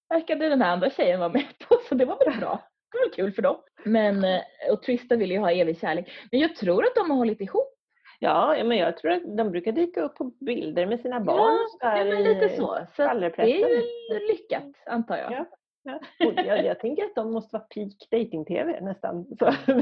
verkade 0.10 0.50
den 0.50 0.62
här 0.62 0.72
andra 0.72 0.90
tjejen 0.90 1.20
vara 1.20 1.30
med 1.30 1.48
på 1.68 1.76
så 1.90 1.96
det 1.96 2.06
var 2.06 2.26
väl 2.26 2.40
bra. 2.40 2.70
Det 2.92 2.98
var 2.98 3.14
kul 3.16 3.32
för 3.32 3.42
dem. 3.42 3.58
Men, 3.86 4.24
eh, 4.24 4.42
och 4.72 4.84
Trista 4.84 5.16
ville 5.16 5.34
ju 5.34 5.40
ha 5.40 5.52
evig 5.52 5.80
kärlek. 5.80 6.12
Men 6.32 6.40
jag 6.40 6.56
tror 6.56 6.84
att 6.84 6.96
de 6.96 7.10
har 7.10 7.18
hållit 7.18 7.42
ihop. 7.42 7.76
Ja, 8.20 8.58
ja, 8.58 8.64
men 8.64 8.78
jag 8.78 8.98
tror 8.98 9.12
att 9.12 9.38
de 9.38 9.52
brukar 9.52 9.72
dyka 9.72 10.02
upp 10.02 10.16
på 10.16 10.32
bilder 10.40 10.86
med 10.86 11.00
sina 11.00 11.20
barn. 11.20 11.58
Ja, 11.80 11.98
ja 11.98 12.04
men 12.04 12.24
lite 12.24 12.50
så. 12.50 12.80
Så 12.96 13.04
det 13.46 13.64
är 13.64 13.70
ju 13.70 14.28
lyckat 14.28 14.74
antar 14.86 15.18
jag. 15.18 15.32
Ja. 15.32 15.46
Ja. 15.84 16.00
Jag, 16.46 16.66
jag 16.66 16.80
tänker 16.80 17.04
att 17.04 17.16
de 17.16 17.32
måste 17.32 17.56
vara 17.56 17.64
peak 17.64 17.94
dating-tv 18.12 18.82
nästan. 18.82 19.26
Så, 19.40 19.54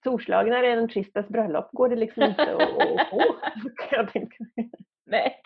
storslagna 0.00 0.62
redan 0.62 0.88
Tristas 0.88 1.28
bröllop 1.28 1.68
går 1.72 1.88
det 1.88 1.96
liksom 1.96 2.22
inte 2.22 2.56
att, 2.56 3.10
få. 3.10 3.22
Nej. 5.06 5.42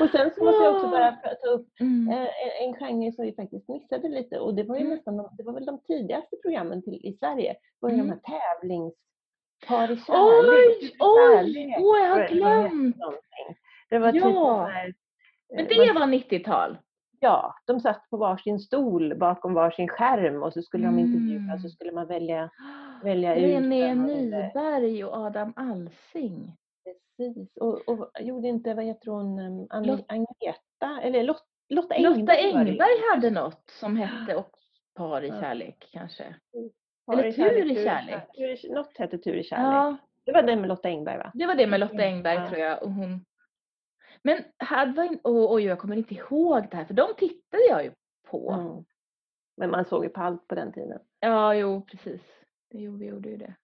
Och 0.00 0.10
sen 0.10 0.30
så 0.36 0.44
måste 0.44 0.64
jag 0.64 0.74
också 0.74 0.88
bara 0.88 1.12
ta 1.12 1.48
upp 1.48 1.68
Mm. 1.80 2.08
eh, 2.08 2.18
en, 2.18 2.68
en 2.68 2.74
genre 2.74 3.12
som 3.12 3.24
vi 3.24 3.32
faktiskt 3.32 3.68
missade 3.68 4.08
lite 4.08 4.38
och 4.38 4.54
det 4.54 4.62
var 4.62 4.76
ju 4.76 4.80
Mm. 4.82 4.94
nästan 4.94 5.16
de, 5.16 5.28
det 5.38 5.42
var 5.42 5.52
väl 5.52 5.64
de 5.66 5.78
tidigaste 5.80 6.36
programmen 6.42 6.82
till, 6.82 6.94
i 7.06 7.16
Sverige. 7.20 7.56
var 7.80 7.90
ju 7.90 7.96
de 7.96 8.02
Mm. 8.02 8.18
här 8.24 8.38
tävlings 8.60 8.94
Par 9.68 9.90
i 9.90 9.94
Oj, 9.94 9.98
kärlek. 10.06 11.76
oj, 11.80 12.00
jag 12.00 12.08
har 12.08 12.08
tror 12.08 12.08
jag 12.08 12.16
det 12.16 12.22
hette 12.22 12.34
glömt. 12.34 12.96
Det 13.90 13.98
var 13.98 14.12
typ 14.12 14.22
Ja. 14.24 14.30
så 14.32 14.60
här, 14.72 14.94
Men 15.50 15.58
eh, 15.60 15.66
det 15.68 15.92
man- 15.94 16.00
var 16.00 16.06
90-tal. 16.18 16.78
Ja, 17.20 17.54
de 17.66 17.80
satt 17.80 18.10
på 18.10 18.16
varsin 18.16 18.58
stol 18.58 19.14
bakom 19.18 19.54
varsin 19.54 19.88
skärm 19.88 20.42
och 20.42 20.52
så 20.52 20.62
skulle 20.62 20.86
de 20.86 20.98
intervjua 20.98 21.54
och 21.54 21.60
så 21.60 21.66
Mm. 21.66 21.70
skulle 21.70 21.92
man 21.92 22.06
välja, 22.06 22.50
välja 23.02 23.36
ut 23.36 23.42
René. 23.54 23.94
Nyberg 23.94 25.04
och 25.04 25.14
Adam 25.16 25.52
Alsing. 25.56 26.52
Precis. 27.18 27.56
Och, 27.56 27.88
och 27.88 28.10
gjorde 28.20 28.48
inte, 28.48 28.74
vad 28.74 28.84
heter 28.84 29.10
hon, 29.10 29.38
um, 29.38 29.66
Anne- 29.70 29.86
Lot- 29.86 30.04
Agneta, 30.08 31.00
eller 31.02 31.22
Lot, 31.22 31.42
Lotta 31.68 31.94
Engberg 31.94 32.20
Lotta 32.20 32.32
det. 32.34 32.40
Engberg 32.58 33.02
hade 33.14 33.30
något 33.30 33.70
som 33.70 33.96
hette 33.96 34.36
och 34.36 34.50
Par 34.94 35.22
i 35.24 35.28
kärlek 35.28 35.88
kanske. 35.92 36.34
Par 37.06 37.12
eller 37.18 37.28
i 37.28 37.32
Tur 37.32 37.70
i 37.70 37.84
kärlek. 37.84 38.22
Tur 38.36 38.74
Något 38.74 38.98
hette 38.98 39.18
Tur 39.18 39.34
i 39.34 39.44
kärlek. 39.44 39.66
Ja, 39.66 39.96
Det 40.24 40.32
var 40.32 40.42
den 40.42 40.60
med 40.60 40.68
Lotta 40.68 40.88
Engberg 40.88 41.18
va? 41.18 41.30
det 41.34 41.46
var 41.46 41.54
det 41.54 41.66
med 41.66 41.80
Lotta 41.80 42.02
Engberg 42.04 42.34
Ja. 42.34 42.48
tror 42.48 42.60
jag. 42.60 42.82
Och 42.82 42.90
hon... 42.92 43.24
Men 44.22 44.44
hade 44.56 44.92
var 44.92 45.04
in... 45.04 45.20
oh, 45.24 45.54
oj, 45.54 45.64
jag 45.64 45.78
kommer 45.78 45.96
inte 45.96 46.14
ihåg 46.14 46.66
det 46.70 46.76
här 46.76 46.84
för 46.84 46.94
de 46.94 47.08
tittade 47.16 47.62
jag 47.68 47.84
ju 47.84 47.92
på. 48.30 48.50
Mm. 48.52 48.84
Men 49.56 49.70
man 49.70 49.84
såg 49.84 50.04
ju 50.04 50.10
på 50.10 50.20
allt 50.20 50.48
på 50.48 50.54
den 50.54 50.72
tiden. 50.72 50.98
Ja, 51.20 51.54
jo 51.54 51.82
precis. 51.82 52.20
Det 52.70 52.78
gjorde, 52.78 53.04
gjorde 53.04 53.28
ju 53.28 53.36
det. 53.36 53.54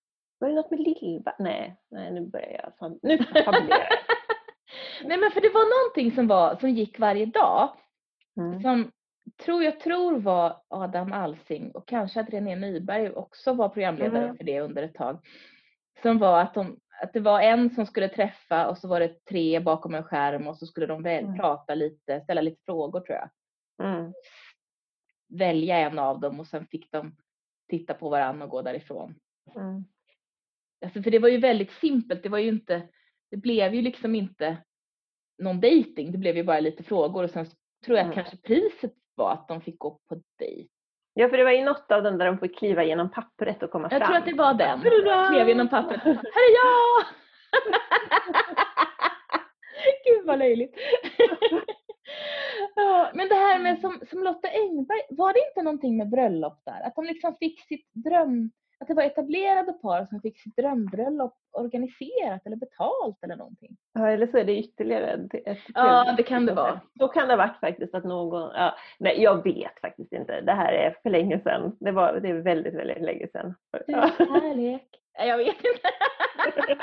Var 0.45 0.49
det 0.51 0.55
något 0.57 0.71
med 0.71 0.81
Lill 0.81 1.23
Nej, 1.39 1.77
nej 1.91 2.11
nu 2.13 2.21
börjar 2.21 2.61
jag 2.63 2.73
fan, 2.79 2.99
nu 3.03 3.19
fabulerar. 3.19 3.89
Nej 5.05 5.19
men 5.19 5.31
för 5.31 5.41
det 5.41 5.49
var 5.55 5.83
någonting 5.85 6.13
som, 6.17 6.27
var, 6.27 6.57
som 6.57 6.71
gick 6.71 6.99
varje 6.99 7.27
dag 7.27 7.77
Mm. 8.37 8.63
som 8.63 8.91
tror 9.45 9.63
jag 9.65 9.81
tror 9.81 10.19
var 10.19 10.63
Adam 10.69 11.13
Alsing 11.13 11.71
och 11.71 11.89
kanske 11.89 12.21
att 12.21 12.31
René 12.31 12.57
Nyberg 12.57 13.11
också 13.11 13.53
var 13.53 13.69
programledare 13.69 14.25
Mm. 14.25 14.37
för 14.37 14.45
det 14.45 14.61
under 14.61 14.83
ett 14.83 14.95
tag. 14.95 15.27
Som 16.03 16.19
var 16.19 16.41
att, 16.41 16.55
de, 16.55 16.81
att 17.03 17.13
det 17.13 17.21
var 17.21 17.41
en 17.41 17.71
som 17.71 17.87
skulle 17.87 18.09
träffa 18.09 18.69
och 18.69 18.79
så 18.79 18.89
var 18.89 19.01
det 19.01 19.25
tre 19.25 19.61
bakom 19.61 19.95
en 19.95 20.03
skärm 20.05 20.47
och 20.47 20.57
så 20.57 20.67
skulle 20.67 20.87
de 20.87 21.03
väl 21.03 21.25
Mm. 21.25 21.37
prata 21.39 21.75
lite, 21.75 22.21
ställa 22.21 22.41
lite 22.41 22.63
frågor 22.65 23.01
tror 23.01 23.19
jag. 23.19 23.31
Mm. 23.89 24.13
Välja 25.29 25.79
en 25.79 25.99
av 25.99 26.21
dem 26.21 26.41
och 26.41 26.47
sen 26.47 26.67
fick 26.67 26.93
de 26.93 27.17
titta 27.71 27.95
på 27.95 28.09
varandra 28.09 28.45
och 28.45 28.51
gå 28.51 28.63
därifrån. 28.63 29.15
Mm. 29.57 29.85
Alltså 30.85 31.03
för 31.03 31.11
det 31.11 31.19
var 31.19 31.29
ju 31.29 31.39
väldigt 31.39 31.73
simpelt, 31.73 32.23
det 32.23 32.29
var 32.29 32.39
ju 32.39 32.49
inte, 32.49 32.83
det 33.31 33.37
blev 33.37 33.75
ju 33.75 33.83
liksom 33.83 34.15
inte 34.15 34.57
någon 35.43 35.61
dating, 35.61 36.13
det 36.13 36.19
blev 36.19 36.37
ju 36.37 36.45
bara 36.45 36.61
lite 36.61 36.83
frågor 36.83 37.25
och 37.25 37.31
sen 37.31 37.47
tror 37.85 37.97
jag 37.99 38.05
Mm. 38.05 38.15
kanske 38.15 38.37
priset 38.37 38.93
var 39.15 39.33
att 39.33 39.49
de 39.49 39.61
fick 39.61 39.79
gå 39.79 39.91
på 40.09 40.23
dejt. 40.39 40.69
Ja, 41.15 41.29
för 41.29 41.37
det 41.37 41.45
var 41.45 41.51
ju 41.53 41.65
något 41.65 41.93
av 41.93 42.03
den 42.03 42.19
där 42.19 42.27
de 42.27 42.39
får 42.39 42.47
kliva 42.47 42.85
genom 42.85 43.11
pappret 43.11 43.63
och 43.63 43.71
komma 43.71 43.89
Jag 43.91 44.01
fram. 44.01 44.09
tror 44.09 44.17
att 44.19 44.27
det 44.27 44.35
var 44.35 44.55
den. 44.55 44.81
Klev 45.33 45.49
genom 45.49 45.69
pappret. 45.69 46.01
Här 46.03 46.13
är 46.15 46.55
jag! 46.55 47.05
Gud 50.07 50.27
vad 50.27 50.39
löjligt. 50.39 50.75
ja, 52.75 53.11
men 53.15 53.29
det 53.29 53.35
här 53.35 53.59
med 53.59 53.81
som, 53.81 54.01
som 54.11 54.23
Lotta 54.23 54.49
Engberg, 54.49 55.01
var 55.11 55.33
det 55.33 55.49
inte 55.49 55.63
någonting 55.63 55.97
med 55.97 56.09
bröllop 56.11 56.61
där? 56.67 56.81
Att 56.87 56.95
de 56.95 57.05
liksom 57.05 57.37
fick 57.37 57.61
sitt 57.61 57.89
dröm, 57.93 58.51
att 58.81 58.89
det 58.89 58.95
var 58.95 59.03
etablerade 59.03 59.73
par 59.73 60.07
som 60.07 60.21
fick 60.21 60.41
sitt 60.41 60.57
drömbröllop 60.57 61.35
organiserat 61.53 62.47
eller 62.47 62.57
betalt 62.57 63.25
eller 63.25 63.37
någonting? 63.37 63.77
Ja, 63.93 64.09
eller 64.09 64.27
så 64.27 64.39
är 64.39 64.45
det 64.45 64.59
ytterligare 64.59 65.07
ett, 65.07 65.35
ett 65.47 65.59
Ja, 65.75 66.15
det 66.17 66.23
kan 66.23 66.47
det 66.47 66.55
vara. 66.55 66.81
Så 66.99 67.09
kan 67.09 67.29
det 67.29 67.33
ha 67.35 67.39
varit 67.47 67.61
faktiskt 67.61 67.95
att 67.95 68.05
någon, 68.05 68.51
ja, 68.55 68.75
nej 68.99 69.23
jag 69.23 69.45
vet 69.45 69.81
faktiskt 69.81 70.13
inte. 70.13 70.41
Det 70.41 70.53
här 70.53 70.73
är 70.73 70.97
för 71.03 71.11
länge 71.11 71.41
sedan. 71.41 71.77
Det, 71.81 71.93
var, 71.93 72.21
det 72.21 72.29
är 72.29 72.35
väldigt, 72.35 72.75
väldigt 72.75 73.03
länge 73.03 73.29
sedan. 73.33 73.55
Ja. 73.87 74.11
Kärlek. 74.19 75.01
Jag 75.19 75.37
vet 75.39 75.57
inte. 75.57 75.89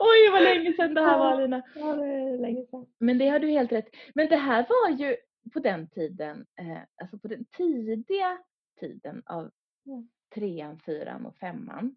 Oj, 0.00 0.30
vad 0.32 0.42
länge 0.42 0.72
sedan 0.72 0.94
det 0.94 1.00
här 1.00 1.18
var 1.18 1.36
Lina. 1.36 1.62
Ja, 1.74 1.94
det 1.94 2.04
är 2.04 2.38
länge 2.38 2.66
sedan. 2.66 2.86
Men 2.98 3.18
det 3.18 3.28
har 3.28 3.38
du 3.38 3.48
helt 3.50 3.72
rätt. 3.72 3.88
Men 4.14 4.28
det 4.28 4.36
här 4.36 4.66
var 4.68 4.98
ju 4.98 5.16
på 5.52 5.60
den 5.60 5.88
tiden, 5.88 6.46
eh, 6.60 6.78
alltså 7.02 7.18
på 7.18 7.28
den 7.28 7.44
tidiga 7.44 8.38
tiden 8.80 9.22
av 9.26 9.50
Mm. 9.88 10.08
Trean, 10.34 10.78
fyran 10.78 11.26
och 11.26 11.36
femman. 11.36 11.96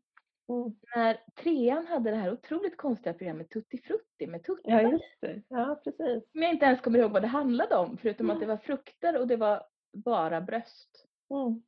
Mm. 0.49 0.75
När 0.95 1.17
trean 1.43 1.87
hade 1.87 2.09
det 2.09 2.15
här 2.15 2.33
otroligt 2.33 2.77
konstiga 2.77 3.13
programmet 3.13 3.49
Tutti 3.49 3.77
Frutti 3.77 4.27
med 4.27 4.43
tuttar. 4.43 4.71
Ja, 4.71 4.81
just 4.81 5.21
det. 5.21 5.41
Ja, 5.47 5.81
precis. 5.83 6.31
Som 6.31 6.41
jag 6.41 6.51
inte 6.51 6.65
ens 6.65 6.81
kommer 6.81 6.99
ihåg 6.99 7.11
vad 7.11 7.21
det 7.21 7.27
handlade 7.27 7.75
om, 7.75 7.97
förutom 7.97 8.29
att 8.29 8.39
det 8.39 8.45
var 8.45 8.57
frukter 8.57 9.19
och 9.19 9.27
det 9.27 9.35
var 9.35 9.63
bara 9.93 10.41
bröst. 10.41 11.05
Mm. 11.29 11.63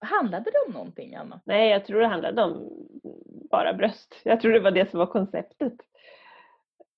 Handlade 0.00 0.50
det 0.50 0.64
om 0.66 0.72
någonting, 0.72 1.14
Anna? 1.14 1.40
Nej, 1.44 1.70
jag 1.70 1.84
tror 1.84 2.00
det 2.00 2.06
handlade 2.06 2.42
om 2.42 2.70
bara 3.50 3.74
bröst. 3.74 4.20
Jag 4.24 4.40
tror 4.40 4.52
det 4.52 4.60
var 4.60 4.70
det 4.70 4.90
som 4.90 4.98
var 4.98 5.06
konceptet. 5.06 5.74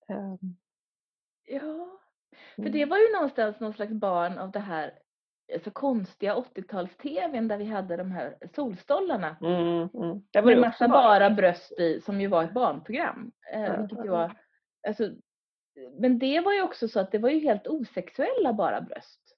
Ehm, 0.09 0.39
Ja, 1.51 2.01
för 2.55 2.63
mm. 2.63 2.73
det 2.73 2.85
var 2.85 2.99
ju 2.99 3.13
någonstans 3.13 3.61
någon 3.61 3.73
slags 3.73 3.93
barn 3.93 4.39
av 4.39 4.51
det 4.51 4.61
här 4.61 4.99
så 5.65 5.71
konstiga 5.71 6.35
80-tals-tvn 6.35 7.49
där 7.49 7.57
vi 7.59 7.65
hade 7.65 7.97
de 7.97 8.11
här 8.13 8.37
solstollarna. 8.55 9.37
Mm, 9.41 9.89
mm. 9.95 10.21
Med 10.45 10.59
massa 10.61 10.89
bara 10.89 11.31
bröst 11.31 11.73
i, 11.81 12.01
som 12.01 12.21
ju 12.21 12.27
var 12.27 12.45
ett 12.45 12.53
barnprogram. 12.55 13.33
Eh, 13.53 13.81
vilket 13.81 14.05
ju 14.05 14.09
var, 14.09 14.33
alltså, 14.89 15.11
men 15.99 16.19
det 16.19 16.41
var 16.41 16.53
ju 16.53 16.63
också 16.63 16.89
så 16.89 17.01
att 17.01 17.13
det 17.13 17.19
var 17.19 17.31
ju 17.31 17.39
helt 17.41 17.67
osexuella 17.67 18.53
bara 18.53 18.81
bröst. 18.81 19.37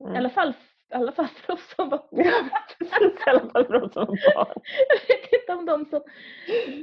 I 0.00 0.04
Mm. 0.04 0.16
alla 0.16 0.30
fall 0.30 0.54
I 0.90 0.94
alla 0.94 1.12
fall 1.12 1.28
för 1.28 1.52
oss 1.52 1.74
som 1.76 1.88
var 1.88 1.98
precis. 1.98 2.32
I 3.26 3.30
alla 3.30 3.50
fall 3.50 3.64
för 3.66 3.74
oss 3.82 3.92
som 3.92 4.06
var 4.06 4.34
barn. 4.34 4.62
Jag 4.88 5.16
vet 5.16 5.32
inte 5.32 5.52
om 5.54 5.66
de 5.66 5.84
som 5.90 6.02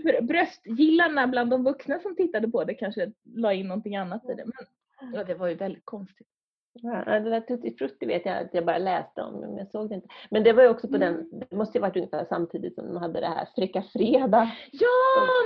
br- 0.03 0.21
bröstgillarna 0.21 1.27
bland 1.27 1.49
de 1.49 1.63
vuxna 1.63 1.99
som 1.99 2.15
tittade 2.15 2.47
på 2.51 2.63
det 2.63 2.73
kanske 2.73 3.11
la 3.23 3.53
in 3.53 3.67
någonting 3.67 3.95
annat 3.95 4.25
i 4.29 4.33
det. 4.33 4.45
Men 4.45 5.13
ja, 5.13 5.23
det 5.23 5.33
var 5.33 5.47
ju 5.47 5.55
väldigt 5.55 5.85
konstigt. 5.85 6.27
Ja, 6.73 7.19
det 7.19 7.29
där 7.29 7.41
Tutti 7.41 7.75
Frutti 7.77 8.05
vet 8.05 8.25
jag 8.25 8.37
att 8.37 8.53
jag 8.53 8.65
bara 8.65 8.77
läste 8.77 9.21
om, 9.21 9.39
men 9.39 9.57
jag 9.57 9.67
såg 9.67 9.89
det 9.89 9.95
inte. 9.95 10.07
Men 10.29 10.43
det 10.43 10.53
var 10.53 10.63
ju 10.63 10.69
också 10.69 10.87
på 10.87 10.95
Mm. 10.95 11.13
den, 11.13 11.39
det 11.39 11.55
måste 11.55 11.77
ju 11.77 11.81
varit 11.81 11.95
ungefär 11.95 12.25
samtidigt 12.29 12.75
som 12.75 12.87
de 12.87 12.97
hade 12.97 13.19
det 13.19 13.27
här 13.27 13.47
Fräcka 13.55 13.81
Fredag. 13.93 14.51
Ja, 14.71 14.87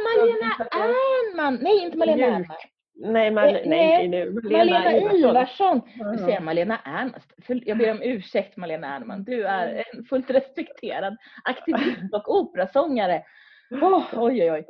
Malena 0.05 0.55
Ernman! 0.71 1.57
Nej, 1.61 1.83
inte 1.85 1.97
Malena. 1.97 2.25
Ernman. 2.25 2.57
Nej, 2.97 3.31
man, 3.31 3.43
Eh, 3.45 3.51
nej, 3.53 3.63
nej, 3.67 4.07
nej, 4.07 4.07
nu. 4.07 4.31
Malena 4.51 4.93
Ivarsson. 4.93 5.81
Nu 6.11 6.17
säger 6.17 6.33
jag 6.33 6.43
Malena 6.43 6.77
Ernman. 6.85 7.21
Jag 7.47 7.77
ber 7.77 7.91
om 7.91 8.01
ursäkt 8.01 8.57
Malena 8.57 8.95
Ernman. 8.95 9.23
Du 9.23 9.43
är 9.43 9.83
en 9.93 10.03
fullt 10.03 10.29
respekterad 10.29 11.17
aktivist 11.43 12.13
och 12.13 12.35
operasångare. 12.35 13.23
Åh, 13.81 14.03
oj, 14.13 14.51
oj, 14.51 14.51
oj. 14.51 14.65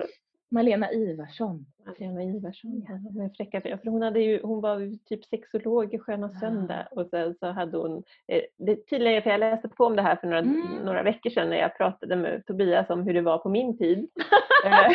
Malena 0.56 0.92
Ivarsson. 0.92 1.66
Malena 1.86 2.24
Ivarsson, 2.24 2.86
ja. 2.88 3.20
Med 3.22 3.32
fräcka. 3.38 3.62
För 3.62 3.90
hon, 3.90 4.02
hade 4.02 4.20
ju, 4.20 4.40
hon 4.44 4.62
var 4.62 4.80
ju 4.80 4.98
typ 4.98 5.26
sexolog 5.26 5.94
i 5.94 6.00
Sköna 6.00 6.28
Ah. 6.36 6.40
Söndag 6.40 6.88
och 6.92 7.08
sen 7.10 7.36
så 7.40 7.48
hade 7.52 7.78
hon, 7.78 8.04
eh, 8.28 8.42
det, 8.58 8.76
tydligen, 8.90 9.22
för 9.22 9.30
jag 9.30 9.40
läste 9.40 9.70
på 9.70 9.86
om 9.86 9.96
det 9.96 10.02
här 10.02 10.16
för 10.16 10.28
några, 10.28 10.40
Mm. 10.40 10.62
några 10.86 11.04
veckor 11.04 11.30
sedan 11.30 11.50
när 11.50 11.58
jag 11.58 11.78
pratade 11.78 12.16
med 12.16 12.46
Tobias 12.46 12.90
om 12.90 13.04
hur 13.04 13.14
det 13.14 13.22
var 13.22 13.38
på 13.38 13.50
min 13.50 13.78
tid. 13.78 14.10
eh, 14.66 14.92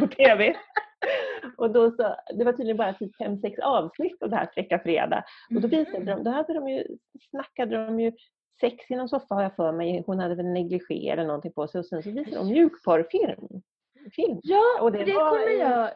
på 0.00 0.06
TV. 0.06 0.56
Och 1.56 1.70
då 1.70 1.90
så, 1.90 2.14
det 2.34 2.44
var 2.44 2.52
tydligen 2.52 2.76
bara 2.76 2.92
typ 2.92 3.16
fem, 3.16 3.36
sex 3.38 3.58
avsnitt 3.58 4.22
av 4.22 4.30
det 4.30 4.36
här 4.36 4.48
Fräcka 4.54 4.78
Fredag. 4.78 5.24
Och 5.54 5.60
då 5.60 5.68
visade 5.68 6.04
de, 6.04 6.24
då 6.24 6.30
hade 6.30 6.54
de 6.54 6.68
ju, 6.68 6.84
snackade 7.30 7.86
de 7.86 8.00
ju 8.00 8.12
sex 8.60 8.90
i 8.90 8.96
någon 8.96 9.08
soffa 9.08 9.34
har 9.34 9.42
jag 9.42 9.56
för 9.56 9.72
mig. 9.72 10.02
Hon 10.06 10.18
hade 10.18 10.34
väl 10.34 10.46
negligé 10.46 11.08
eller 11.10 11.24
någonting 11.26 11.52
på 11.52 11.68
sig 11.68 11.78
och 11.78 11.84
sen 11.86 12.02
så 12.02 12.10
visade 12.10 12.36
de 12.36 12.46
mjukporrfilm. 12.48 13.62
Film. 14.10 14.40
Ja, 14.42 14.78
Och 14.80 14.92
det 14.92 15.04
det, 15.04 15.12
var 15.14 15.30
kommer 15.30 15.50
jag 15.50 15.92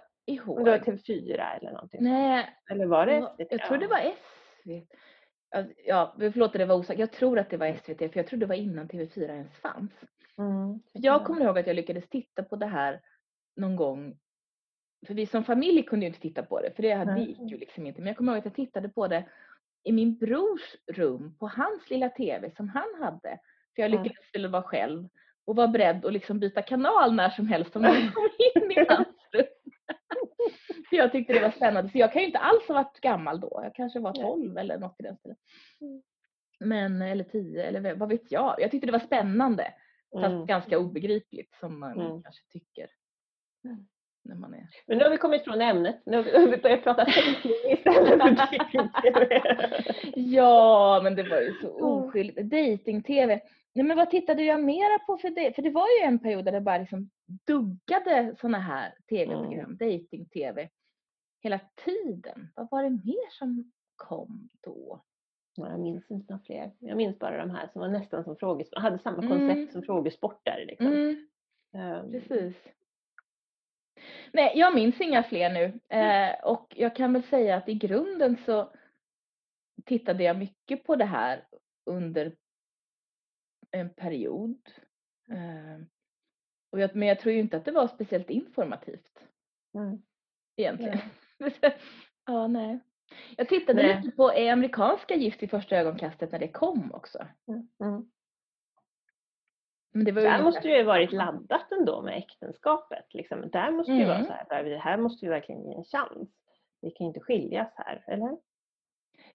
Och 0.49 0.65
det 0.65 0.71
var 0.71 0.77
ihåg. 0.77 0.85
TV4 0.85 1.57
eller 1.61 1.73
någonting. 1.73 2.03
Nej, 2.05 2.49
Eller 2.71 2.87
var 2.87 3.07
det 3.07 3.21
SVT? 3.37 3.47
Jag 3.51 3.61
tror 3.67 3.79
det 3.79 3.87
var 3.87 3.99
SVT. 3.99 4.89
Alltså, 5.55 5.73
Ja, 5.85 6.15
förlåt 6.19 6.53
det 6.53 6.65
var 6.65 6.75
osäkert. 6.77 7.01
Jag 7.01 7.13
tror 7.13 7.39
att 7.39 7.51
det 7.51 7.57
var 7.57 7.73
SVT 7.75 7.99
för 7.99 8.17
jag 8.17 8.27
tror 8.27 8.39
det 8.41 8.47
var 8.47 8.55
innan 8.55 8.89
TV4 8.89 9.23
ens 9.23 9.53
fanns. 9.57 9.93
Mm. 10.39 10.81
Jag 10.93 11.25
kommer 11.25 11.41
ihåg 11.45 11.59
att 11.59 11.67
jag 11.67 11.77
lyckades 11.77 12.09
titta 12.09 12.43
på 12.43 12.57
det 12.57 12.67
här 12.67 13.01
någon 13.57 13.77
gång. 13.77 14.19
För 15.07 15.15
vi 15.15 15.27
som 15.27 15.45
familj 15.45 15.83
kunde 15.83 16.05
ju 16.07 16.09
inte 16.09 16.21
titta 16.21 16.43
på 16.43 16.61
det 16.61 16.71
för 16.77 16.83
det 16.83 17.05
Nej. 17.05 17.25
gick 17.29 17.51
ju 17.51 17.59
liksom 17.59 17.87
inte. 17.87 18.01
Men 18.01 18.07
jag 18.09 18.17
kommer 18.17 18.33
ihåg 18.33 18.39
att 18.39 18.45
jag 18.45 18.55
tittade 18.55 18.89
på 18.89 19.09
det 19.09 19.25
i 19.85 19.93
min 19.93 20.19
brors 20.19 20.77
rum 20.93 21.37
på 21.39 21.47
hans 21.47 21.91
lilla 21.91 22.09
TV 22.09 22.51
som 22.57 22.69
han 22.69 22.95
hade. 23.03 23.39
För 23.75 23.83
jag 23.83 23.91
Ja. 23.91 24.03
lyckades 24.03 24.35
väl 24.35 24.47
vara 24.51 24.63
själv 24.63 25.09
och 25.45 25.57
var 25.57 25.69
beredd 25.69 26.05
att 26.05 26.13
liksom 26.13 26.41
byta 26.41 26.63
kanal 26.63 27.15
när 27.15 27.31
som 27.31 27.47
helst 27.49 27.77
om 27.77 27.85
jag 27.85 27.95
kom 28.15 28.29
in 28.55 28.71
i 28.73 28.87
hans 28.89 29.09
rum. 29.33 29.45
För 30.91 30.97
jag 30.97 31.13
tyckte 31.13 31.33
det 31.33 31.41
var 31.41 31.51
spännande. 31.51 31.91
Så 31.91 31.99
jag 31.99 32.13
kan 32.13 32.23
ju 32.23 32.27
inte 32.27 32.39
alls 32.39 32.69
ha 32.69 32.75
varit 32.75 33.01
gammal 33.01 33.41
då. 33.41 33.61
Jag 33.65 33.75
kanske 33.75 34.01
var 34.01 34.13
Nej. 34.13 34.23
12 34.23 34.59
eller 34.59 34.79
något 34.79 34.97
i 35.01 35.03
den 35.03 35.17
stilen. 35.17 35.37
Mm. 35.81 36.03
Men, 36.61 37.03
eller 37.03 37.25
10 37.25 37.63
eller 37.65 37.95
vad- 37.95 38.09
vet 38.09 38.33
jag. 38.33 38.55
Jag 38.59 38.71
tyckte 38.71 38.87
det 38.87 38.93
var 38.93 38.99
spännande. 38.99 39.75
Fast 40.13 40.27
Mm. 40.33 40.47
ganska 40.47 40.79
obegripligt 40.79 41.55
som 41.61 41.81
man 41.81 41.93
Mm. 42.01 42.23
kanske 42.23 42.43
tycker. 42.53 42.89
Mm. 43.65 43.87
När 44.25 44.35
man 44.37 44.55
är... 44.55 44.67
Men 44.87 44.99
nu 44.99 45.05
har 45.05 45.11
vi 45.11 45.17
kommit 45.17 45.45
från 45.45 45.61
ämnet. 45.61 46.03
Nu 46.07 46.17
har 46.17 46.47
vi, 46.51 46.57
börjat 46.57 46.83
prata 46.85 47.05
sexliv 47.05 47.53
istället 47.69 48.09
för 48.09 48.17
dating-tv. 48.17 49.43
Ja, 50.15 51.01
men 51.03 51.15
det 51.17 51.23
var 51.23 51.41
ju 51.41 51.55
så 51.61 51.69
oskyldigt. 51.81 52.51
Dating-tv. 52.51 53.41
Nej, 53.75 53.85
men 53.87 53.97
vad 53.97 54.11
tittade 54.11 54.43
jag 54.43 54.65
mera 54.65 54.99
på 54.99 55.17
för 55.19 55.31
det? 55.31 55.53
För 55.55 55.63
det 55.63 55.71
var 55.71 55.87
ju 56.01 56.05
en 56.07 56.19
period 56.19 56.45
där 56.45 56.53
det 56.53 56.61
bara 56.61 56.79
liksom 56.79 57.11
duggade 57.47 58.37
såna 58.41 58.59
här 58.59 58.95
tv-program, 59.09 59.77
dating-tv. 59.77 60.69
Hela 61.43 61.61
tiden. 61.85 62.49
Vad 62.55 62.71
var 62.71 62.83
det 62.83 62.91
mer 62.91 63.31
som 63.31 63.73
kom 63.97 64.49
då? 64.61 65.03
Ja, 65.57 65.71
Jag 65.71 65.81
minns 65.81 66.11
inte 66.11 66.33
några 66.33 66.45
fler. 66.45 66.73
Jag 66.79 66.97
minns 66.97 67.19
bara 67.19 67.37
de 67.47 67.51
här 67.51 67.69
som 67.73 67.81
var 67.81 67.89
nästan 67.89 68.25
som 68.25 68.37
frågesport. 68.37 68.79
Hade 68.83 68.99
samma 68.99 69.23
Mm. 69.23 69.29
koncept 69.31 69.73
som 69.73 69.83
frågesporter. 69.83 70.65
Liksom. 70.67 70.87
Mm, 70.87 71.29
Ehm, 71.75 72.11
precis. 72.13 72.57
Nej, 74.33 74.53
jag 74.57 74.75
minns 74.75 75.01
inga 75.01 75.23
fler 75.23 75.51
nu. 75.51 75.81
Eh, 75.97 76.45
och 76.45 76.73
jag 76.77 76.97
kan 76.97 77.13
väl 77.13 77.23
säga 77.23 77.57
att 77.57 77.69
i 77.69 77.75
grunden 77.75 78.37
så 78.47 78.73
tittade 79.85 80.25
jag 80.25 80.39
mycket 80.39 80.85
på 80.85 80.97
det 80.97 81.05
här 81.05 81.45
under 81.87 82.37
en 83.73 83.91
period. 83.95 84.59
Eh, 85.31 85.85
och 86.71 86.81
jag, 86.81 86.97
men 86.97 87.09
jag 87.09 87.21
tror 87.21 87.33
ju 87.35 87.41
inte 87.41 87.57
att 87.57 87.65
det 87.65 87.71
var 87.73 87.89
speciellt 87.89 88.31
informativt 88.31 89.27
mm. 89.75 90.03
egentligen. 90.57 90.99
ja, 92.27 92.47
nej. 92.47 92.81
Jag 93.37 93.49
tittade 93.49 93.83
Nej. 93.83 93.97
lite 94.03 94.17
på 94.17 94.29
amerikanska 94.29 95.15
Gift 95.15 95.43
i 95.43 95.49
första 95.49 95.77
ögonkastet 95.77 96.33
när 96.33 96.39
det 96.39 96.49
kom 96.49 96.93
också. 96.93 97.27
Mm. 97.49 97.69
Mm. 97.81 98.11
Men 99.95 100.05
det 100.05 100.13
var 100.13 100.23
ju 100.23 100.29
Där 100.29 100.43
måste 100.43 100.69
det 100.69 100.79
ju 100.79 100.83
varit 100.83 101.13
laddat 101.13 101.73
ändå 101.73 102.03
med 102.03 102.19
äktenskapet. 102.19 103.15
Liksom. 103.15 103.51
Där 103.51 103.71
måste 103.71 103.93
det 103.93 103.99
ju 103.99 104.05
vara 104.05 104.17
Mm. 104.17 104.27
så 104.27 104.33
här, 104.33 104.63
vi- 104.63 104.77
här 104.77 104.97
måste 104.97 105.27
vi 105.27 105.31
verkligen 105.31 105.65
ge 105.65 105.75
en 105.75 105.85
chans. 105.85 106.29
Vi 106.81 106.91
kan 106.91 107.07
inte 107.07 107.21
skiljas 107.21 107.73
här, 107.77 108.05
eller? 108.07 108.39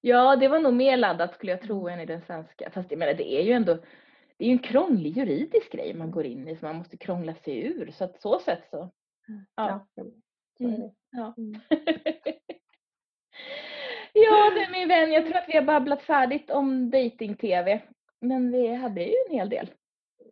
Ja, 0.01 0.35
det 0.35 0.47
var 0.47 0.59
nog 0.59 0.73
mer 0.73 0.97
laddat 0.97 1.33
skulle 1.33 1.51
jag 1.51 1.61
tro 1.61 1.87
än 1.87 1.99
i 1.99 2.05
den 2.05 2.21
svenska. 2.21 2.69
Fast 2.69 2.91
jag 2.91 2.97
menar, 2.97 3.13
det 3.13 3.33
är 3.33 3.43
ju 3.43 3.51
ändå 3.51 3.77
det 4.37 4.45
är 4.45 4.47
ju 4.47 4.53
en 4.53 4.59
krånglig 4.59 5.17
juridisk 5.17 5.71
grej 5.71 5.93
man 5.93 6.11
går 6.11 6.25
in 6.25 6.47
i 6.47 6.55
som 6.55 6.67
man 6.67 6.75
måste 6.75 6.97
krångla 6.97 7.35
sig 7.35 7.57
ur. 7.67 7.91
Så 7.91 8.03
att 8.03 8.21
så 8.21 8.39
sätt 8.39 8.63
så. 8.69 8.91
Ja. 9.55 9.87
Mm. 9.97 10.11
det. 10.81 10.91
Ja. 11.11 11.33
Mm. 11.37 11.53
ja, 14.13 14.51
du 14.55 14.71
min 14.71 14.87
vän, 14.87 15.11
jag 15.11 15.25
tror 15.25 15.37
att 15.37 15.49
vi 15.49 15.57
har 15.57 15.63
babblat 15.63 16.01
färdigt 16.01 16.51
om 16.51 16.89
dating-tv. 16.89 17.81
Men 18.19 18.51
vi 18.51 18.73
hade 18.73 19.03
ju 19.03 19.15
en 19.29 19.35
hel 19.35 19.49
del. 19.49 19.71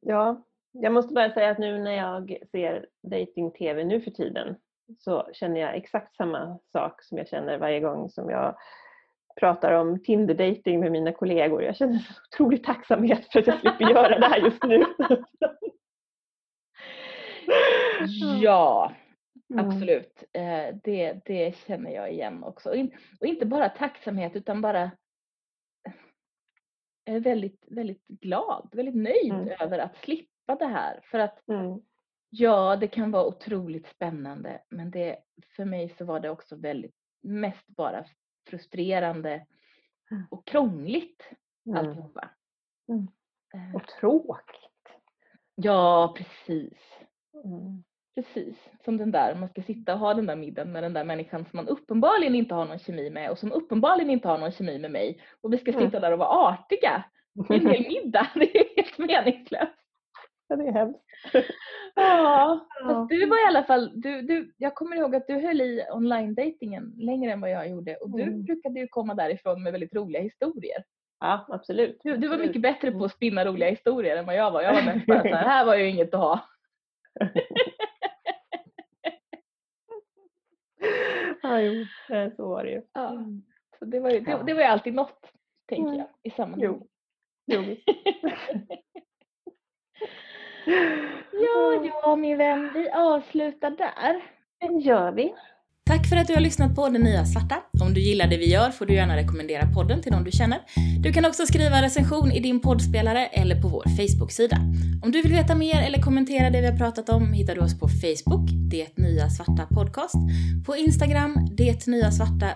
Ja, 0.02 0.46
jag 0.72 0.94
måste 0.94 1.14
bara 1.14 1.34
säga 1.34 1.50
att 1.50 1.58
nu 1.58 1.80
när 1.80 1.92
jag 1.92 2.38
ser 2.52 2.90
dating-tv 3.04 3.84
nu 3.84 4.02
för 4.02 4.12
tiden 4.12 4.56
så 5.00 5.30
känner 5.34 5.62
jag 5.62 5.76
exakt 5.76 6.16
samma 6.16 6.60
sak 6.72 7.04
som 7.04 7.18
jag 7.18 7.28
känner 7.28 7.58
varje 7.58 7.80
gång 7.80 8.10
som 8.10 8.30
jag 8.30 8.56
pratar 9.40 9.72
om 9.72 10.00
Tinder-dating 10.04 10.80
med 10.80 10.92
mina 10.92 11.12
kollegor. 11.12 11.64
Jag 11.64 11.76
känner 11.76 12.00
så 12.00 12.14
otrolig 12.32 12.64
tacksamhet 12.64 13.32
för 13.32 13.40
att 13.40 13.48
jag 13.48 13.60
slipper 13.60 13.90
göra 13.90 14.20
det 14.20 14.28
här 14.28 14.40
just 14.40 14.64
nu. 14.64 14.86
Ja, 18.42 18.94
absolut. 19.58 20.24
Eh, 20.34 20.76
det, 20.84 21.20
det 21.26 21.56
känner 21.58 21.92
jag 21.92 22.12
igen 22.12 22.44
också. 22.44 22.70
Och, 22.70 22.76
in, 22.76 22.92
och 23.20 23.26
inte 23.28 23.46
bara 23.46 23.70
tacksamhet 23.70 24.36
utan 24.36 24.62
bara 24.62 24.92
jag 27.04 27.16
är 27.16 27.20
väldigt, 27.20 27.66
väldigt 27.68 28.08
glad, 28.08 28.70
väldigt 28.72 28.96
nöjd 28.96 29.32
Mm. 29.34 29.50
över 29.60 29.80
att 29.80 29.98
slippa 29.98 30.56
det 30.56 30.66
här. 30.66 31.00
För 31.04 31.20
att 31.20 31.48
Mm. 31.50 31.80
ja, 32.30 32.76
det 32.76 32.88
kan 32.88 33.12
vara 33.12 33.26
otroligt 33.26 33.88
spännande 33.88 34.62
men 34.70 34.92
det, 34.92 35.18
för 35.56 35.66
mig 35.66 35.90
så 35.98 36.06
var 36.06 36.20
det 36.20 36.30
också 36.30 36.56
väldigt 36.56 36.96
mest 37.24 37.68
bara 37.68 38.06
frustrerande 38.50 39.46
Mm. 40.12 40.24
och 40.32 40.48
krångligt 40.48 41.24
Mm. 41.66 41.78
alltihopa. 41.78 42.30
Mm. 42.90 43.08
Eh, 43.54 43.76
Och 43.76 43.88
tråkigt. 43.88 44.88
Ja, 45.56 46.14
precis. 46.18 46.78
Mm. 47.46 47.84
Precis, 48.16 48.56
som 48.86 48.98
den 48.98 49.12
där, 49.12 49.36
man 49.36 49.50
ska 49.50 49.62
sitta 49.62 49.94
och 49.94 50.00
ha 50.00 50.14
den 50.14 50.26
där 50.26 50.36
middagen 50.36 50.72
med 50.72 50.84
den 50.84 50.94
där 50.94 51.04
människan 51.04 51.46
som 51.46 51.58
man 51.58 51.68
uppenbarligen 51.68 52.36
inte 52.36 52.56
har 52.56 52.66
någon 52.66 52.80
kemi 52.80 53.10
med 53.10 53.32
och 53.32 53.38
som 53.40 53.52
uppenbarligen 53.52 54.10
inte 54.10 54.28
har 54.28 54.38
någon 54.38 54.52
kemi 54.52 54.80
med 54.80 54.92
mig. 54.92 55.22
Och 55.42 55.54
vi 55.54 55.58
ska 55.58 55.72
Mm. 55.72 55.86
sitta 55.86 56.00
där 56.00 56.12
och 56.12 56.20
vara 56.20 56.30
artiga 56.54 57.04
i 57.50 57.54
en 57.56 57.68
hel 57.70 57.88
middag. 57.88 58.28
Det 58.36 58.58
är 58.60 58.76
helt 58.76 58.98
meningslöst. 58.98 59.74
Ja, 60.48 60.56
det 60.56 60.64
är 60.68 60.72
hemskt. 60.72 61.00
Ja, 61.98 62.68
fast 62.84 63.10
du 63.10 63.26
var 63.26 63.46
i 63.46 63.48
alla 63.48 63.64
fall, 63.64 63.92
du, 64.02 64.22
du, 64.22 64.54
jag 64.58 64.76
kommer 64.76 64.96
ihåg 64.96 65.16
att 65.16 65.28
du 65.28 65.34
höll 65.34 65.62
i 65.62 65.86
online-datingen 65.94 66.94
längre 66.98 67.32
än 67.32 67.42
vad 67.42 67.50
jag 67.52 67.70
gjorde 67.70 67.96
och 67.96 68.10
du 68.10 68.22
Mm. 68.24 68.44
brukade 68.44 68.80
ju 68.80 68.88
komma 68.88 69.14
därifrån 69.14 69.64
med 69.64 69.72
väldigt 69.72 69.94
roliga 69.96 70.22
historier. 70.22 70.84
Ja, 71.20 71.46
absolut. 71.50 72.00
Du, 72.04 72.18
du 72.18 72.28
var 72.28 72.38
mycket 72.38 72.62
bättre 72.62 72.92
på 72.92 73.06
att 73.06 73.12
spinna 73.12 73.46
roliga 73.46 73.70
historier 73.70 74.18
än 74.18 74.26
vad 74.26 74.36
jag 74.36 74.52
var. 74.52 74.62
Jag 74.62 74.74
var 74.74 74.82
mest 74.94 75.06
bara 75.08 75.22
så 75.22 75.28
här, 75.28 75.44
här 75.48 75.66
var 75.66 75.76
ju 75.76 75.90
inget 75.90 76.14
att 76.14 76.20
ha. 76.20 76.40
Ja, 81.42 81.62
jo, 81.62 81.86
eh, 82.16 82.34
så 82.36 82.50
var 82.50 82.64
det 82.64 82.70
ju. 82.72 82.82
Ja. 82.94 83.26
Så 83.80 83.86
det 83.86 84.00
var 84.00 84.10
ju, 84.10 84.20
det, 84.20 84.44
det 84.46 84.54
var 84.54 84.62
ju 84.62 84.68
alltid 84.68 84.94
något, 84.94 85.32
tänker 85.70 85.94
jag, 85.98 86.08
i 86.24 86.30
sammanhanget. 86.32 86.82
Jo, 87.46 87.62
visst. 87.62 87.84
Ja, 90.66 91.92
ja 92.04 92.16
min 92.16 92.38
vän, 92.38 92.70
vi 92.74 92.90
avslutar 92.90 93.70
där. 93.70 94.22
Det 94.60 94.90
gör 94.90 95.12
vi. 95.12 95.34
Tack 95.88 96.10
för 96.10 96.16
att 96.16 96.28
du 96.28 96.34
har 96.34 96.42
lyssnat 96.42 96.76
på 96.76 96.90
Det 96.90 97.00
Nya 97.00 97.26
Svarta. 97.26 97.56
Om 97.82 97.94
du 97.94 98.02
gillar 98.02 98.28
det 98.28 98.38
vi 98.38 98.50
gör 98.50 98.70
får 98.72 98.86
du 98.86 98.94
gärna 98.94 99.16
rekommendera 99.16 99.74
podden 99.74 100.02
till 100.02 100.12
någon 100.12 100.24
du 100.24 100.32
känner. 100.32 100.60
Du 101.00 101.14
kan 101.14 101.26
också 101.26 101.46
skriva 101.46 101.82
recension 101.82 102.32
i 102.32 102.40
din 102.40 102.60
poddspelare 102.60 103.28
eller 103.28 103.62
på 103.62 103.68
vår 103.68 103.84
Facebook-sida. 103.84 104.58
Om 105.04 105.12
du 105.12 105.22
vill 105.22 105.32
veta 105.32 105.56
mer 105.56 105.82
eller 105.82 106.02
kommentera 106.02 106.50
det 106.50 106.62
vi 106.62 106.68
har 106.68 106.78
pratat 106.78 107.10
om 107.10 107.34
hittar 107.34 107.56
du 107.56 107.62
oss 107.62 107.80
på 107.80 107.88
Facebook, 107.88 108.50
Det 108.72 108.98
Nya 108.98 109.30
Svarta 109.30 109.68
Podcast, 109.76 110.16
på 110.66 110.76
Instagram, 110.76 111.48
Det 111.52 111.88
Nya 111.88 112.12
Svarta 112.12 112.48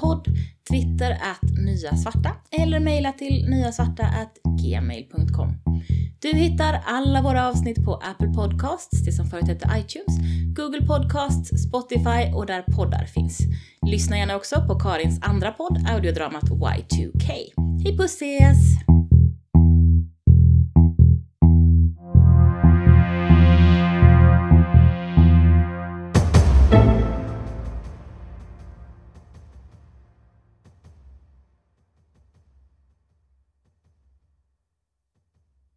podd, 0.00 0.26
Twitter 0.70 1.10
att 1.10 1.64
Nya 1.66 1.96
Svarta 1.96 2.30
eller 2.62 2.80
mejla 2.80 3.12
till 3.12 3.48
nyasvarta 3.48 4.04
gmail.com. 4.62 5.65
Du 6.18 6.28
hittar 6.28 6.82
alla 6.84 7.22
våra 7.22 7.48
avsnitt 7.48 7.84
på 7.84 7.94
Apple 7.94 8.28
Podcasts, 8.28 9.04
det 9.04 9.12
som 9.12 9.26
förut 9.26 9.48
hette 9.48 9.68
iTunes, 9.78 10.18
Google 10.56 10.86
Podcasts, 10.86 11.62
Spotify 11.68 12.32
och 12.34 12.46
där 12.46 12.62
poddar 12.62 13.04
finns. 13.04 13.38
Lyssna 13.86 14.18
gärna 14.18 14.36
också 14.36 14.66
på 14.68 14.78
Karins 14.78 15.18
andra 15.22 15.52
podd, 15.52 15.86
audiodramat 15.88 16.44
Y2K. 16.44 17.30
Hej 17.84 17.96
puss 17.96 18.14
ses! 18.14 18.56